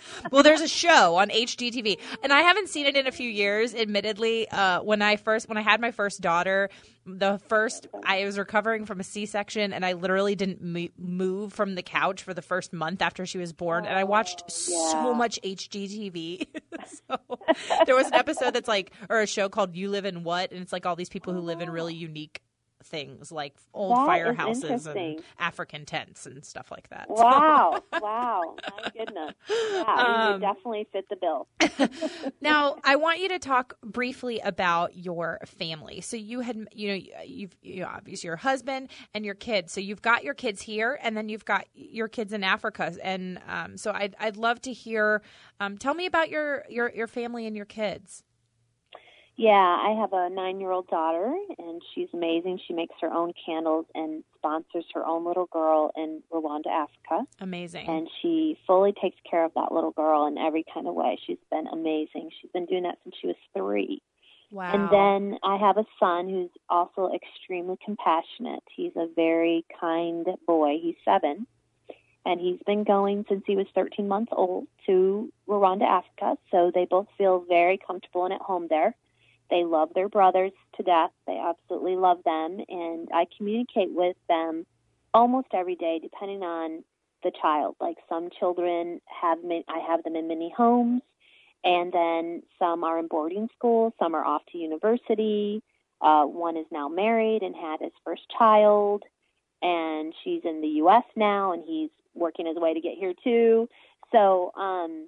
well, 0.31 0.43
there's 0.43 0.59
a 0.59 0.67
show 0.67 1.15
on 1.15 1.29
HGTV, 1.29 1.99
and 2.21 2.33
I 2.33 2.41
haven't 2.41 2.67
seen 2.67 2.85
it 2.85 2.97
in 2.97 3.07
a 3.07 3.11
few 3.11 3.29
years. 3.29 3.73
Admittedly, 3.73 4.49
uh, 4.49 4.81
when 4.81 5.01
I 5.01 5.15
first 5.15 5.47
when 5.47 5.57
I 5.57 5.61
had 5.61 5.79
my 5.79 5.91
first 5.91 6.19
daughter, 6.19 6.69
the 7.05 7.39
first 7.47 7.87
I 8.03 8.25
was 8.25 8.37
recovering 8.37 8.85
from 8.85 8.99
a 8.99 9.03
C-section, 9.03 9.71
and 9.71 9.85
I 9.85 9.93
literally 9.93 10.35
didn't 10.35 10.61
mo- 10.61 10.89
move 10.97 11.53
from 11.53 11.75
the 11.75 11.83
couch 11.83 12.23
for 12.23 12.33
the 12.33 12.41
first 12.41 12.73
month 12.73 13.01
after 13.01 13.25
she 13.25 13.37
was 13.37 13.53
born, 13.53 13.85
and 13.85 13.97
I 13.97 14.03
watched 14.03 14.51
so 14.51 15.13
much 15.13 15.39
HGTV. 15.43 16.47
there 17.85 17.95
was 17.95 18.07
an 18.07 18.13
episode 18.13 18.53
that's 18.53 18.67
like, 18.67 18.91
or 19.09 19.21
a 19.21 19.27
show 19.27 19.49
called 19.49 19.75
"You 19.75 19.89
Live 19.89 20.05
in 20.05 20.23
What," 20.23 20.51
and 20.51 20.61
it's 20.61 20.73
like 20.73 20.85
all 20.85 20.95
these 20.95 21.09
people 21.09 21.33
who 21.33 21.39
live 21.39 21.61
in 21.61 21.69
really 21.69 21.93
unique 21.93 22.41
things 22.83 23.31
like 23.31 23.55
old 23.73 23.95
That 23.97 24.07
firehouses 24.09 24.87
and. 24.87 25.23
African 25.39 25.85
tents 25.85 26.25
and 26.25 26.43
stuff 26.45 26.71
like 26.71 26.89
that. 26.89 27.07
So- 27.15 27.15
Wow, 27.15 27.83
wow, 28.01 28.55
my 28.83 28.89
goodness. 28.89 29.33
Yeah, 29.49 29.83
Um, 29.87 30.33
you 30.33 30.39
definitely 30.39 30.87
fit 30.91 31.05
the 31.09 31.15
bill. 31.15 31.47
now, 32.41 32.77
I 32.83 32.95
want 32.95 33.19
you 33.19 33.29
to 33.29 33.39
talk 33.39 33.75
briefly 33.83 34.39
about 34.43 34.95
your 34.95 35.39
family. 35.45 36.01
So 36.01 36.17
you 36.17 36.41
had, 36.41 36.67
you 36.73 36.87
know, 36.89 36.99
you've 37.25 37.55
you 37.61 37.81
know, 37.81 37.87
obviously 37.93 38.27
your 38.27 38.35
husband 38.37 38.89
and 39.13 39.25
your 39.25 39.35
kids. 39.35 39.71
So 39.71 39.81
you've 39.81 40.01
got 40.01 40.23
your 40.23 40.33
kids 40.33 40.61
here, 40.61 40.99
and 41.01 41.15
then 41.15 41.29
you've 41.29 41.45
got 41.45 41.65
your 41.73 42.07
kids 42.07 42.33
in 42.33 42.43
Africa. 42.43 42.93
And 43.03 43.39
um, 43.47 43.77
so 43.77 43.91
I'd 43.91 44.15
I'd 44.19 44.37
love 44.37 44.61
to 44.61 44.73
hear. 44.73 45.21
Um, 45.59 45.77
tell 45.77 45.93
me 45.93 46.05
about 46.05 46.29
your 46.29 46.63
your 46.69 46.91
your 46.91 47.07
family 47.07 47.45
and 47.45 47.55
your 47.55 47.65
kids. 47.65 48.23
Yeah, 49.37 49.53
I 49.53 49.95
have 49.99 50.13
a 50.13 50.29
nine 50.29 50.59
year 50.59 50.71
old 50.71 50.87
daughter, 50.87 51.33
and 51.57 51.81
she's 51.95 52.09
amazing. 52.13 52.59
She 52.67 52.73
makes 52.73 52.95
her 53.01 53.11
own 53.11 53.33
candles 53.45 53.85
and 53.95 54.23
sponsors 54.37 54.85
her 54.93 55.05
own 55.05 55.25
little 55.25 55.47
girl 55.47 55.91
in 55.95 56.21
Rwanda, 56.31 56.67
Africa. 56.67 57.25
Amazing. 57.39 57.87
And 57.87 58.09
she 58.21 58.57
fully 58.67 58.93
takes 59.01 59.17
care 59.29 59.45
of 59.45 59.53
that 59.55 59.71
little 59.71 59.91
girl 59.91 60.27
in 60.27 60.37
every 60.37 60.65
kind 60.73 60.87
of 60.87 60.93
way. 60.93 61.17
She's 61.25 61.37
been 61.49 61.67
amazing. 61.67 62.29
She's 62.41 62.51
been 62.51 62.65
doing 62.65 62.83
that 62.83 62.97
since 63.03 63.15
she 63.19 63.27
was 63.27 63.35
three. 63.55 64.01
wow. 64.51 64.73
And 64.73 64.89
then 64.91 65.39
I 65.43 65.57
have 65.57 65.77
a 65.77 65.85
son 65.99 66.27
who's 66.29 66.51
also 66.69 67.09
extremely 67.13 67.77
compassionate. 67.83 68.63
He's 68.75 68.95
a 68.95 69.07
very 69.15 69.65
kind 69.79 70.27
boy. 70.45 70.77
He's 70.81 70.95
seven. 71.05 71.47
And 72.25 72.39
he's 72.39 72.59
been 72.67 72.83
going 72.83 73.25
since 73.27 73.43
he 73.47 73.55
was 73.55 73.65
13 73.73 74.07
months 74.07 74.31
old 74.35 74.67
to 74.85 75.31
Rwanda, 75.47 75.83
Africa. 75.83 76.37
So 76.51 76.71
they 76.71 76.85
both 76.85 77.07
feel 77.17 77.43
very 77.47 77.79
comfortable 77.79 78.25
and 78.25 78.33
at 78.33 78.41
home 78.41 78.67
there. 78.69 78.95
They 79.51 79.63
love 79.63 79.89
their 79.93 80.09
brothers 80.09 80.53
to 80.77 80.83
death. 80.83 81.11
They 81.27 81.37
absolutely 81.37 81.95
love 81.95 82.19
them. 82.25 82.59
And 82.67 83.09
I 83.13 83.27
communicate 83.37 83.89
with 83.91 84.15
them 84.27 84.65
almost 85.13 85.47
every 85.53 85.75
day, 85.75 85.99
depending 86.01 86.41
on 86.41 86.83
the 87.23 87.31
child. 87.39 87.75
Like 87.79 87.97
some 88.09 88.29
children 88.39 89.01
have, 89.05 89.37
I 89.45 89.79
have 89.87 90.03
them 90.03 90.15
in 90.15 90.27
many 90.27 90.51
homes 90.55 91.01
and 91.63 91.91
then 91.91 92.43
some 92.57 92.83
are 92.83 92.99
in 92.99 93.07
boarding 93.07 93.47
school, 93.55 93.93
some 93.99 94.15
are 94.15 94.25
off 94.25 94.41
to 94.51 94.57
university. 94.57 95.61
Uh, 96.01 96.23
one 96.23 96.57
is 96.57 96.65
now 96.71 96.87
married 96.87 97.43
and 97.43 97.55
had 97.55 97.79
his 97.79 97.91
first 98.03 98.23
child, 98.35 99.03
and 99.61 100.13
she's 100.23 100.41
in 100.43 100.61
the 100.61 100.67
U.S. 100.67 101.03
now, 101.15 101.53
and 101.53 101.63
he's 101.65 101.91
working 102.15 102.47
his 102.47 102.55
way 102.55 102.73
to 102.73 102.81
get 102.81 102.97
here 102.97 103.13
too. 103.23 103.69
So 104.11 104.51
um, 104.55 105.07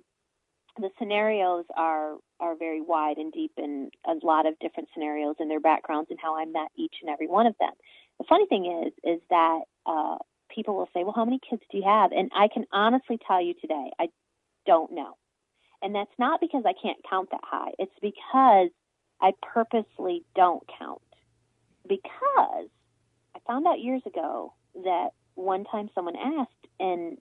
the 0.78 0.90
scenarios 0.98 1.66
are 1.76 2.16
are 2.40 2.56
very 2.56 2.82
wide 2.82 3.18
and 3.18 3.32
deep, 3.32 3.52
in 3.58 3.90
a 4.06 4.14
lot 4.26 4.46
of 4.46 4.58
different 4.60 4.90
scenarios 4.94 5.36
and 5.40 5.50
their 5.50 5.60
backgrounds 5.60 6.10
and 6.10 6.20
how 6.22 6.36
I 6.36 6.46
met 6.46 6.70
each 6.76 6.96
and 7.02 7.10
every 7.10 7.28
one 7.28 7.48
of 7.48 7.56
them. 7.60 7.72
The 8.20 8.26
funny 8.28 8.48
thing 8.48 8.66
is, 8.86 8.94
is 9.04 9.22
that 9.30 9.62
uh, 9.86 10.18
people 10.54 10.76
will 10.76 10.90
say, 10.94 11.04
"Well, 11.04 11.14
how 11.16 11.26
many 11.26 11.40
kids 11.48 11.62
do 11.72 11.78
you 11.78 11.84
have?" 11.84 12.12
And 12.12 12.32
I 12.36 12.48
can 12.54 12.66
honestly 12.72 13.20
tell 13.28 13.42
you 13.42 13.54
today, 13.60 13.92
I 14.00 14.08
don't 14.66 14.92
know. 14.92 15.18
And 15.82 15.94
that's 15.94 16.12
not 16.18 16.40
because 16.40 16.64
I 16.66 16.74
can't 16.82 16.98
count 17.10 17.30
that 17.32 17.42
high. 17.44 17.72
It's 17.78 17.92
because 18.02 18.70
I 19.22 19.32
purposely 19.42 20.24
don't 20.36 20.64
count. 20.80 21.02
Because 21.88 22.70
I 23.36 23.40
found 23.46 23.68
out 23.68 23.82
years 23.82 24.02
ago 24.06 24.54
that 24.76 25.10
one 25.36 25.66
time 25.66 25.90
someone 25.94 26.16
asked, 26.16 26.68
and 26.80 27.18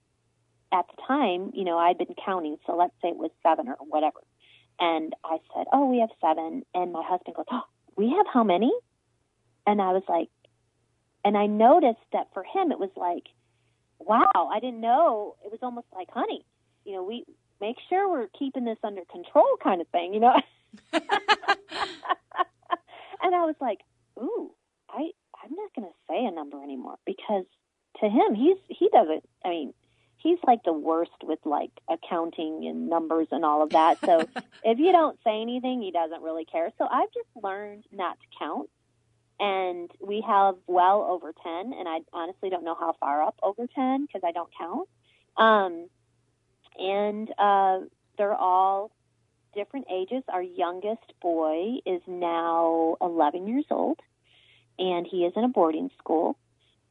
at 0.73 0.87
the 0.89 1.03
time, 1.07 1.51
you 1.55 1.65
know, 1.65 1.79
I'd 1.79 1.99
been 1.99 2.15
counting, 2.25 2.57
so 2.67 2.77
let's 2.77 2.95
say 3.03 3.09
it 3.09 3.17
was 3.17 3.31
seven 3.43 3.69
or 3.69 3.77
whatever. 3.89 4.21
And 4.81 5.13
I 5.25 5.39
said, 5.55 5.67
Oh, 5.73 5.87
we 5.87 6.01
have 6.01 6.11
seven. 6.21 6.65
And 6.75 6.93
my 6.93 7.03
husband 7.07 7.37
goes, 7.37 7.47
Oh, 7.51 7.63
we 7.97 8.11
have 8.11 8.27
how 8.33 8.43
many? 8.43 8.73
And 9.67 9.81
I 9.81 9.93
was 9.93 10.03
like, 10.09 10.29
and 11.25 11.37
I 11.37 11.47
noticed 11.47 12.05
that 12.13 12.29
for 12.35 12.43
him, 12.43 12.73
it 12.73 12.79
was 12.79 12.91
like, 12.97 13.25
wow, 13.99 14.51
I 14.53 14.59
didn't 14.61 14.81
know. 14.81 15.37
It 15.45 15.51
was 15.53 15.61
almost 15.63 15.87
like, 15.95 16.09
honey, 16.11 16.45
you 16.85 16.95
know, 16.95 17.05
we 17.05 17.25
make 17.61 17.77
sure 17.89 18.11
we're 18.11 18.27
keeping 18.37 18.65
this 18.65 18.79
under 18.83 19.03
control 19.11 19.57
kind 19.63 19.81
of 19.81 19.87
thing, 19.89 20.15
you 20.15 20.21
know? 20.21 20.35
and 20.93 21.05
I 23.23 23.45
was 23.45 23.55
like, 23.61 23.79
ooh, 24.19 24.51
I, 24.91 25.11
I'm 25.43 25.55
not 25.55 25.75
going 25.77 25.89
to 25.89 25.95
say 26.09 26.25
a 26.25 26.33
number 26.33 26.61
anymore 26.63 26.97
because 27.07 27.45
to 28.01 28.09
him, 28.09 28.35
he's, 28.35 28.57
he 28.69 28.89
doesn't, 28.93 29.23
I 29.45 29.49
mean, 29.49 29.75
he's 30.23 30.39
like 30.47 30.63
the 30.65 30.73
worst 30.73 31.11
with 31.23 31.41
like 31.45 31.71
accounting 31.89 32.67
and 32.67 32.89
numbers 32.89 33.29
and 33.31 33.45
all 33.45 33.63
of 33.63 33.71
that. 33.71 33.99
So 34.05 34.21
if 34.65 34.79
you 34.79 34.93
don't 34.93 35.19
say 35.25 35.41
anything, 35.41 35.83
he 35.83 35.91
doesn't 35.91 36.23
really 36.23 36.45
care. 36.45 36.71
So 36.79 36.87
I've 36.91 37.13
just 37.13 37.29
learned 37.43 37.85
not 37.93 38.19
to 38.21 38.27
count. 38.39 38.71
And 39.41 39.91
we 40.01 40.25
have 40.27 40.55
well 40.69 41.03
over 41.03 41.33
10, 41.43 41.73
and 41.77 41.89
I 41.89 41.99
honestly 42.13 42.49
don't 42.49 42.65
know 42.65 42.77
how 42.77 42.95
far 43.01 43.25
up 43.25 43.35
over 43.43 43.67
10 43.67 44.07
because 44.07 44.23
I 44.25 44.31
don't 44.31 44.51
count. 44.57 44.89
Um, 45.37 45.89
and 46.79 47.29
uh, 47.39 47.81
they're 48.17 48.35
all 48.35 48.93
different 49.53 49.87
ages. 49.93 50.23
Our 50.29 50.43
youngest 50.43 51.13
boy 51.21 51.79
is 51.85 52.03
now 52.07 52.97
11 53.01 53.49
years 53.49 53.65
old, 53.71 53.99
and 54.79 55.09
he 55.11 55.25
is 55.25 55.33
in 55.35 55.43
a 55.43 55.49
boarding 55.49 55.91
school, 55.99 56.39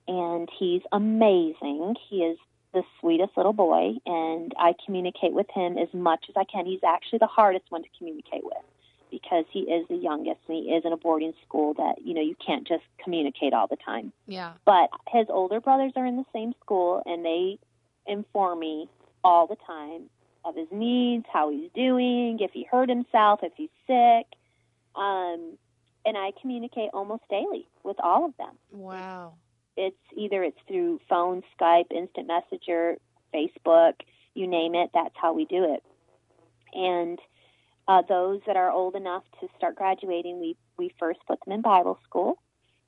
and 0.07 0.49
he's 0.59 0.81
amazing. 0.91 1.95
He 2.09 2.17
is 2.17 2.37
the 2.73 2.83
sweetest 2.99 3.31
little 3.35 3.53
boy, 3.53 3.95
and 4.05 4.53
I 4.57 4.73
communicate 4.85 5.33
with 5.33 5.47
him 5.53 5.77
as 5.77 5.89
much 5.93 6.25
as 6.29 6.35
I 6.37 6.45
can. 6.45 6.65
He's 6.65 6.83
actually 6.85 7.19
the 7.19 7.27
hardest 7.27 7.65
one 7.69 7.83
to 7.83 7.89
communicate 7.97 8.43
with 8.43 8.63
because 9.11 9.43
he 9.51 9.59
is 9.61 9.85
the 9.89 9.97
youngest 9.97 10.39
and 10.47 10.57
he 10.57 10.71
is 10.71 10.85
in 10.85 10.93
a 10.93 10.97
boarding 10.97 11.33
school 11.45 11.73
that, 11.73 11.95
you 12.03 12.13
know, 12.13 12.21
you 12.21 12.35
can't 12.45 12.65
just 12.65 12.83
communicate 13.03 13.53
all 13.53 13.67
the 13.67 13.75
time. 13.75 14.13
yeah. 14.25 14.53
But 14.65 14.89
his 15.09 15.27
older 15.29 15.59
brothers 15.59 15.91
are 15.97 16.05
in 16.05 16.15
the 16.15 16.25
same 16.33 16.53
school 16.63 17.03
and 17.05 17.25
they 17.25 17.59
inform 18.07 18.59
me 18.59 18.87
all 19.23 19.47
the 19.47 19.57
time 19.67 20.09
of 20.45 20.55
his 20.55 20.67
needs, 20.71 21.25
how 21.31 21.51
he's 21.51 21.69
doing, 21.75 22.39
if 22.39 22.51
he 22.51 22.63
hurt 22.63 22.89
himself, 22.89 23.41
if 23.43 23.51
he's 23.55 23.69
sick. 23.85 24.25
Um, 24.95 25.57
and 26.05 26.17
I 26.17 26.31
communicate 26.41 26.89
almost 26.93 27.23
daily 27.29 27.67
with 27.83 27.97
all 28.01 28.25
of 28.25 28.35
them. 28.37 28.55
Wow. 28.71 29.33
It's 29.77 29.95
either 30.15 30.43
it's 30.43 30.57
through 30.67 30.99
phone, 31.09 31.43
Skype, 31.59 31.91
instant 31.91 32.27
messenger, 32.27 32.95
Facebook, 33.33 33.93
you 34.33 34.47
name 34.47 34.75
it, 34.75 34.89
that's 34.93 35.15
how 35.15 35.33
we 35.33 35.45
do 35.45 35.73
it. 35.73 35.83
And 36.73 37.19
uh, 37.87 38.01
those 38.07 38.41
that 38.47 38.55
are 38.55 38.71
old 38.71 38.95
enough 38.95 39.23
to 39.39 39.47
start 39.57 39.75
graduating, 39.75 40.39
we, 40.39 40.55
we 40.77 40.93
first 40.99 41.19
put 41.27 41.39
them 41.43 41.53
in 41.53 41.61
Bible 41.61 41.99
school. 42.03 42.37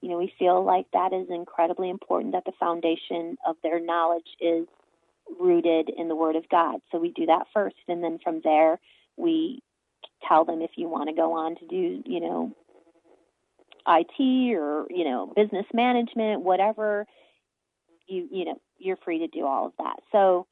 You 0.01 0.09
know, 0.09 0.17
we 0.17 0.33
feel 0.37 0.63
like 0.63 0.85
that 0.93 1.13
is 1.13 1.27
incredibly 1.29 1.89
important 1.89 2.33
that 2.33 2.45
the 2.45 2.51
foundation 2.59 3.37
of 3.47 3.55
their 3.63 3.79
knowledge 3.79 4.27
is 4.39 4.67
rooted 5.39 5.89
in 5.89 6.07
the 6.09 6.15
Word 6.15 6.35
of 6.35 6.47
God. 6.49 6.81
So 6.91 6.99
we 6.99 7.11
do 7.11 7.25
that 7.27 7.47
first. 7.53 7.75
And 7.87 8.03
then 8.03 8.19
from 8.23 8.41
there, 8.43 8.79
we 9.17 9.61
tell 10.27 10.45
them 10.45 10.61
if 10.61 10.71
you 10.75 10.87
want 10.87 11.09
to 11.09 11.15
go 11.15 11.33
on 11.33 11.55
to 11.55 11.67
do, 11.67 12.03
you 12.05 12.19
know, 12.19 12.55
IT 13.87 14.55
or, 14.55 14.85
you 14.89 15.03
know, 15.05 15.31
business 15.35 15.65
management, 15.73 16.41
whatever, 16.41 17.05
you, 18.07 18.27
you 18.31 18.45
know, 18.45 18.61
you're 18.77 18.97
free 18.97 19.19
to 19.19 19.27
do 19.27 19.45
all 19.45 19.67
of 19.67 19.73
that. 19.77 19.97
So 20.11 20.47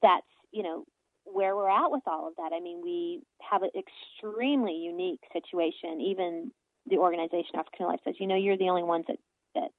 that's, 0.00 0.26
you 0.50 0.62
know, 0.62 0.84
where 1.24 1.54
we're 1.56 1.70
at 1.70 1.90
with 1.90 2.02
all 2.06 2.28
of 2.28 2.34
that. 2.36 2.52
I 2.54 2.60
mean, 2.60 2.80
we 2.82 3.22
have 3.48 3.62
an 3.62 3.70
extremely 3.76 4.74
unique 4.74 5.20
situation. 5.32 6.00
Even 6.00 6.52
the 6.88 6.98
organization 6.98 7.56
African 7.56 7.86
Life 7.86 8.00
says, 8.04 8.14
you 8.18 8.26
know, 8.26 8.36
you're 8.36 8.58
the 8.58 8.68
only 8.68 8.82
ones 8.82 9.04
that, 9.08 9.18
that 9.54 9.70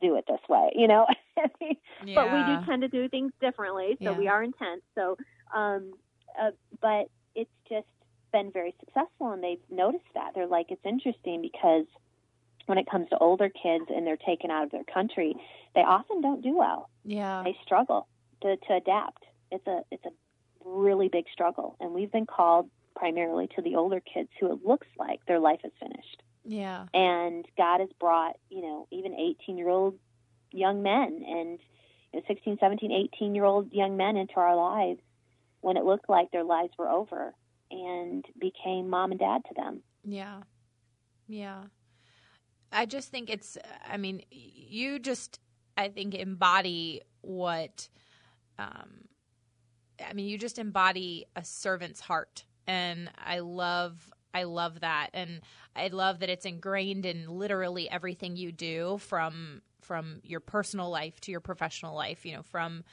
do 0.00 0.16
it 0.16 0.24
this 0.28 0.40
way, 0.48 0.70
you 0.74 0.88
know. 0.88 1.06
Yeah. 2.04 2.14
but 2.16 2.32
we 2.32 2.42
do 2.42 2.64
tend 2.66 2.82
to 2.82 2.88
do 2.88 3.08
things 3.08 3.32
differently, 3.40 3.96
so 4.02 4.10
Yeah. 4.10 4.18
we 4.18 4.28
are 4.28 4.42
intense. 4.42 4.82
So, 4.94 5.16
um, 5.54 5.94
uh, 6.40 6.50
but 6.80 7.08
it's 7.34 7.50
just 7.68 7.86
been 8.32 8.50
very 8.50 8.74
successful, 8.80 9.30
and 9.30 9.42
they've 9.42 9.62
noticed 9.70 10.04
that. 10.14 10.32
They're 10.34 10.46
like, 10.46 10.66
it's 10.70 10.84
interesting 10.84 11.40
because 11.40 11.86
when 12.66 12.78
it 12.78 12.86
comes 12.90 13.08
to 13.10 13.18
older 13.18 13.48
kids 13.48 13.86
and 13.88 14.06
they're 14.06 14.16
taken 14.16 14.50
out 14.50 14.64
of 14.64 14.70
their 14.70 14.84
country, 14.84 15.34
they 15.74 15.80
often 15.80 16.20
don't 16.20 16.42
do 16.42 16.56
well. 16.56 16.90
yeah. 17.04 17.42
They 17.44 17.56
struggle 17.64 18.08
to, 18.42 18.56
to 18.56 18.74
adapt. 18.74 19.24
It's 19.50 19.66
a 19.66 19.82
it's 19.90 20.04
a 20.04 20.10
really 20.64 21.08
big 21.08 21.24
struggle, 21.32 21.76
and 21.80 21.92
we've 21.92 22.12
been 22.12 22.26
called 22.26 22.70
primarily 22.94 23.48
to 23.56 23.62
the 23.62 23.76
older 23.76 24.00
kids 24.00 24.28
who 24.38 24.52
it 24.52 24.64
looks 24.64 24.86
like 24.98 25.20
their 25.26 25.40
life 25.40 25.60
is 25.64 25.72
finished. 25.80 26.22
Yeah. 26.44 26.86
And 26.92 27.44
God 27.56 27.80
has 27.80 27.88
brought, 27.98 28.36
you 28.50 28.62
know, 28.62 28.86
even 28.90 29.14
18 29.14 29.58
year 29.58 29.68
old 29.68 29.98
young 30.50 30.82
men 30.82 31.22
and 31.26 31.58
you 32.12 32.20
know, 32.20 32.22
16, 32.28 32.58
17, 32.60 33.08
18 33.14 33.34
year 33.34 33.44
old 33.44 33.72
young 33.72 33.96
men 33.96 34.16
into 34.16 34.34
our 34.36 34.56
lives 34.56 35.00
when 35.60 35.76
it 35.76 35.84
looked 35.84 36.08
like 36.08 36.30
their 36.30 36.44
lives 36.44 36.72
were 36.78 36.88
over 36.88 37.34
and 37.70 38.24
became 38.38 38.90
mom 38.90 39.12
and 39.12 39.20
dad 39.20 39.42
to 39.48 39.54
them. 39.54 39.82
Yeah. 40.04 40.42
Yeah. 41.28 41.62
I 42.72 42.86
just 42.86 43.10
think 43.10 43.30
it's, 43.30 43.58
I 43.86 43.96
mean, 43.96 44.22
you 44.30 44.98
just, 44.98 45.38
I 45.76 45.88
think, 45.88 46.14
embody 46.14 47.02
what, 47.20 47.88
um, 48.58 49.08
I 50.04 50.12
mean, 50.14 50.26
you 50.26 50.38
just 50.38 50.58
embody 50.58 51.26
a 51.36 51.44
servant's 51.44 52.00
heart. 52.00 52.44
And 52.66 53.10
I 53.18 53.40
love 53.40 54.12
I 54.34 54.44
love 54.44 54.80
that, 54.80 55.10
and 55.12 55.40
I 55.76 55.88
love 55.88 56.20
that 56.20 56.30
it's 56.30 56.46
ingrained 56.46 57.06
in 57.06 57.28
literally 57.28 57.90
everything 57.90 58.36
you 58.36 58.52
do, 58.52 58.98
from 58.98 59.62
from 59.82 60.20
your 60.22 60.40
personal 60.40 60.90
life 60.90 61.20
to 61.22 61.30
your 61.30 61.40
professional 61.40 61.94
life. 61.94 62.24
You 62.24 62.36
know, 62.36 62.42
from 62.42 62.84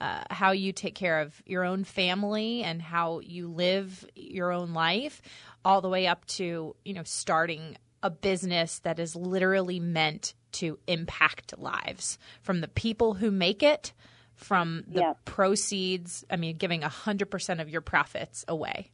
uh, 0.00 0.22
how 0.30 0.52
you 0.52 0.72
take 0.72 0.94
care 0.94 1.20
of 1.20 1.40
your 1.46 1.64
own 1.64 1.84
family 1.84 2.62
and 2.62 2.82
how 2.82 3.20
you 3.20 3.48
live 3.48 4.04
your 4.16 4.52
own 4.52 4.72
life, 4.72 5.22
all 5.64 5.80
the 5.80 5.88
way 5.88 6.06
up 6.06 6.24
to 6.26 6.74
you 6.84 6.94
know 6.94 7.04
starting 7.04 7.76
a 8.02 8.10
business 8.10 8.78
that 8.80 8.98
is 8.98 9.16
literally 9.16 9.80
meant 9.80 10.34
to 10.52 10.78
impact 10.86 11.58
lives 11.58 12.18
from 12.42 12.60
the 12.60 12.68
people 12.68 13.14
who 13.14 13.30
make 13.30 13.62
it 13.62 13.92
from 14.34 14.84
the 14.86 15.00
Yep. 15.00 15.24
proceeds 15.24 16.24
i 16.30 16.36
mean 16.36 16.56
giving 16.56 16.80
100% 16.82 17.60
of 17.60 17.68
your 17.68 17.80
profits 17.80 18.44
away 18.48 18.90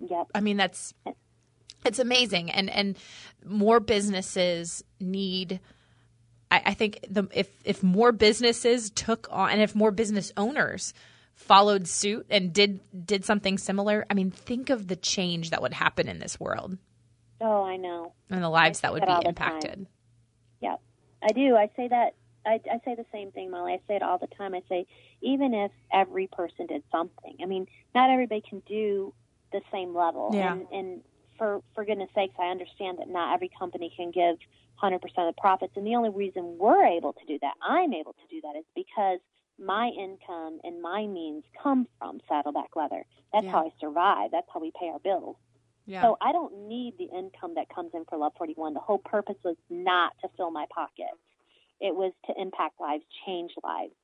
Yep. 0.00 0.26
i 0.34 0.40
mean 0.40 0.56
that's 0.56 0.92
it's 1.84 1.98
amazing 2.00 2.50
and 2.50 2.68
and 2.70 2.98
more 3.44 3.78
businesses 3.80 4.82
need 5.00 5.60
I, 6.50 6.62
I 6.66 6.74
think 6.74 6.98
the 7.08 7.28
if 7.32 7.48
if 7.64 7.82
more 7.82 8.12
businesses 8.12 8.90
took 8.90 9.28
on 9.30 9.50
and 9.50 9.62
if 9.62 9.74
more 9.74 9.90
business 9.92 10.32
owners 10.36 10.92
followed 11.34 11.86
suit 11.88 12.26
and 12.28 12.52
did 12.52 12.80
did 13.06 13.24
something 13.24 13.58
similar 13.58 14.04
i 14.10 14.14
mean 14.14 14.30
think 14.30 14.68
of 14.70 14.88
the 14.88 14.96
change 14.96 15.50
that 15.50 15.62
would 15.62 15.72
happen 15.74 16.08
in 16.08 16.18
this 16.18 16.38
world 16.40 16.76
Oh, 17.42 17.64
I 17.64 17.76
know. 17.76 18.12
and 18.30 18.42
the 18.42 18.48
lives 18.48 18.80
that 18.80 18.92
would 18.92 19.00
be 19.02 19.06
that 19.06 19.12
all 19.12 19.22
the 19.22 19.32
time. 19.32 19.56
impacted 19.56 19.86
Yep. 20.60 20.80
I 21.22 21.32
do. 21.32 21.56
I 21.56 21.70
say 21.76 21.88
that. 21.88 22.14
I, 22.46 22.60
I 22.70 22.80
say 22.84 22.94
the 22.96 23.06
same 23.12 23.30
thing, 23.32 23.50
Molly. 23.50 23.72
I 23.74 23.80
say 23.88 23.96
it 23.96 24.02
all 24.02 24.18
the 24.18 24.26
time. 24.28 24.54
I 24.54 24.62
say, 24.68 24.86
even 25.22 25.54
if 25.54 25.70
every 25.92 26.26
person 26.28 26.66
did 26.66 26.82
something, 26.90 27.36
I 27.42 27.46
mean, 27.46 27.66
not 27.94 28.10
everybody 28.10 28.42
can 28.48 28.60
do 28.66 29.14
the 29.52 29.60
same 29.72 29.94
level. 29.94 30.30
Yeah. 30.34 30.52
And, 30.52 30.66
and 30.72 31.00
for, 31.38 31.62
for 31.74 31.84
goodness 31.84 32.10
sakes, 32.14 32.34
I 32.40 32.46
understand 32.50 32.98
that 32.98 33.08
not 33.08 33.34
every 33.34 33.50
company 33.56 33.92
can 33.96 34.10
give 34.10 34.36
100% 34.82 34.94
of 34.94 35.00
the 35.34 35.40
profits. 35.40 35.74
And 35.76 35.86
the 35.86 35.94
only 35.94 36.10
reason 36.10 36.56
we're 36.58 36.84
able 36.84 37.12
to 37.12 37.24
do 37.26 37.38
that, 37.42 37.54
I'm 37.62 37.92
able 37.92 38.14
to 38.14 38.26
do 38.28 38.40
that, 38.42 38.58
is 38.58 38.64
because 38.74 39.20
my 39.64 39.88
income 39.88 40.58
and 40.64 40.82
my 40.82 41.06
means 41.06 41.44
come 41.62 41.86
from 41.98 42.20
Saddleback 42.28 42.74
Leather. 42.74 43.04
That's 43.32 43.44
Yeah. 43.44 43.52
how 43.52 43.66
I 43.66 43.72
survive. 43.80 44.30
That's 44.32 44.48
how 44.52 44.58
we 44.60 44.72
pay 44.78 44.88
our 44.88 44.98
bills. 44.98 45.36
Yeah 45.86 46.02
So 46.02 46.16
I 46.20 46.32
don't 46.32 46.68
need 46.68 46.94
the 46.98 47.04
income 47.16 47.54
that 47.56 47.68
comes 47.74 47.90
in 47.94 48.04
for 48.08 48.18
Love 48.18 48.32
41. 48.38 48.74
The 48.74 48.80
whole 48.80 48.98
purpose 48.98 49.36
was 49.44 49.56
not 49.70 50.12
to 50.22 50.28
fill 50.36 50.50
my 50.50 50.66
pockets. 50.74 51.20
It 51.80 51.94
was 51.94 52.12
to 52.26 52.32
impact 52.40 52.80
lives, 52.80 53.02
change 53.26 53.52
lives, 53.62 53.94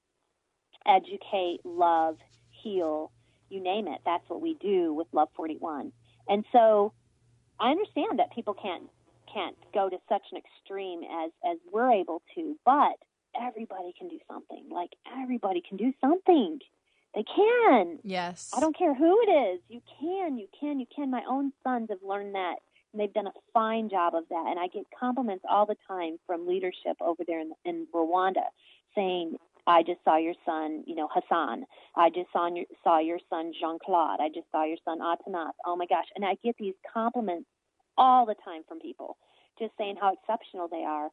educate, 0.87 1.61
love, 1.65 2.17
heal, 2.51 3.13
you 3.51 3.63
name 3.63 3.87
it. 3.89 4.01
That's 4.05 4.29
what 4.29 4.41
we 4.41 4.57
do 4.61 4.93
with 4.93 5.07
Love 5.13 5.29
41. 5.37 5.93
And 6.29 6.45
so 6.53 6.93
I 7.61 7.71
understand 7.71 8.19
that 8.19 8.33
people 8.35 8.55
can't 8.55 8.85
can't 9.33 9.57
go 9.75 9.91
to 9.91 9.97
such 10.09 10.23
an 10.33 10.39
extreme 10.39 11.03
as 11.03 11.31
as 11.45 11.59
we're 11.73 11.93
able 11.93 12.23
to, 12.35 12.57
but 12.65 12.97
everybody 13.41 13.93
can 13.99 14.09
do 14.09 14.19
something. 14.31 14.69
Like 14.71 14.91
everybody 15.21 15.63
can 15.67 15.77
do 15.77 15.93
something. 16.01 16.59
They 17.15 17.25
can. 17.25 17.99
yes 18.05 18.51
I 18.55 18.61
don't 18.61 18.77
care 18.77 18.95
who 18.95 19.21
it 19.23 19.31
is. 19.31 19.61
You 19.69 19.81
can, 20.01 20.39
you 20.39 20.47
can, 20.59 20.79
you 20.79 20.87
can. 20.95 21.11
My 21.11 21.23
own 21.29 21.53
sons 21.65 21.89
have 21.91 22.03
learned 22.03 22.35
that, 22.35 22.57
and 22.93 23.01
they've 23.01 23.13
done 23.13 23.27
a 23.27 23.33
fine 23.53 23.89
job 23.89 24.15
of 24.15 24.25
that. 24.29 24.47
And 24.49 24.59
I 24.59 24.69
get 24.69 24.85
compliments 24.99 25.45
all 25.49 25.67
the 25.67 25.77
time 25.87 26.19
from 26.27 26.47
leadership 26.47 26.97
over 27.01 27.23
there 27.27 27.41
in, 27.41 27.53
in 27.65 27.87
Rwanda, 27.95 28.45
saying, 28.95 29.37
"I 29.67 29.83
just 29.83 30.05
saw 30.05 30.17
your 30.17 30.35
son, 30.45 30.85
you 30.87 30.95
know, 30.95 31.09
Hassan. 31.11 31.65
I 31.97 32.11
just 32.11 32.31
saw 32.33 32.49
your 32.49 32.67
saw 32.85 32.99
your 32.99 33.19
son 33.31 33.53
Jean 33.59 33.79
Claude. 33.85 34.21
I 34.21 34.29
just 34.29 34.51
saw 34.53 34.65
your 34.65 34.79
son 34.85 35.01
Atanas. 35.01 35.53
Oh 35.67 35.77
my 35.77 35.87
gosh!" 35.87 36.07
And 36.15 36.25
I 36.25 36.37
get 36.45 36.57
these 36.59 36.75
compliments 36.93 37.49
all 37.97 38.27
the 38.27 38.37
time 38.45 38.63
from 38.69 38.81
people, 38.81 39.17
just 39.59 39.73
saying 39.79 39.97
how 40.01 40.13
exceptional 40.13 40.69
they 40.69 40.85
are. 40.85 41.09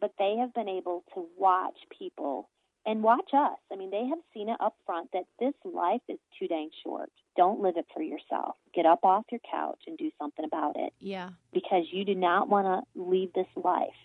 But 0.00 0.12
they 0.18 0.36
have 0.38 0.52
been 0.52 0.68
able 0.68 1.04
to 1.14 1.26
watch 1.38 1.76
people 1.96 2.48
and 2.88 3.02
watch 3.02 3.30
us. 3.34 3.58
I 3.70 3.76
mean, 3.76 3.90
they 3.90 4.06
have 4.06 4.18
seen 4.32 4.48
it 4.48 4.56
up 4.60 4.74
front 4.86 5.10
that 5.12 5.26
this 5.38 5.52
life 5.62 6.00
is 6.08 6.18
too 6.38 6.48
dang 6.48 6.70
short. 6.82 7.10
Don't 7.36 7.60
live 7.60 7.76
it 7.76 7.84
for 7.94 8.02
yourself. 8.02 8.56
Get 8.74 8.86
up 8.86 9.04
off 9.04 9.26
your 9.30 9.42
couch 9.48 9.80
and 9.86 9.98
do 9.98 10.10
something 10.18 10.44
about 10.44 10.76
it 10.76 10.94
yeah 10.98 11.30
because 11.52 11.84
you 11.92 12.04
do 12.06 12.14
not 12.14 12.48
want 12.48 12.66
to 12.66 13.00
leave 13.00 13.32
this 13.34 13.46
life. 13.54 14.00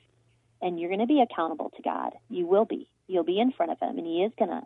And 0.62 0.80
you're 0.80 0.90
going 0.90 1.00
to 1.00 1.08
be 1.08 1.22
accountable 1.22 1.72
to 1.76 1.82
God. 1.82 2.12
You 2.30 2.46
will 2.46 2.66
be. 2.66 2.90
You'll 3.08 3.24
be 3.24 3.40
in 3.40 3.52
front 3.52 3.72
of 3.72 3.80
Him, 3.80 3.98
and 3.98 4.08
He 4.08 4.24
is 4.24 4.32
going 4.38 4.52
to, 4.52 4.62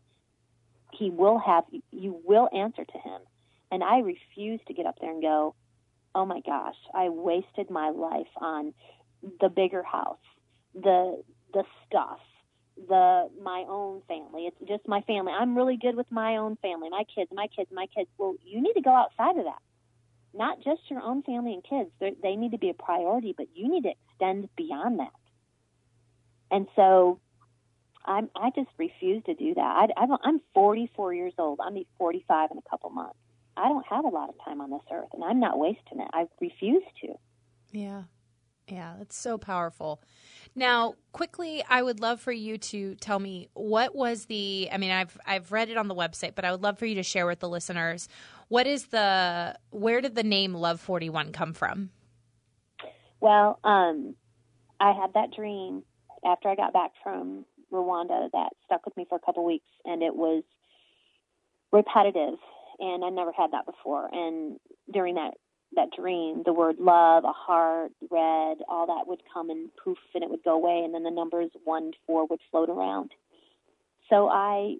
He 0.94 1.10
will 1.10 1.40
have, 1.40 1.64
you 1.92 2.20
will 2.24 2.50
answer 2.54 2.86
to 2.86 2.98
Him. 3.00 3.22
And 3.72 3.84
I 3.84 4.00
refuse 4.00 4.60
to 4.68 4.74
get 4.74 4.86
up 4.86 4.96
there 5.02 5.12
and 5.12 5.22
go, 5.22 5.56
oh 6.14 6.26
my 6.26 6.42
gosh, 6.42 6.76
I 6.94 7.10
wasted 7.10 7.70
my 7.70 7.90
life 7.90 8.28
on 8.38 8.74
the 9.42 9.50
bigger 9.50 9.84
house, 9.84 10.18
the 10.74 11.24
the 11.54 11.64
stuff, 11.88 12.20
the 12.88 13.30
my 13.42 13.66
own 13.68 14.02
family. 14.08 14.48
It's 14.48 14.58
just 14.68 14.88
my 14.88 15.02
family. 15.02 15.34
I'm 15.34 15.56
really 15.56 15.78
good 15.78 15.96
with 15.96 16.12
my 16.12 16.38
own 16.38 16.58
family, 16.58 16.90
my 16.90 17.04
kids, 17.14 17.30
my 17.34 17.48
kids, 17.48 17.70
my 17.72 17.88
kids. 17.96 18.10
Well, 18.18 18.36
you 18.44 18.62
need 18.62 18.74
to 18.74 18.82
go 18.82 18.92
outside 18.92 19.38
of 19.38 19.46
that. 19.46 19.62
Not 20.34 20.58
just 20.64 20.82
your 20.90 21.02
own 21.02 21.24
family 21.24 21.54
and 21.54 21.64
kids. 21.64 21.90
They're, 22.00 22.12
they 22.22 22.36
need 22.36 22.52
to 22.52 22.58
be 22.58 22.70
a 22.70 22.74
priority, 22.74 23.34
but 23.36 23.48
you 23.56 23.70
need 23.70 23.84
to 23.84 23.92
extend 23.92 24.50
beyond 24.56 25.00
that. 25.00 25.14
And 26.52 26.68
so, 26.76 27.20
I'm 28.06 28.30
I 28.36 28.52
just 28.56 28.70
refuse 28.78 29.24
to 29.26 29.34
do 29.34 29.56
that. 29.56 29.62
I, 29.62 29.88
I 30.04 30.06
don't, 30.06 30.22
I'm 30.24 30.42
44 30.54 31.14
years 31.14 31.34
old. 31.38 31.60
I'm 31.64 31.78
45 31.98 32.52
in 32.52 32.58
a 32.58 32.70
couple 32.70 32.90
months. 32.90 33.18
I 33.58 33.70
don't 33.70 33.86
have 33.88 34.06
a 34.06 34.10
lot 34.10 34.30
of 34.30 34.36
time 34.46 34.62
on 34.62 34.70
this 34.70 34.82
earth, 34.92 35.10
and 35.14 35.24
I'm 35.24 35.40
not 35.40 35.58
wasting 35.58 36.00
it. 36.00 36.08
I 36.14 36.28
refuse 36.40 36.84
to. 37.02 37.16
Yeah. 37.72 38.04
Yeah, 38.68 38.96
that's 38.98 39.16
so 39.16 39.38
powerful. 39.38 40.02
Now, 40.56 40.96
quickly, 41.14 41.64
I 41.70 41.82
would 41.82 42.00
love 42.00 42.20
for 42.20 42.32
you 42.32 42.58
to 42.58 42.96
tell 42.96 43.20
me 43.20 43.48
what 43.54 43.96
was 43.96 44.26
the 44.26 44.70
I 44.72 44.78
mean, 44.78 44.92
I've 44.92 45.18
I've 45.26 45.52
read 45.52 45.70
it 45.70 45.78
on 45.78 45.88
the 45.88 45.96
website, 45.96 46.36
but 46.36 46.44
I 46.44 46.52
would 46.52 46.64
love 46.64 46.78
for 46.78 46.86
you 46.86 46.96
to 46.96 47.04
share 47.04 47.26
with 47.26 47.40
the 47.40 47.50
listeners 47.50 48.10
what 48.50 48.68
is 48.68 48.88
the 48.88 49.58
where 49.70 50.02
did 50.02 50.16
the 50.16 50.24
name 50.24 50.54
Love 50.54 50.82
41 50.82 51.32
come 51.32 51.54
from? 51.54 51.92
Well, 53.20 53.60
um, 53.64 54.16
I 54.80 54.92
had 54.92 55.14
that 55.14 55.32
dream 55.36 55.84
after 56.26 56.50
I 56.50 56.56
got 56.56 56.74
back 56.74 56.92
from 57.04 57.46
Rwanda 57.72 58.30
that 58.32 58.50
stuck 58.66 58.86
with 58.86 58.96
me 58.96 59.06
for 59.10 59.16
a 59.16 59.20
couple 59.26 59.46
weeks, 59.46 59.68
and 59.86 60.02
it 60.02 60.16
was 60.16 60.44
repetitive, 61.72 62.40
and 62.80 63.04
I 63.04 63.10
never 63.10 63.32
had 63.32 63.52
that 63.52 63.66
before. 63.66 64.10
And 64.12 64.60
during 64.92 65.16
that 65.16 65.34
that 65.76 65.90
dream, 65.96 66.44
the 66.46 66.54
word 66.54 66.78
love, 66.80 67.24
a 67.24 67.34
heart, 67.34 67.92
red, 68.10 68.58
all 68.68 68.88
that 68.88 69.08
would 69.08 69.22
come 69.32 69.50
and 69.50 69.70
poof, 69.84 69.98
and 70.16 70.24
it 70.24 70.30
would 70.30 70.44
go 70.44 70.56
away, 70.56 70.82
and 70.84 70.94
then 70.94 71.04
the 71.04 71.12
numbers 71.12 71.52
one 71.64 71.92
four 72.06 72.26
would 72.28 72.40
float 72.52 72.70
around. 72.70 73.12
So 74.10 74.30
I 74.30 74.78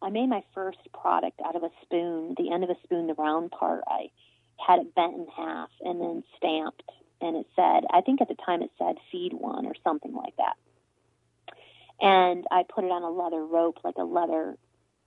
I 0.00 0.10
made 0.10 0.28
my 0.28 0.42
first 0.54 0.78
product 0.92 1.40
out 1.44 1.56
of 1.56 1.62
a 1.62 1.70
spoon, 1.82 2.34
the 2.36 2.52
end 2.52 2.62
of 2.64 2.70
a 2.70 2.76
spoon, 2.84 3.06
the 3.06 3.14
round 3.14 3.50
part. 3.50 3.82
I 3.86 4.10
had 4.64 4.78
it 4.78 4.94
bent 4.94 5.14
in 5.14 5.26
half 5.34 5.70
and 5.80 6.00
then 6.00 6.22
stamped 6.36 6.82
and 7.20 7.36
it 7.36 7.46
said, 7.56 7.84
I 7.90 8.02
think 8.02 8.20
at 8.20 8.28
the 8.28 8.36
time 8.44 8.62
it 8.62 8.70
said 8.78 8.96
feed 9.10 9.32
one 9.32 9.66
or 9.66 9.74
something 9.82 10.12
like 10.12 10.36
that. 10.36 10.56
And 12.00 12.44
I 12.50 12.64
put 12.68 12.84
it 12.84 12.90
on 12.90 13.02
a 13.02 13.10
leather 13.10 13.44
rope, 13.44 13.78
like 13.82 13.96
a 13.96 14.04
leather 14.04 14.56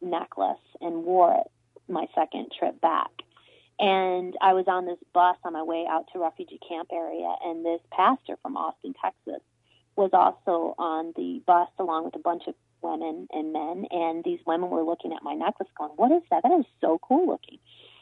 necklace, 0.02 0.58
and 0.82 1.04
wore 1.04 1.36
it 1.36 1.52
my 1.88 2.08
second 2.16 2.48
trip 2.58 2.82
back. 2.82 3.12
And 3.80 4.36
I 4.42 4.54
was 4.54 4.66
on 4.68 4.86
this 4.86 4.98
bus 5.14 5.38
on 5.44 5.54
my 5.54 5.64
way 5.64 5.86
out 5.88 6.06
to 6.14 6.20
refugee 6.20 6.60
camp 6.68 6.90
area, 6.92 7.36
and 7.44 7.64
this 7.64 7.82
pastor 7.92 8.38
from 8.42 8.58
Austin, 8.58 8.94
Texas, 9.00 9.42
was 9.96 10.10
also 10.14 10.74
on 10.78 11.14
the 11.16 11.42
bus 11.46 11.70
along 11.78 12.06
with 12.06 12.16
a 12.16 12.20
bunch 12.20 12.44
of 12.48 12.56
women 12.82 13.28
and 13.32 13.54
men. 13.54 13.86
And 13.92 14.24
these 14.24 14.40
women 14.46 14.70
were 14.70 14.84
looking 14.84 15.14
at 15.14 15.24
my 15.24 15.34
necklace, 15.34 15.70
going, 15.78 15.92
"What 15.92 16.12
is 16.12 16.24
that? 16.32 16.44
That 16.44 16.60
is 16.60 16.66
so 16.82 17.00
cool 17.00 17.28
looking." 17.28 17.60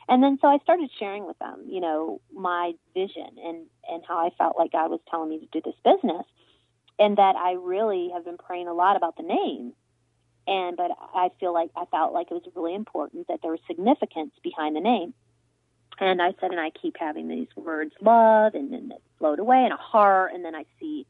And 0.08 0.22
then 0.22 0.38
so 0.40 0.48
I 0.48 0.60
started 0.60 0.92
sharing 1.00 1.26
with 1.26 1.40
them, 1.40 1.66
you 1.68 1.82
know, 1.82 2.22
my 2.32 2.74
vision 2.94 3.38
and 3.44 3.66
and 3.90 4.04
how 4.08 4.18
I 4.26 4.30
felt 4.38 4.58
like 4.58 4.72
God 4.72 4.92
was 4.92 5.02
telling 5.10 5.30
me 5.30 5.40
to 5.40 5.48
do 5.48 5.62
this 5.62 5.80
business, 5.84 6.26
and 7.00 7.18
that 7.18 7.36
I 7.36 7.54
really 7.54 8.12
have 8.14 8.24
been 8.24 8.38
praying 8.38 8.68
a 8.68 8.74
lot 8.74 8.96
about 8.96 9.18
the 9.18 9.24
name. 9.24 9.74
And 10.48 10.78
but 10.78 10.92
I 11.14 11.32
feel 11.40 11.54
like 11.54 11.72
I 11.76 11.86
felt 11.86 12.14
like 12.14 12.30
it 12.30 12.36
was 12.36 12.48
really 12.56 12.76
important 12.76 13.28
that 13.28 13.42
there 13.42 13.52
was 13.52 13.60
significance 13.68 14.32
behind 14.44 14.76
the 14.76 14.82
name. 14.82 15.14
And 16.00 16.22
I 16.22 16.34
said, 16.42 16.52
and 16.52 16.60
I 16.60 16.72
keep 16.72 16.98
having 17.00 17.28
these 17.28 17.48
words, 17.56 17.94
love, 18.02 18.54
and 18.54 18.72
then 18.72 18.90
they 18.90 18.98
float 19.18 19.40
away, 19.40 19.64
and 19.64 19.74
a 19.74 19.78
heart, 19.78 20.34
and 20.34 20.44
then 20.44 20.56
I 20.56 20.66
see 20.80 21.06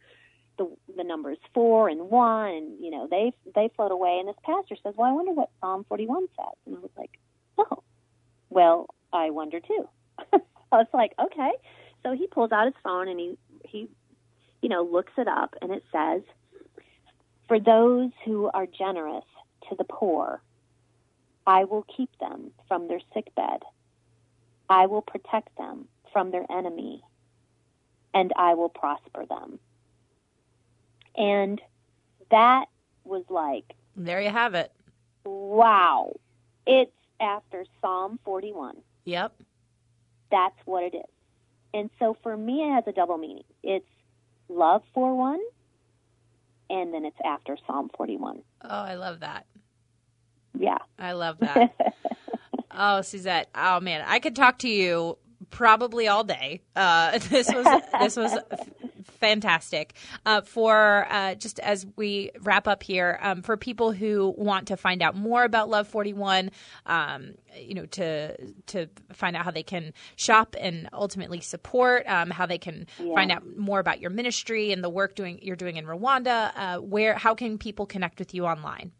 the 0.58 0.70
the 0.96 1.04
numbers 1.04 1.38
four 1.54 1.90
and 1.90 2.10
one, 2.10 2.50
and 2.50 2.80
you 2.84 2.92
know 2.92 3.08
they 3.10 3.34
they 3.54 3.70
float 3.76 3.92
away. 3.92 4.18
And 4.20 4.28
this 4.28 4.36
pastor 4.44 4.76
says, 4.84 4.94
"Well, 4.96 5.10
I 5.10 5.14
wonder 5.14 5.34
what 5.34 5.50
Psalm 5.60 5.86
41 5.88 6.28
says." 6.36 6.56
And 6.66 6.78
I 6.78 6.80
was 6.80 6.92
like, 6.98 7.20
"Oh, 7.58 7.84
well, 8.50 8.88
I 9.12 9.32
wonder 9.32 9.60
too." 9.60 9.88
I 10.34 10.40
was 10.78 10.88
like, 10.94 11.14
"Okay." 11.20 11.52
So 12.04 12.12
he 12.14 12.28
pulls 12.28 12.52
out 12.52 12.66
his 12.66 12.76
phone 12.84 13.08
and 13.08 13.20
he 13.20 13.38
he, 13.66 13.90
you 14.62 14.70
know, 14.70 14.84
looks 14.84 15.14
it 15.18 15.28
up, 15.28 15.56
and 15.62 15.72
it 15.72 15.84
says, 15.92 16.22
"For 17.48 17.60
those 17.60 18.12
who 18.24 18.50
are 18.54 18.68
generous 18.68 19.26
to 19.70 19.76
the 19.76 19.84
poor, 19.84 20.42
I 21.48 21.64
will 21.66 21.86
keep 21.96 22.10
them 22.20 22.52
from 22.68 22.88
their 22.88 23.02
sick 23.14 23.34
bed. 23.36 23.64
I 24.70 24.86
will 24.88 25.01
protect 25.01 25.55
them 25.57 25.88
from 26.11 26.32
their 26.32 26.45
enemy 26.49 27.03
and 28.13 28.32
I 28.38 28.53
will 28.53 28.70
prosper 28.70 29.26
them. 29.26 29.59
And 31.18 31.61
that 32.32 32.66
was 33.03 33.24
like, 33.30 33.66
there 33.95 34.22
you 34.22 34.30
have 34.30 34.55
it. 34.55 34.72
Wow. 35.26 36.13
It's 36.66 36.91
after 37.20 37.66
Psalm 37.82 38.20
41. 38.26 38.78
Yep. 39.05 39.34
That's 40.32 40.55
what 40.66 40.84
it 40.84 40.95
is. 40.95 41.03
And 41.74 41.89
so 41.99 42.18
for 42.24 42.36
me, 42.36 42.63
it 42.63 42.74
has 42.74 42.84
a 42.88 42.91
double 42.91 43.18
meaning. 43.18 43.43
It's 43.61 43.86
love 44.47 44.82
for 44.93 45.16
one, 45.16 45.41
and 46.70 46.93
then 46.93 47.05
it's 47.05 47.18
after 47.24 47.57
Psalm 47.68 47.89
41. 47.97 48.41
Oh, 48.63 48.70
I 48.70 48.95
love 48.95 49.20
that. 49.20 49.45
Yeah. 50.57 50.78
I 50.97 51.11
love 51.11 51.38
that. 51.39 51.76
oh, 52.78 53.01
Suzette. 53.01 53.49
Oh 53.55 53.80
man, 53.80 54.03
I 54.07 54.19
could 54.19 54.36
talk 54.36 54.59
to 54.59 54.69
you 54.69 55.17
probably 55.51 56.07
all 56.07 56.23
day. 56.23 56.61
Uh, 56.76 57.17
this 57.30 57.51
was 57.53 57.65
this 58.01 58.15
was 58.15 58.38
fantastic. 59.19 59.93
Uh, 60.26 60.41
for 60.41 61.07
uh, 61.09 61.36
just 61.36 61.59
as 61.59 61.86
we 61.95 62.32
wrap 62.41 62.67
up 62.67 62.84
here, 62.84 63.17
um, 63.21 63.41
for 63.41 63.57
people 63.57 63.91
who 63.91 64.34
want 64.38 64.67
to 64.67 64.78
find 64.78 65.01
out 65.01 65.15
more 65.15 65.43
about 65.43 65.69
Love 65.69 65.88
Forty 65.88 66.13
One, 66.13 66.51
um, 66.86 67.36
you 67.57 67.73
know, 67.76 67.86
to 67.88 68.36
to 68.67 68.88
find 69.13 69.36
out 69.36 69.45
how 69.45 69.51
they 69.51 69.63
can 69.63 69.93
shop 70.15 70.55
and 70.59 70.89
ultimately 70.93 71.41
support, 71.41 72.07
um, 72.07 72.30
how 72.30 72.45
they 72.45 72.57
can 72.57 72.88
Yeah. 72.99 73.13
find 73.15 73.32
out 73.32 73.43
more 73.57 73.80
about 73.80 73.99
your 74.01 74.09
ministry 74.11 74.71
and 74.71 74.84
the 74.84 74.89
work 74.89 75.15
doing 75.15 75.39
you're 75.41 75.55
doing 75.55 75.78
in 75.78 75.86
Rwanda. 75.86 76.51
Uh, 76.55 76.78
where 76.80 77.15
how 77.15 77.36
can 77.36 77.57
people 77.57 77.86
connect 77.86 78.19
with 78.19 78.34
you 78.34 78.45
online? 78.45 78.91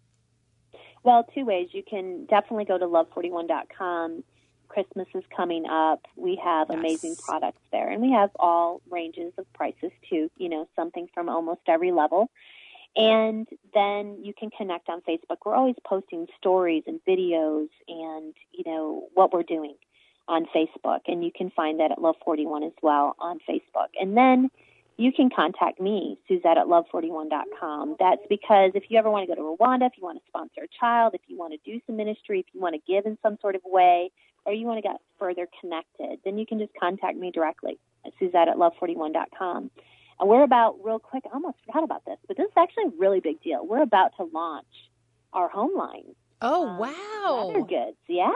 Well, 1.06 1.24
two 1.36 1.46
ways. 1.46 1.70
You 1.72 1.84
can 1.84 2.26
definitely 2.26 2.66
go 2.66 2.80
to 2.80 2.86
love41.com. 2.86 4.24
Christmas 4.68 5.08
is 5.14 5.24
coming 5.36 5.66
up. 5.68 6.02
We 6.18 6.36
have 6.44 6.68
Yes. 6.70 6.80
amazing 6.80 7.16
products 7.18 7.62
there, 7.72 7.88
and 7.90 8.02
we 8.02 8.12
have 8.12 8.32
all 8.40 8.82
ranges 8.90 9.32
of 9.38 9.46
prices 9.54 9.92
too. 10.10 10.32
You 10.38 10.50
know, 10.50 10.68
something 10.76 11.08
from 11.14 11.30
almost 11.30 11.62
every 11.68 11.92
level. 11.92 12.30
And 12.98 13.48
then 13.74 14.24
you 14.24 14.34
can 14.34 14.50
connect 14.50 14.90
on 14.90 15.02
Facebook. 15.02 15.38
We're 15.46 15.54
always 15.54 15.76
posting 15.86 16.28
stories 16.38 16.84
and 16.88 17.00
videos 17.06 17.68
and, 17.90 18.34
you 18.54 18.64
know, 18.66 19.08
what 19.14 19.34
we're 19.34 19.44
doing 19.44 19.76
on 20.28 20.46
Facebook. 20.48 21.02
And 21.08 21.24
you 21.24 21.32
can 21.32 21.52
find 21.52 21.82
that 21.82 21.92
at 21.92 22.02
Love 22.02 22.16
41 22.24 22.64
as 22.64 22.72
well 22.82 23.16
on 23.20 23.40
Facebook. 23.48 23.90
And 24.00 24.16
then 24.18 24.50
you 24.98 25.12
can 25.12 25.30
contact 25.30 25.80
me, 25.80 26.18
Suzette 26.28 26.58
at 26.58 26.68
love41.com. 26.68 27.98
That's 28.00 28.22
because 28.30 28.72
if 28.76 28.84
you 28.90 28.98
ever 28.98 29.10
want 29.10 29.28
to 29.28 29.36
go 29.36 29.42
to 29.42 29.56
Rwanda, 29.58 29.88
if 29.88 29.94
you 29.98 30.04
want 30.04 30.20
to 30.20 30.24
sponsor 30.28 30.62
a 30.64 30.80
child, 30.80 31.14
if 31.14 31.22
you 31.28 31.38
want 31.38 31.54
to 31.54 31.60
do 31.70 31.82
some 31.86 31.98
ministry, 31.98 32.40
if 32.40 32.46
you 32.54 32.62
want 32.62 32.76
to 32.76 32.82
give 32.92 33.06
in 33.06 33.18
some 33.22 33.38
sort 33.42 33.56
of 33.56 33.62
way, 33.66 34.12
or 34.46 34.54
you 34.54 34.66
want 34.66 34.78
to 34.78 34.82
get 34.82 34.98
further 35.20 35.48
connected, 35.60 36.20
then 36.24 36.38
you 36.38 36.46
can 36.46 36.60
just 36.60 36.72
contact 36.80 37.18
me 37.18 37.32
directly 37.32 37.80
at 38.06 38.14
Suzette 38.20 38.48
at 38.48 38.58
love41.com. 38.58 39.72
And 40.20 40.30
we're 40.30 40.44
about, 40.44 40.78
real 40.84 41.00
quick, 41.00 41.24
I 41.26 41.34
almost 41.34 41.58
forgot 41.66 41.84
about 41.84 42.06
this, 42.06 42.18
but 42.28 42.38
this 42.38 42.46
is 42.46 42.54
actually 42.56 42.86
a 42.86 42.92
really 42.98 43.20
big 43.20 43.42
deal. 43.42 43.66
We're 43.66 43.82
about 43.82 44.12
to 44.18 44.30
launch 44.32 44.68
our 45.34 45.50
home 45.50 45.76
line. 45.76 46.16
Oh 46.42 46.68
um, 46.68 46.78
wow! 46.78 47.48
Leather 47.48 47.66
goods. 47.66 47.98
Yeah. 48.08 48.30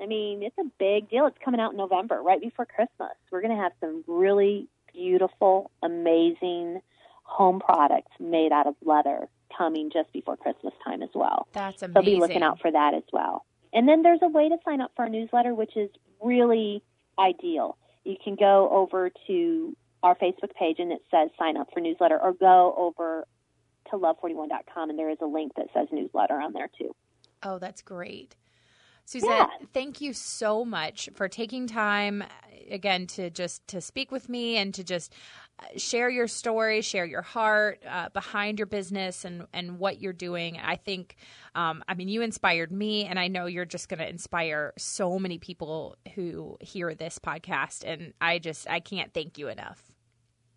I 0.00 0.06
mean, 0.06 0.42
it's 0.42 0.56
a 0.58 0.64
big 0.78 1.08
deal. 1.08 1.26
It's 1.26 1.36
coming 1.44 1.60
out 1.60 1.72
in 1.72 1.76
November, 1.76 2.20
right 2.20 2.40
before 2.40 2.66
Christmas. 2.66 3.12
We're 3.30 3.42
going 3.42 3.56
to 3.56 3.62
have 3.62 3.72
some 3.80 4.02
really 4.06 4.66
beautiful, 4.94 5.70
amazing 5.82 6.80
home 7.24 7.60
products 7.60 8.12
made 8.20 8.52
out 8.52 8.66
of 8.66 8.74
leather 8.84 9.28
coming 9.56 9.90
just 9.92 10.12
before 10.12 10.36
Christmas 10.36 10.74
time 10.84 11.02
as 11.02 11.10
well. 11.14 11.48
That's 11.52 11.82
amazing. 11.82 12.02
So 12.02 12.04
be 12.04 12.16
looking 12.16 12.42
out 12.42 12.60
for 12.60 12.70
that 12.70 12.94
as 12.94 13.02
well. 13.12 13.44
And 13.72 13.88
then 13.88 14.02
there's 14.02 14.20
a 14.22 14.28
way 14.28 14.48
to 14.48 14.56
sign 14.64 14.80
up 14.80 14.92
for 14.94 15.02
our 15.02 15.08
newsletter, 15.08 15.54
which 15.54 15.76
is 15.76 15.90
really 16.22 16.82
ideal. 17.18 17.76
You 18.04 18.16
can 18.22 18.36
go 18.36 18.68
over 18.70 19.10
to 19.26 19.76
our 20.02 20.14
Facebook 20.14 20.54
page 20.58 20.76
and 20.78 20.92
it 20.92 21.02
says 21.10 21.30
sign 21.38 21.56
up 21.56 21.68
for 21.72 21.80
newsletter, 21.80 22.20
or 22.20 22.32
go 22.32 22.74
over 22.76 23.26
to 23.90 23.96
love41.com 23.96 24.90
and 24.90 24.98
there 24.98 25.10
is 25.10 25.18
a 25.20 25.26
link 25.26 25.52
that 25.56 25.66
says 25.74 25.88
newsletter 25.90 26.34
on 26.34 26.52
there 26.52 26.68
too. 26.78 26.94
Oh, 27.42 27.58
that's 27.58 27.82
great. 27.82 28.36
Suzette, 29.06 29.28
Yeah. 29.28 29.66
thank 29.72 30.00
you 30.00 30.12
so 30.12 30.64
much 30.64 31.10
for 31.14 31.28
taking 31.28 31.66
time 31.66 32.22
uh, 32.22 32.26
again 32.70 33.06
to 33.08 33.30
just 33.30 33.66
to 33.68 33.80
speak 33.80 34.10
with 34.10 34.28
me 34.28 34.56
and 34.56 34.72
to 34.74 34.82
just 34.82 35.14
uh, 35.60 35.66
share 35.76 36.08
your 36.08 36.26
story, 36.26 36.80
share 36.80 37.04
your 37.04 37.22
heart 37.22 37.82
uh, 37.86 38.08
behind 38.08 38.58
your 38.58 38.66
business 38.66 39.24
and 39.24 39.46
and 39.52 39.78
what 39.78 40.00
you're 40.00 40.14
doing. 40.14 40.58
I 40.58 40.76
think, 40.76 41.16
um, 41.54 41.84
I 41.86 41.94
mean, 41.94 42.08
you 42.08 42.22
inspired 42.22 42.72
me, 42.72 43.04
and 43.04 43.18
I 43.18 43.28
know 43.28 43.46
you're 43.46 43.66
just 43.66 43.88
going 43.88 44.00
to 44.00 44.08
inspire 44.08 44.72
so 44.78 45.18
many 45.18 45.38
people 45.38 45.96
who 46.14 46.56
hear 46.60 46.94
this 46.94 47.18
podcast. 47.18 47.84
And 47.86 48.14
I 48.20 48.38
just 48.38 48.68
I 48.68 48.80
can't 48.80 49.12
thank 49.12 49.36
you 49.36 49.48
enough. 49.48 49.82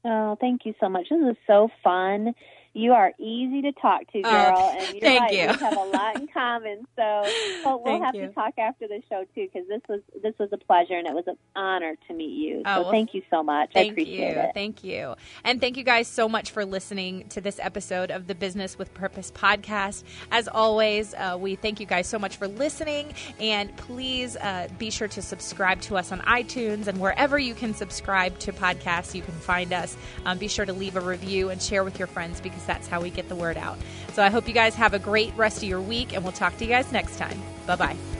Oh, 0.05 0.37
thank 0.39 0.65
you 0.65 0.73
so 0.79 0.87
much. 0.87 1.07
This 1.09 1.31
is 1.31 1.37
so 1.45 1.69
fun. 1.83 2.33
You 2.77 2.93
are 2.93 3.11
easy 3.19 3.61
to 3.63 3.71
talk 3.73 4.01
to, 4.11 4.19
Oh, 4.23 4.29
girl, 4.29 4.75
and 4.79 4.91
you're 4.93 5.01
thank 5.01 5.21
right. 5.21 5.31
you. 5.33 5.47
We 5.47 5.53
have 5.57 5.73
a 5.77 5.83
lot 5.97 6.19
in 6.19 6.27
common. 6.27 6.87
So 6.95 7.23
well, 7.65 7.81
we'll 7.83 8.01
have 8.03 8.15
you. 8.15 8.27
to 8.27 8.33
talk 8.33 8.53
after 8.57 8.87
the 8.87 9.01
show 9.09 9.25
too, 9.35 9.47
because 9.51 9.67
this 9.67 9.81
was 9.89 10.01
this 10.21 10.33
was 10.39 10.49
a 10.51 10.57
pleasure 10.57 10.93
and 10.97 11.07
it 11.07 11.13
was 11.13 11.25
an 11.27 11.37
honor 11.55 11.95
to 12.07 12.13
meet 12.13 12.31
you. 12.37 12.61
Oh, 12.65 12.83
well, 12.83 12.91
thank 12.91 13.13
you 13.13 13.23
so 13.31 13.41
much. 13.41 13.71
I 13.71 13.79
Thank 13.79 13.91
appreciate 13.93 14.35
you. 14.35 14.41
it. 14.41 14.51
Thank 14.53 14.83
you. 14.83 15.15
And 15.43 15.59
thank 15.59 15.75
you 15.77 15.83
guys 15.83 16.07
so 16.07 16.29
much 16.29 16.51
for 16.51 16.65
listening 16.65 17.27
to 17.29 17.41
this 17.41 17.59
episode 17.61 18.11
of 18.11 18.27
the 18.27 18.35
Business 18.35 18.77
with 18.77 18.93
Purpose 18.93 19.31
podcast. 19.31 20.03
As 20.31 20.47
always, 20.47 21.13
uh, 21.15 21.35
we 21.39 21.55
thank 21.55 21.79
you 21.79 21.85
guys 21.87 22.05
so 22.07 22.19
much 22.19 22.37
for 22.37 22.47
listening. 22.47 23.13
And 23.39 23.75
please 23.77 24.35
uh, 24.37 24.67
be 24.77 24.91
sure 24.91 25.07
to 25.07 25.21
subscribe 25.21 25.81
to 25.81 25.97
us 25.97 26.11
on 26.11 26.19
iTunes 26.21 26.85
and 26.87 26.99
wherever 26.99 27.39
you 27.39 27.55
can 27.55 27.73
subscribe 27.73 28.37
to 28.39 28.53
podcasts, 28.53 29.15
you 29.15 29.23
can 29.23 29.33
find 29.33 29.73
us. 29.73 29.97
Um, 30.25 30.37
be 30.37 30.47
sure 30.47 30.65
to 30.65 30.73
leave 30.73 30.95
a 30.95 31.01
review 31.01 31.49
and 31.49 31.59
share 31.61 31.83
with 31.83 31.97
your 31.97 32.07
friends 32.07 32.39
because 32.39 32.65
that's 32.67 32.87
how 32.87 33.01
we 33.01 33.09
get 33.09 33.29
the 33.29 33.35
word 33.35 33.57
out. 33.57 33.77
So 34.13 34.23
I 34.23 34.29
hope 34.29 34.47
you 34.47 34.53
guys 34.53 34.75
have 34.75 34.93
a 34.93 34.99
great 34.99 35.35
rest 35.35 35.57
of 35.57 35.69
your 35.69 35.81
week, 35.81 36.13
and 36.13 36.23
we'll 36.23 36.33
talk 36.33 36.57
to 36.57 36.65
you 36.65 36.69
guys 36.69 36.91
next 36.91 37.17
time. 37.17 37.41
Bye 37.65 37.75
bye. 37.75 38.16